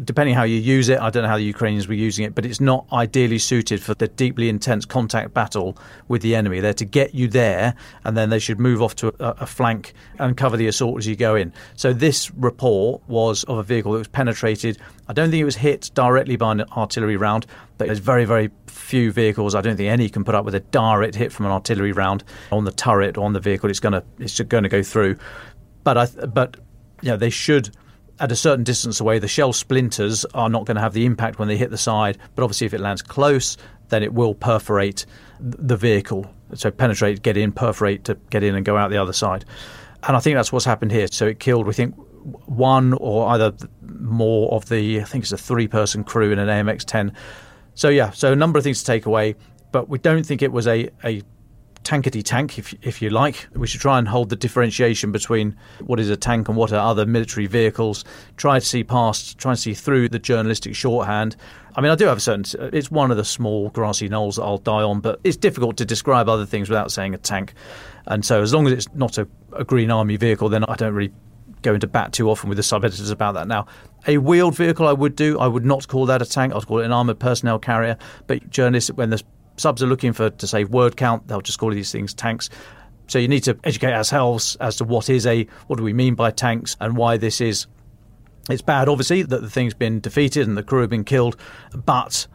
depending 0.03 0.35
how 0.35 0.43
you 0.43 0.57
use 0.57 0.89
it, 0.89 0.99
I 0.99 1.09
don't 1.09 1.23
know 1.23 1.29
how 1.29 1.37
the 1.37 1.43
Ukrainians 1.43 1.87
were 1.87 1.93
using 1.93 2.25
it, 2.25 2.35
but 2.35 2.45
it's 2.45 2.61
not 2.61 2.85
ideally 2.91 3.37
suited 3.37 3.81
for 3.81 3.93
the 3.93 4.07
deeply 4.07 4.49
intense 4.49 4.85
contact 4.85 5.33
battle 5.33 5.77
with 6.07 6.21
the 6.21 6.35
enemy. 6.35 6.59
They're 6.59 6.73
to 6.73 6.85
get 6.85 7.13
you 7.13 7.27
there, 7.27 7.75
and 8.03 8.15
then 8.15 8.29
they 8.29 8.39
should 8.39 8.59
move 8.59 8.81
off 8.81 8.95
to 8.97 9.07
a, 9.19 9.41
a 9.41 9.45
flank 9.45 9.93
and 10.19 10.35
cover 10.37 10.57
the 10.57 10.67
assault 10.67 10.97
as 10.97 11.07
you 11.07 11.15
go 11.15 11.35
in. 11.35 11.53
So 11.75 11.93
this 11.93 12.31
report 12.31 13.01
was 13.07 13.43
of 13.45 13.57
a 13.57 13.63
vehicle 13.63 13.91
that 13.93 13.99
was 13.99 14.07
penetrated. 14.07 14.77
I 15.07 15.13
don't 15.13 15.29
think 15.29 15.41
it 15.41 15.45
was 15.45 15.57
hit 15.57 15.91
directly 15.93 16.35
by 16.35 16.53
an 16.53 16.61
artillery 16.77 17.17
round, 17.17 17.45
but 17.77 17.87
there's 17.87 17.99
very, 17.99 18.25
very 18.25 18.49
few 18.67 19.11
vehicles. 19.11 19.55
I 19.55 19.61
don't 19.61 19.75
think 19.75 19.89
any 19.89 20.09
can 20.09 20.23
put 20.23 20.35
up 20.35 20.45
with 20.45 20.55
a 20.55 20.59
direct 20.59 21.15
hit 21.15 21.31
from 21.31 21.45
an 21.45 21.51
artillery 21.51 21.91
round 21.91 22.23
on 22.51 22.65
the 22.65 22.71
turret 22.71 23.17
or 23.17 23.25
on 23.25 23.33
the 23.33 23.39
vehicle. 23.39 23.69
It's 23.69 23.79
going 23.79 23.93
to 23.93 24.03
it's 24.19 24.39
going 24.41 24.63
to 24.63 24.69
go 24.69 24.83
through. 24.83 25.17
But 25.83 25.97
I, 25.97 26.05
but 26.27 26.57
you 27.01 27.09
know, 27.09 27.17
they 27.17 27.29
should 27.29 27.75
at 28.21 28.31
a 28.31 28.35
certain 28.35 28.63
distance 28.63 28.99
away, 28.99 29.17
the 29.17 29.27
shell 29.27 29.51
splinters 29.51 30.25
are 30.35 30.47
not 30.47 30.65
going 30.65 30.75
to 30.75 30.81
have 30.81 30.93
the 30.93 31.05
impact 31.07 31.39
when 31.39 31.47
they 31.47 31.57
hit 31.57 31.71
the 31.71 31.77
side. 31.77 32.19
But 32.35 32.43
obviously, 32.43 32.67
if 32.67 32.73
it 32.73 32.79
lands 32.79 33.01
close, 33.01 33.57
then 33.89 34.03
it 34.03 34.13
will 34.13 34.35
perforate 34.35 35.07
the 35.39 35.75
vehicle. 35.75 36.31
So 36.53 36.69
penetrate, 36.69 37.23
get 37.23 37.35
in, 37.35 37.51
perforate 37.51 38.03
to 38.05 38.15
get 38.29 38.43
in 38.43 38.53
and 38.55 38.63
go 38.63 38.77
out 38.77 38.91
the 38.91 38.97
other 38.97 39.11
side. 39.11 39.43
And 40.03 40.15
I 40.15 40.19
think 40.19 40.35
that's 40.35 40.53
what's 40.53 40.65
happened 40.65 40.91
here. 40.91 41.07
So 41.07 41.25
it 41.25 41.39
killed, 41.39 41.65
we 41.65 41.73
think, 41.73 41.95
one 42.45 42.93
or 42.93 43.27
either 43.29 43.53
more 43.81 44.53
of 44.53 44.69
the, 44.69 45.01
I 45.01 45.03
think 45.03 45.23
it's 45.23 45.31
a 45.31 45.37
three 45.37 45.67
person 45.67 46.03
crew 46.03 46.31
in 46.31 46.37
an 46.37 46.47
AMX 46.47 46.85
10. 46.85 47.13
So, 47.73 47.89
yeah, 47.89 48.11
so 48.11 48.31
a 48.31 48.35
number 48.35 48.59
of 48.59 48.63
things 48.63 48.81
to 48.81 48.85
take 48.85 49.07
away. 49.07 49.35
But 49.71 49.89
we 49.89 49.97
don't 49.97 50.25
think 50.25 50.43
it 50.43 50.51
was 50.51 50.67
a, 50.67 50.89
a 51.03 51.23
tankety 51.83 52.23
tank, 52.23 52.57
if 52.59 52.73
if 52.81 53.01
you 53.01 53.09
like. 53.09 53.47
We 53.53 53.67
should 53.67 53.81
try 53.81 53.97
and 53.97 54.07
hold 54.07 54.29
the 54.29 54.35
differentiation 54.35 55.11
between 55.11 55.55
what 55.79 55.99
is 55.99 56.09
a 56.09 56.17
tank 56.17 56.47
and 56.47 56.57
what 56.57 56.71
are 56.71 56.79
other 56.79 57.05
military 57.05 57.47
vehicles. 57.47 58.05
Try 58.37 58.59
to 58.59 58.65
see 58.65 58.83
past, 58.83 59.37
try 59.37 59.51
and 59.51 59.59
see 59.59 59.73
through 59.73 60.09
the 60.09 60.19
journalistic 60.19 60.75
shorthand. 60.75 61.35
I 61.75 61.81
mean, 61.81 61.91
I 61.91 61.95
do 61.95 62.05
have 62.05 62.17
a 62.17 62.21
certain. 62.21 62.45
It's 62.73 62.91
one 62.91 63.11
of 63.11 63.17
the 63.17 63.25
small 63.25 63.69
grassy 63.69 64.09
knolls 64.09 64.35
that 64.35 64.43
I'll 64.43 64.57
die 64.57 64.83
on, 64.83 64.99
but 64.99 65.19
it's 65.23 65.37
difficult 65.37 65.77
to 65.77 65.85
describe 65.85 66.27
other 66.27 66.45
things 66.45 66.69
without 66.69 66.91
saying 66.91 67.13
a 67.13 67.17
tank. 67.17 67.53
And 68.07 68.25
so, 68.25 68.41
as 68.41 68.53
long 68.53 68.67
as 68.67 68.73
it's 68.73 68.93
not 68.93 69.17
a, 69.17 69.27
a 69.53 69.63
Green 69.63 69.91
Army 69.91 70.17
vehicle, 70.17 70.49
then 70.49 70.65
I 70.65 70.75
don't 70.75 70.93
really 70.93 71.13
go 71.61 71.73
into 71.73 71.87
bat 71.87 72.11
too 72.11 72.29
often 72.29 72.49
with 72.49 72.57
the 72.57 72.63
sub 72.63 72.83
editors 72.83 73.11
about 73.11 73.33
that 73.33 73.47
now. 73.47 73.67
A 74.07 74.17
wheeled 74.17 74.55
vehicle 74.55 74.87
I 74.87 74.93
would 74.93 75.15
do. 75.15 75.39
I 75.39 75.47
would 75.47 75.65
not 75.65 75.87
call 75.87 76.07
that 76.07 76.21
a 76.21 76.25
tank. 76.25 76.53
I'd 76.55 76.65
call 76.65 76.79
it 76.79 76.85
an 76.85 76.91
armoured 76.91 77.19
personnel 77.19 77.59
carrier. 77.59 77.97
But 78.27 78.49
journalists, 78.49 78.91
when 78.91 79.09
there's 79.09 79.23
subs 79.57 79.83
are 79.83 79.87
looking 79.87 80.13
for 80.13 80.29
to 80.29 80.47
save 80.47 80.69
word 80.69 80.97
count. 80.97 81.27
They'll 81.27 81.41
just 81.41 81.59
call 81.59 81.71
these 81.71 81.91
things 81.91 82.13
tanks. 82.13 82.49
So 83.07 83.19
you 83.19 83.27
need 83.27 83.43
to 83.43 83.57
educate 83.63 83.93
ourselves 83.93 84.55
as 84.61 84.77
to 84.77 84.85
what 84.85 85.09
is 85.09 85.25
a 85.27 85.45
what 85.67 85.77
do 85.77 85.83
we 85.83 85.93
mean 85.93 86.15
by 86.15 86.31
tanks 86.31 86.77
and 86.79 86.95
why 86.95 87.17
this 87.17 87.41
is. 87.41 87.67
It's 88.49 88.61
bad, 88.61 88.89
obviously, 88.89 89.21
that 89.21 89.41
the 89.41 89.49
thing's 89.49 89.73
been 89.73 89.99
defeated 89.99 90.47
and 90.47 90.57
the 90.57 90.63
crew 90.63 90.81
have 90.81 90.89
been 90.89 91.03
killed, 91.03 91.37
but 91.85 92.25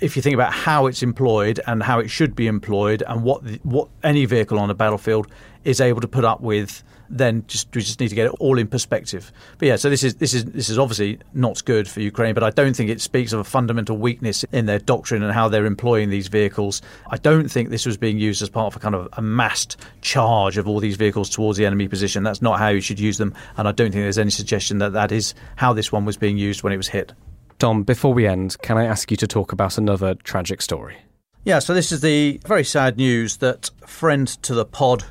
if 0.00 0.16
you 0.16 0.22
think 0.22 0.34
about 0.34 0.52
how 0.52 0.86
it's 0.86 1.02
employed 1.02 1.60
and 1.66 1.82
how 1.82 1.98
it 1.98 2.08
should 2.08 2.34
be 2.34 2.46
employed 2.46 3.02
and 3.06 3.22
what 3.22 3.44
the, 3.44 3.60
what 3.62 3.88
any 4.02 4.24
vehicle 4.24 4.58
on 4.58 4.70
a 4.70 4.74
battlefield 4.74 5.26
is 5.64 5.80
able 5.80 6.00
to 6.00 6.08
put 6.08 6.24
up 6.24 6.40
with 6.40 6.82
then 7.08 7.44
just 7.46 7.74
we 7.74 7.82
just 7.82 8.00
need 8.00 8.08
to 8.08 8.14
get 8.14 8.26
it 8.26 8.34
all 8.40 8.58
in 8.58 8.66
perspective. 8.66 9.32
But 9.58 9.68
yeah, 9.68 9.76
so 9.76 9.90
this 9.90 10.02
is 10.02 10.16
this 10.16 10.34
is 10.34 10.44
this 10.46 10.68
is 10.68 10.78
obviously 10.78 11.18
not 11.34 11.64
good 11.64 11.88
for 11.88 12.00
Ukraine, 12.00 12.34
but 12.34 12.42
I 12.42 12.50
don't 12.50 12.74
think 12.74 12.90
it 12.90 13.00
speaks 13.00 13.32
of 13.32 13.40
a 13.40 13.44
fundamental 13.44 13.96
weakness 13.96 14.44
in 14.52 14.66
their 14.66 14.78
doctrine 14.78 15.22
and 15.22 15.32
how 15.32 15.48
they're 15.48 15.66
employing 15.66 16.10
these 16.10 16.28
vehicles. 16.28 16.82
I 17.10 17.16
don't 17.16 17.48
think 17.48 17.70
this 17.70 17.86
was 17.86 17.96
being 17.96 18.18
used 18.18 18.42
as 18.42 18.48
part 18.48 18.72
of 18.72 18.76
a 18.76 18.80
kind 18.80 18.94
of 18.94 19.08
a 19.12 19.22
massed 19.22 19.76
charge 20.00 20.58
of 20.58 20.68
all 20.68 20.80
these 20.80 20.96
vehicles 20.96 21.30
towards 21.30 21.58
the 21.58 21.66
enemy 21.66 21.88
position. 21.88 22.22
That's 22.22 22.42
not 22.42 22.58
how 22.58 22.68
you 22.68 22.80
should 22.80 23.00
use 23.00 23.18
them, 23.18 23.34
and 23.56 23.68
I 23.68 23.72
don't 23.72 23.92
think 23.92 24.02
there's 24.02 24.18
any 24.18 24.30
suggestion 24.30 24.78
that 24.78 24.92
that 24.92 25.12
is 25.12 25.34
how 25.56 25.72
this 25.72 25.92
one 25.92 26.04
was 26.04 26.16
being 26.16 26.38
used 26.38 26.62
when 26.62 26.72
it 26.72 26.76
was 26.76 26.88
hit. 26.88 27.12
Dom, 27.58 27.84
before 27.84 28.12
we 28.12 28.26
end, 28.26 28.56
can 28.60 28.76
I 28.76 28.84
ask 28.84 29.10
you 29.10 29.16
to 29.16 29.26
talk 29.26 29.50
about 29.50 29.78
another 29.78 30.14
tragic 30.14 30.60
story? 30.60 30.98
Yeah, 31.44 31.58
so 31.60 31.72
this 31.72 31.90
is 31.90 32.02
the 32.02 32.38
very 32.44 32.64
sad 32.64 32.98
news 32.98 33.38
that 33.38 33.70
friend 33.86 34.28
to 34.42 34.54
the 34.54 34.66
pod 34.66 35.04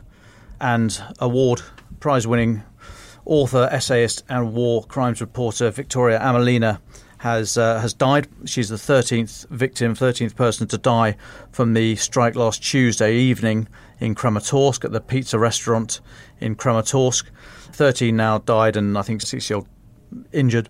and 0.62 1.01
award 1.19 1.63
prize 1.99 2.27
winning 2.27 2.62
author, 3.25 3.67
essayist, 3.71 4.23
and 4.29 4.53
war 4.53 4.84
crimes 4.84 5.21
reporter 5.21 5.71
Victoria 5.71 6.19
Amelina 6.19 6.79
has 7.17 7.58
uh, 7.58 7.79
has 7.79 7.93
died. 7.93 8.27
She's 8.45 8.69
the 8.69 8.75
13th 8.75 9.49
victim, 9.49 9.95
13th 9.95 10.36
person 10.36 10.67
to 10.67 10.77
die 10.77 11.17
from 11.51 11.73
the 11.73 11.95
strike 11.95 12.36
last 12.36 12.62
Tuesday 12.62 13.15
evening 13.15 13.67
in 13.99 14.13
Kramatorsk 14.13 14.86
at 14.86 14.91
the 14.91 15.01
pizza 15.01 15.39
restaurant 15.39 16.00
in 16.39 16.56
Kramatorsk. 16.56 17.23
13 17.71 18.15
now 18.15 18.37
died, 18.37 18.77
and 18.77 18.98
I 18.98 19.02
think 19.02 19.21
six 19.21 19.52
injured. 20.31 20.69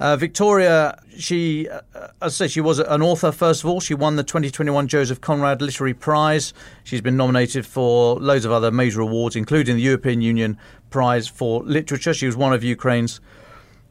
Uh, 0.00 0.16
Victoria, 0.16 0.98
she, 1.18 1.68
uh, 1.68 1.82
I 2.22 2.28
say, 2.28 2.48
she 2.48 2.62
was 2.62 2.78
an 2.78 3.02
author 3.02 3.30
first 3.30 3.62
of 3.62 3.68
all. 3.68 3.80
She 3.80 3.92
won 3.92 4.16
the 4.16 4.24
2021 4.24 4.88
Joseph 4.88 5.20
Conrad 5.20 5.60
Literary 5.60 5.92
Prize. 5.92 6.54
She's 6.84 7.02
been 7.02 7.18
nominated 7.18 7.66
for 7.66 8.18
loads 8.18 8.46
of 8.46 8.50
other 8.50 8.70
major 8.70 9.02
awards, 9.02 9.36
including 9.36 9.76
the 9.76 9.82
European 9.82 10.22
Union 10.22 10.56
Prize 10.88 11.28
for 11.28 11.62
Literature. 11.64 12.14
She 12.14 12.24
was 12.24 12.34
one 12.34 12.54
of 12.54 12.64
Ukraine's 12.64 13.20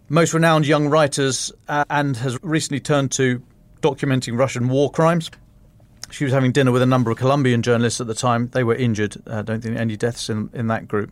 most 0.09 0.33
renowned 0.33 0.65
young 0.65 0.87
writers 0.87 1.51
uh, 1.67 1.85
and 1.91 2.17
has 2.17 2.39
recently 2.41 2.79
turned 2.79 3.11
to 3.11 3.43
documenting 3.81 4.35
Russian 4.35 4.67
war 4.67 4.89
crimes. 4.89 5.29
She 6.09 6.23
was 6.23 6.33
having 6.33 6.51
dinner 6.51 6.71
with 6.71 6.81
a 6.81 6.87
number 6.87 7.11
of 7.11 7.17
Colombian 7.17 7.61
journalists 7.61 8.01
at 8.01 8.07
the 8.07 8.15
time. 8.15 8.47
They 8.47 8.63
were 8.63 8.73
injured. 8.73 9.15
I 9.27 9.43
don't 9.43 9.61
think 9.61 9.77
any 9.77 9.95
deaths 9.95 10.27
in, 10.27 10.49
in 10.53 10.65
that 10.67 10.87
group. 10.87 11.11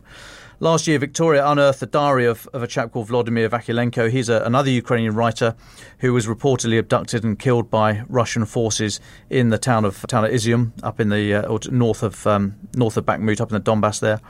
Last 0.60 0.88
year, 0.88 0.98
Victoria 0.98 1.46
unearthed 1.46 1.78
the 1.78 1.86
diary 1.86 2.26
of, 2.26 2.48
of 2.52 2.64
a 2.64 2.66
chap 2.66 2.90
called 2.90 3.06
Vladimir 3.06 3.48
Vakulenko. 3.48 4.10
He's 4.10 4.28
a, 4.28 4.42
another 4.42 4.70
Ukrainian 4.70 5.14
writer 5.14 5.54
who 6.00 6.12
was 6.12 6.26
reportedly 6.26 6.80
abducted 6.80 7.22
and 7.22 7.38
killed 7.38 7.70
by 7.70 8.02
Russian 8.08 8.44
forces 8.44 8.98
in 9.30 9.50
the 9.50 9.58
town 9.58 9.84
of 9.84 10.04
town 10.08 10.24
of 10.24 10.32
Izium, 10.32 10.72
up 10.82 10.98
in 10.98 11.10
the 11.10 11.32
uh, 11.32 11.58
north 11.70 12.02
of 12.02 12.26
um, 12.26 12.56
north 12.74 12.96
of 12.96 13.06
Bakhmut, 13.06 13.40
up 13.40 13.52
in 13.52 13.54
the 13.54 13.60
Donbass 13.70 14.00
there. 14.00 14.20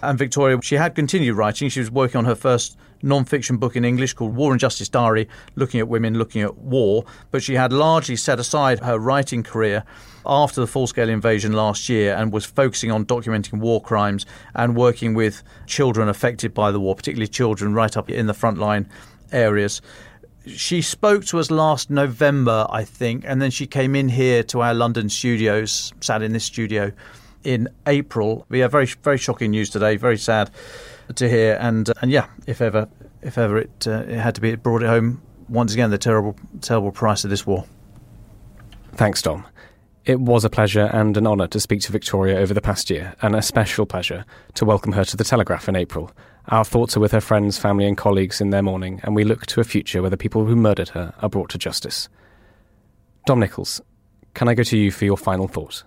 And 0.00 0.18
Victoria, 0.18 0.58
she 0.62 0.76
had 0.76 0.94
continued 0.94 1.36
writing. 1.36 1.68
She 1.68 1.80
was 1.80 1.90
working 1.90 2.16
on 2.16 2.24
her 2.24 2.34
first 2.34 2.78
non-fiction 3.02 3.58
book 3.58 3.76
in 3.76 3.84
English 3.84 4.14
called 4.14 4.34
War 4.34 4.52
and 4.52 4.60
Justice 4.60 4.88
Diary, 4.88 5.28
looking 5.54 5.80
at 5.80 5.88
women, 5.88 6.14
looking 6.14 6.40
at 6.40 6.56
war. 6.56 7.04
But 7.30 7.42
she 7.42 7.56
had 7.56 7.74
largely 7.74 8.16
set 8.16 8.40
aside 8.40 8.80
her 8.80 8.98
writing 8.98 9.42
career 9.42 9.84
after 10.26 10.60
the 10.60 10.66
full-scale 10.66 11.08
invasion 11.08 11.52
last 11.52 11.88
year 11.88 12.14
and 12.14 12.32
was 12.32 12.44
focusing 12.44 12.90
on 12.90 13.04
documenting 13.04 13.58
war 13.58 13.80
crimes 13.80 14.26
and 14.54 14.76
working 14.76 15.14
with 15.14 15.42
children 15.66 16.08
affected 16.08 16.54
by 16.54 16.70
the 16.70 16.80
war, 16.80 16.94
particularly 16.94 17.28
children 17.28 17.74
right 17.74 17.96
up 17.96 18.10
in 18.10 18.26
the 18.26 18.34
frontline 18.34 18.86
areas 19.32 19.80
she 20.46 20.82
spoke 20.82 21.24
to 21.26 21.38
us 21.38 21.50
last 21.50 21.90
November, 21.90 22.66
I 22.68 22.84
think, 22.84 23.24
and 23.26 23.40
then 23.40 23.50
she 23.50 23.66
came 23.66 23.94
in 23.94 24.08
here 24.08 24.42
to 24.44 24.60
our 24.60 24.74
London 24.74 25.08
studios, 25.08 25.92
sat 26.00 26.22
in 26.22 26.32
this 26.32 26.44
studio 26.44 26.92
in 27.44 27.68
April. 27.86 28.44
We 28.48 28.60
have 28.60 28.72
very 28.72 28.86
very 28.86 29.18
shocking 29.18 29.52
news 29.52 29.70
today. 29.70 29.96
Very 29.96 30.18
sad 30.18 30.50
to 31.14 31.28
hear, 31.28 31.56
and 31.60 31.90
and 32.00 32.10
yeah, 32.10 32.26
if 32.46 32.60
ever 32.60 32.88
if 33.22 33.38
ever 33.38 33.58
it, 33.58 33.86
uh, 33.86 34.04
it 34.06 34.18
had 34.18 34.34
to 34.34 34.40
be, 34.40 34.50
it 34.50 34.62
brought 34.62 34.82
it 34.82 34.88
home 34.88 35.22
once 35.48 35.72
again. 35.72 35.90
The 35.90 35.98
terrible 35.98 36.36
terrible 36.60 36.92
price 36.92 37.24
of 37.24 37.30
this 37.30 37.46
war. 37.46 37.64
Thanks, 38.94 39.22
Dom. 39.22 39.46
It 40.06 40.20
was 40.20 40.44
a 40.44 40.50
pleasure 40.50 40.90
and 40.92 41.16
an 41.16 41.26
honour 41.26 41.46
to 41.46 41.58
speak 41.58 41.80
to 41.82 41.92
Victoria 41.92 42.38
over 42.38 42.52
the 42.52 42.60
past 42.60 42.90
year, 42.90 43.14
and 43.22 43.34
a 43.34 43.40
special 43.40 43.86
pleasure 43.86 44.26
to 44.52 44.66
welcome 44.66 44.92
her 44.92 45.04
to 45.04 45.16
the 45.16 45.24
Telegraph 45.24 45.66
in 45.66 45.76
April. 45.76 46.12
Our 46.48 46.62
thoughts 46.62 46.94
are 46.94 47.00
with 47.00 47.12
her 47.12 47.22
friends, 47.22 47.56
family, 47.56 47.86
and 47.86 47.96
colleagues 47.96 48.38
in 48.38 48.50
their 48.50 48.62
mourning, 48.62 49.00
and 49.02 49.16
we 49.16 49.24
look 49.24 49.46
to 49.46 49.62
a 49.62 49.64
future 49.64 50.02
where 50.02 50.10
the 50.10 50.18
people 50.18 50.44
who 50.44 50.56
murdered 50.56 50.90
her 50.90 51.14
are 51.22 51.30
brought 51.30 51.48
to 51.50 51.58
justice. 51.58 52.10
Dom 53.24 53.40
Nicholls, 53.40 53.80
can 54.34 54.46
I 54.46 54.52
go 54.52 54.62
to 54.64 54.76
you 54.76 54.90
for 54.90 55.06
your 55.06 55.16
final 55.16 55.48
thought? 55.48 55.84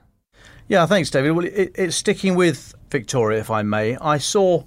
Yeah, 0.68 0.88
thanks, 0.88 1.12
David. 1.12 1.34
Well, 1.34 1.46
it, 1.46 1.74
it's 1.76 1.96
sticking 1.96 2.34
with 2.34 2.74
Victoria, 2.90 3.40
if 3.40 3.52
I 3.52 3.62
may. 3.62 3.98
I 3.98 4.18
saw. 4.18 4.64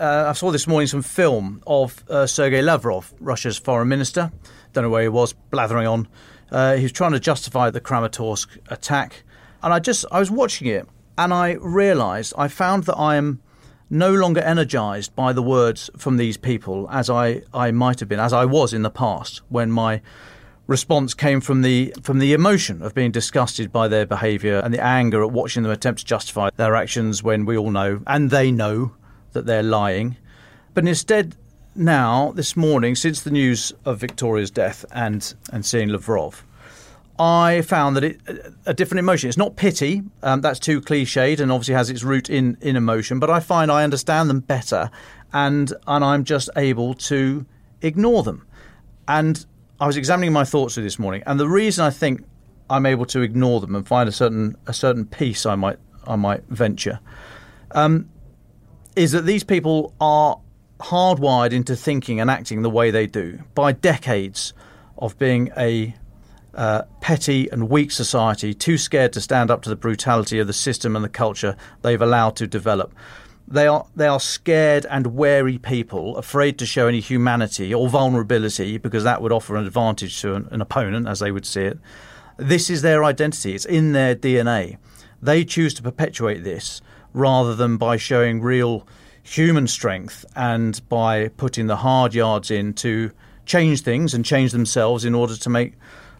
Uh, 0.00 0.24
I 0.30 0.32
saw 0.32 0.50
this 0.50 0.66
morning 0.66 0.88
some 0.88 1.02
film 1.02 1.62
of 1.68 2.02
uh, 2.10 2.26
Sergei 2.26 2.60
Lavrov, 2.60 3.14
Russia's 3.20 3.56
foreign 3.56 3.86
minister. 3.86 4.32
Don't 4.72 4.82
know 4.82 4.90
where 4.90 5.02
he 5.02 5.08
was, 5.08 5.32
blathering 5.32 5.86
on. 5.86 6.08
Uh, 6.50 6.74
he 6.76 6.82
was 6.82 6.92
trying 6.92 7.12
to 7.12 7.20
justify 7.20 7.70
the 7.70 7.80
Kramatorsk 7.80 8.58
attack, 8.68 9.24
and 9.62 9.72
I 9.72 9.78
just 9.78 10.04
I 10.10 10.20
was 10.20 10.30
watching 10.30 10.68
it, 10.68 10.86
and 11.18 11.32
I 11.32 11.52
realised 11.60 12.34
I 12.36 12.48
found 12.48 12.84
that 12.84 12.96
I 12.96 13.16
am 13.16 13.40
no 13.90 14.12
longer 14.12 14.40
energised 14.40 15.14
by 15.14 15.32
the 15.32 15.42
words 15.42 15.90
from 15.96 16.16
these 16.16 16.36
people 16.36 16.88
as 16.90 17.10
I, 17.10 17.42
I 17.52 17.70
might 17.70 18.00
have 18.00 18.08
been, 18.08 18.20
as 18.20 18.32
I 18.32 18.44
was 18.44 18.72
in 18.72 18.82
the 18.82 18.90
past 18.90 19.42
when 19.48 19.70
my 19.70 20.00
response 20.66 21.12
came 21.12 21.40
from 21.40 21.60
the 21.60 21.94
from 22.02 22.18
the 22.18 22.32
emotion 22.32 22.80
of 22.82 22.94
being 22.94 23.10
disgusted 23.10 23.70
by 23.70 23.86
their 23.86 24.06
behaviour 24.06 24.60
and 24.60 24.72
the 24.72 24.82
anger 24.82 25.22
at 25.22 25.30
watching 25.30 25.62
them 25.62 25.70
attempt 25.70 26.00
to 26.00 26.06
justify 26.06 26.48
their 26.56 26.74
actions 26.74 27.22
when 27.22 27.44
we 27.44 27.56
all 27.56 27.70
know 27.70 28.00
and 28.06 28.30
they 28.30 28.50
know 28.50 28.92
that 29.32 29.44
they're 29.44 29.62
lying. 29.62 30.16
But 30.72 30.88
instead, 30.88 31.36
now 31.76 32.32
this 32.32 32.56
morning, 32.56 32.94
since 32.94 33.22
the 33.22 33.30
news 33.30 33.72
of 33.84 33.98
Victoria's 33.98 34.50
death 34.50 34.84
and 34.92 35.34
and 35.52 35.64
seeing 35.64 35.88
Lavrov, 35.88 36.44
I 37.18 37.62
found 37.62 37.96
that 37.96 38.04
it 38.04 38.20
a 38.66 38.74
different 38.74 39.00
emotion. 39.00 39.28
It's 39.28 39.38
not 39.38 39.56
pity. 39.56 40.02
Um, 40.22 40.40
that's 40.40 40.58
too 40.58 40.80
cliched 40.80 41.40
and 41.40 41.52
obviously 41.52 41.74
has 41.74 41.90
its 41.90 42.02
root 42.02 42.30
in 42.30 42.56
in 42.60 42.76
emotion. 42.76 43.18
But 43.18 43.30
I 43.30 43.40
find 43.40 43.70
I 43.70 43.84
understand 43.84 44.30
them 44.30 44.40
better, 44.40 44.90
and 45.32 45.72
and 45.86 46.04
I'm 46.04 46.24
just 46.24 46.48
able 46.56 46.94
to 46.94 47.46
ignore 47.82 48.22
them. 48.22 48.46
And 49.06 49.44
I 49.80 49.86
was 49.86 49.96
examining 49.96 50.32
my 50.32 50.44
thoughts 50.44 50.76
this 50.76 50.98
morning, 50.98 51.22
and 51.26 51.38
the 51.38 51.48
reason 51.48 51.84
I 51.84 51.90
think 51.90 52.24
I'm 52.70 52.86
able 52.86 53.06
to 53.06 53.20
ignore 53.20 53.60
them 53.60 53.74
and 53.74 53.86
find 53.86 54.08
a 54.08 54.12
certain 54.12 54.56
a 54.66 54.72
certain 54.72 55.04
peace 55.06 55.46
I 55.46 55.54
might 55.54 55.78
I 56.06 56.16
might 56.16 56.44
venture 56.48 57.00
um, 57.72 58.08
is 58.96 59.12
that 59.12 59.22
these 59.22 59.44
people 59.44 59.94
are 60.00 60.38
hardwired 60.80 61.52
into 61.52 61.76
thinking 61.76 62.20
and 62.20 62.30
acting 62.30 62.62
the 62.62 62.70
way 62.70 62.90
they 62.90 63.06
do 63.06 63.40
by 63.54 63.72
decades 63.72 64.52
of 64.98 65.18
being 65.18 65.50
a 65.56 65.94
uh, 66.54 66.82
petty 67.00 67.48
and 67.50 67.68
weak 67.68 67.90
society, 67.90 68.54
too 68.54 68.78
scared 68.78 69.12
to 69.12 69.20
stand 69.20 69.50
up 69.50 69.62
to 69.62 69.68
the 69.68 69.76
brutality 69.76 70.38
of 70.38 70.46
the 70.46 70.52
system 70.52 70.94
and 70.94 71.04
the 71.04 71.08
culture 71.08 71.56
they've 71.82 72.00
allowed 72.00 72.36
to 72.36 72.46
develop. 72.46 72.94
They 73.46 73.66
are 73.66 73.86
they 73.94 74.06
are 74.06 74.20
scared 74.20 74.86
and 74.88 75.08
wary 75.08 75.58
people, 75.58 76.16
afraid 76.16 76.58
to 76.58 76.66
show 76.66 76.88
any 76.88 77.00
humanity 77.00 77.74
or 77.74 77.88
vulnerability 77.88 78.78
because 78.78 79.04
that 79.04 79.20
would 79.20 79.32
offer 79.32 79.56
an 79.56 79.66
advantage 79.66 80.20
to 80.22 80.34
an, 80.34 80.48
an 80.50 80.60
opponent, 80.60 81.06
as 81.06 81.18
they 81.18 81.30
would 81.30 81.44
see 81.44 81.62
it. 81.62 81.78
This 82.38 82.70
is 82.70 82.82
their 82.82 83.04
identity; 83.04 83.54
it's 83.54 83.66
in 83.66 83.92
their 83.92 84.16
DNA. 84.16 84.78
They 85.20 85.44
choose 85.44 85.74
to 85.74 85.82
perpetuate 85.82 86.42
this 86.42 86.80
rather 87.12 87.54
than 87.54 87.76
by 87.76 87.96
showing 87.96 88.40
real 88.40 88.86
human 89.24 89.66
strength 89.66 90.24
and 90.36 90.86
by 90.88 91.28
putting 91.28 91.66
the 91.66 91.76
hard 91.76 92.14
yards 92.14 92.50
in 92.50 92.74
to 92.74 93.10
change 93.46 93.80
things 93.80 94.14
and 94.14 94.24
change 94.24 94.52
themselves 94.52 95.04
in 95.04 95.14
order 95.14 95.34
to 95.34 95.50
make 95.50 95.72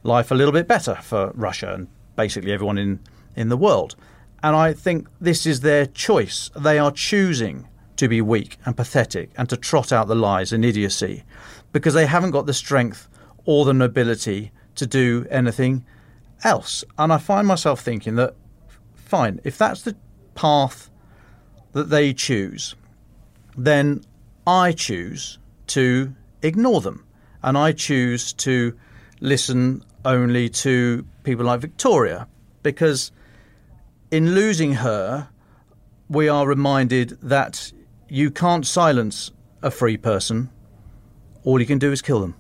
life 0.03 0.31
a 0.31 0.35
little 0.35 0.53
bit 0.53 0.67
better 0.67 0.97
for 0.97 1.31
Russia 1.35 1.75
and 1.75 1.87
basically 2.17 2.53
everyone 2.53 2.79
in, 2.79 2.99
in 3.37 3.51
the 3.51 3.57
world. 3.57 3.95
And 4.43 4.57
I 4.57 4.73
think 4.73 5.07
this 5.21 5.47
is 5.47 5.61
their 5.61 5.87
choice. 5.87 6.51
They 6.57 6.79
are 6.79 6.91
choosing 6.91 7.69
to 7.97 8.09
be 8.09 8.21
weak 8.21 8.59
and 8.65 8.77
pathetic 8.77 9.31
and 9.37 9.49
to 9.49 9.57
trot 9.57 9.93
out 9.93 10.09
the 10.09 10.15
lies 10.15 10.53
and 10.53 10.65
idiocy 10.65 11.25
because 11.73 11.95
they 11.95 12.07
haven't 12.07 12.33
got 12.33 12.47
the 12.47 12.55
strength 12.55 13.09
or 13.45 13.65
the 13.65 13.75
nobility 13.75 14.51
to 14.77 14.87
do 14.87 15.27
anything 15.31 15.85
else. 16.43 16.85
And 16.99 17.13
I 17.13 17.19
find 17.19 17.47
myself 17.47 17.81
thinking 17.81 18.17
that, 18.17 18.35
fine, 18.95 19.41
if 19.45 19.59
that's 19.59 19.83
the 19.83 19.95
path 20.35 20.91
that 21.73 21.91
they 21.91 22.13
choose, 22.13 22.75
then 23.57 24.05
I 24.47 24.73
choose 24.73 25.39
to 25.69 26.15
ignore 26.43 26.81
them. 26.81 27.05
And 27.43 27.59
I 27.59 27.73
choose 27.73 28.33
to 28.35 28.77
listen 29.21 29.85
only 30.05 30.49
to 30.49 31.07
people 31.23 31.47
like 31.47 31.61
Victoria 31.61 32.27
because 32.63 33.13
in 34.11 34.35
losing 34.35 34.75
her, 34.75 35.29
we 36.09 36.29
are 36.29 36.47
reminded 36.47 37.19
that 37.23 37.73
you 38.09 38.31
can't 38.31 38.67
silence 38.67 39.31
a 39.63 39.71
free 39.71 39.97
person. 39.97 40.51
All 41.43 41.61
you 41.61 41.67
can 41.67 41.79
do 41.79 41.93
is 41.93 42.03
kill 42.03 42.21
them. 42.21 42.35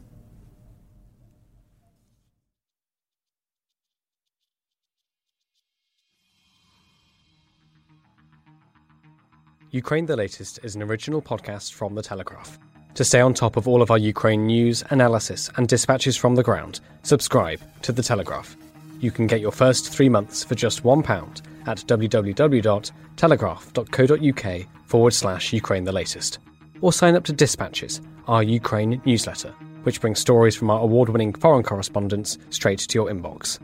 Ukraine 9.74 10.06
the 10.06 10.14
Latest 10.14 10.60
is 10.62 10.76
an 10.76 10.84
original 10.84 11.20
podcast 11.20 11.72
from 11.72 11.96
The 11.96 12.02
Telegraph. 12.02 12.60
To 12.94 13.02
stay 13.02 13.20
on 13.20 13.34
top 13.34 13.56
of 13.56 13.66
all 13.66 13.82
of 13.82 13.90
our 13.90 13.98
Ukraine 13.98 14.46
news, 14.46 14.84
analysis, 14.90 15.50
and 15.56 15.66
dispatches 15.66 16.16
from 16.16 16.36
the 16.36 16.44
ground, 16.44 16.78
subscribe 17.02 17.60
to 17.82 17.90
The 17.90 18.04
Telegraph. 18.04 18.56
You 19.00 19.10
can 19.10 19.26
get 19.26 19.40
your 19.40 19.50
first 19.50 19.92
three 19.92 20.08
months 20.08 20.44
for 20.44 20.54
just 20.54 20.84
£1 20.84 21.42
at 21.66 21.78
www.telegraph.co.uk 21.78 24.66
forward 24.86 25.12
slash 25.12 25.52
Ukraine 25.52 25.82
the 25.82 25.90
latest. 25.90 26.38
Or 26.80 26.92
sign 26.92 27.16
up 27.16 27.24
to 27.24 27.32
Dispatches, 27.32 28.00
our 28.28 28.44
Ukraine 28.44 29.02
newsletter, 29.04 29.52
which 29.82 30.00
brings 30.00 30.20
stories 30.20 30.54
from 30.54 30.70
our 30.70 30.82
award 30.82 31.08
winning 31.08 31.32
foreign 31.32 31.64
correspondents 31.64 32.38
straight 32.50 32.78
to 32.78 32.96
your 32.96 33.08
inbox. 33.08 33.58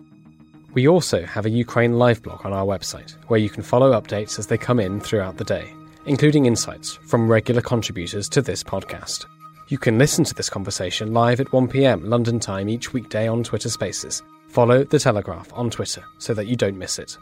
We 0.74 0.88
also 0.88 1.24
have 1.24 1.46
a 1.46 1.50
Ukraine 1.50 2.00
live 2.00 2.20
blog 2.20 2.44
on 2.44 2.52
our 2.52 2.66
website, 2.66 3.12
where 3.28 3.38
you 3.38 3.48
can 3.48 3.62
follow 3.62 3.92
updates 3.92 4.40
as 4.40 4.48
they 4.48 4.58
come 4.58 4.80
in 4.80 4.98
throughout 4.98 5.36
the 5.36 5.44
day, 5.44 5.72
including 6.06 6.46
insights 6.46 6.96
from 7.06 7.28
regular 7.28 7.60
contributors 7.60 8.28
to 8.30 8.42
this 8.42 8.62
podcast. 8.62 9.26
You 9.68 9.78
can 9.78 9.98
listen 9.98 10.24
to 10.24 10.34
this 10.34 10.50
conversation 10.50 11.12
live 11.12 11.40
at 11.40 11.46
1pm 11.48 12.08
London 12.08 12.40
time 12.40 12.68
each 12.68 12.92
weekday 12.92 13.28
on 13.28 13.44
Twitter 13.44 13.68
Spaces. 13.68 14.22
Follow 14.48 14.82
The 14.82 14.98
Telegraph 14.98 15.52
on 15.52 15.70
Twitter 15.70 16.02
so 16.18 16.34
that 16.34 16.46
you 16.46 16.56
don't 16.56 16.76
miss 16.76 16.98
it. 16.98 17.16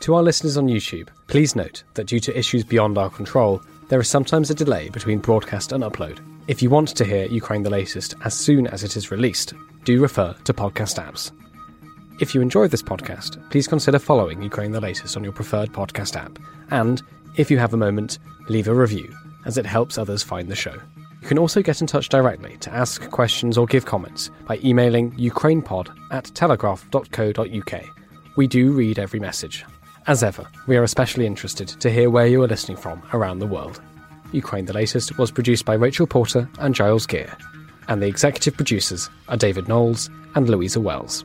To 0.00 0.14
our 0.14 0.22
listeners 0.22 0.56
on 0.56 0.66
YouTube, 0.66 1.08
please 1.26 1.54
note 1.54 1.84
that 1.94 2.06
due 2.06 2.20
to 2.20 2.38
issues 2.38 2.64
beyond 2.64 2.98
our 2.98 3.10
control, 3.10 3.62
there 3.88 4.00
is 4.00 4.08
sometimes 4.08 4.50
a 4.50 4.54
delay 4.54 4.88
between 4.88 5.18
broadcast 5.18 5.72
and 5.72 5.84
upload. 5.84 6.20
If 6.48 6.62
you 6.62 6.70
want 6.70 6.88
to 6.88 7.04
hear 7.04 7.26
Ukraine 7.26 7.62
the 7.62 7.70
latest 7.70 8.14
as 8.24 8.34
soon 8.34 8.66
as 8.66 8.82
it 8.82 8.96
is 8.96 9.10
released, 9.10 9.54
do 9.84 10.00
refer 10.00 10.34
to 10.44 10.54
podcast 10.54 11.02
apps. 11.02 11.32
If 12.20 12.34
you 12.34 12.40
enjoy 12.40 12.68
this 12.68 12.82
podcast, 12.82 13.50
please 13.50 13.66
consider 13.66 13.98
following 13.98 14.40
Ukraine 14.42 14.72
the 14.72 14.80
latest 14.80 15.16
on 15.16 15.24
your 15.24 15.32
preferred 15.32 15.72
podcast 15.72 16.16
app, 16.16 16.38
and 16.70 17.02
if 17.36 17.50
you 17.50 17.58
have 17.58 17.74
a 17.74 17.78
moment, 17.78 18.18
leave 18.48 18.68
a 18.68 18.74
review, 18.74 19.14
as 19.44 19.58
it 19.58 19.66
helps 19.66 19.98
others 19.98 20.22
find 20.22 20.48
the 20.48 20.56
show. 20.56 20.74
You 21.20 21.28
can 21.28 21.38
also 21.38 21.62
get 21.62 21.80
in 21.80 21.86
touch 21.86 22.10
directly 22.10 22.56
to 22.58 22.72
ask 22.72 23.10
questions 23.10 23.56
or 23.56 23.66
give 23.66 23.86
comments 23.86 24.30
by 24.46 24.58
emailing 24.62 25.12
ukrainepod 25.12 25.88
at 26.10 26.26
telegraph.co.uk. 26.34 27.84
We 28.36 28.46
do 28.46 28.72
read 28.72 28.98
every 28.98 29.20
message. 29.20 29.64
As 30.06 30.22
ever, 30.22 30.46
we 30.66 30.76
are 30.76 30.82
especially 30.82 31.26
interested 31.26 31.68
to 31.68 31.90
hear 31.90 32.10
where 32.10 32.26
you 32.26 32.42
are 32.42 32.48
listening 32.48 32.76
from 32.76 33.02
around 33.14 33.38
the 33.38 33.46
world. 33.46 33.80
Ukraine 34.32 34.66
the 34.66 34.74
Latest 34.74 35.16
was 35.16 35.30
produced 35.30 35.64
by 35.64 35.74
Rachel 35.74 36.06
Porter 36.06 36.48
and 36.58 36.74
Giles 36.74 37.06
Gear, 37.06 37.34
and 37.88 38.02
the 38.02 38.06
executive 38.06 38.56
producers 38.56 39.08
are 39.28 39.36
David 39.36 39.66
Knowles 39.66 40.10
and 40.34 40.48
Louisa 40.48 40.80
Wells. 40.80 41.24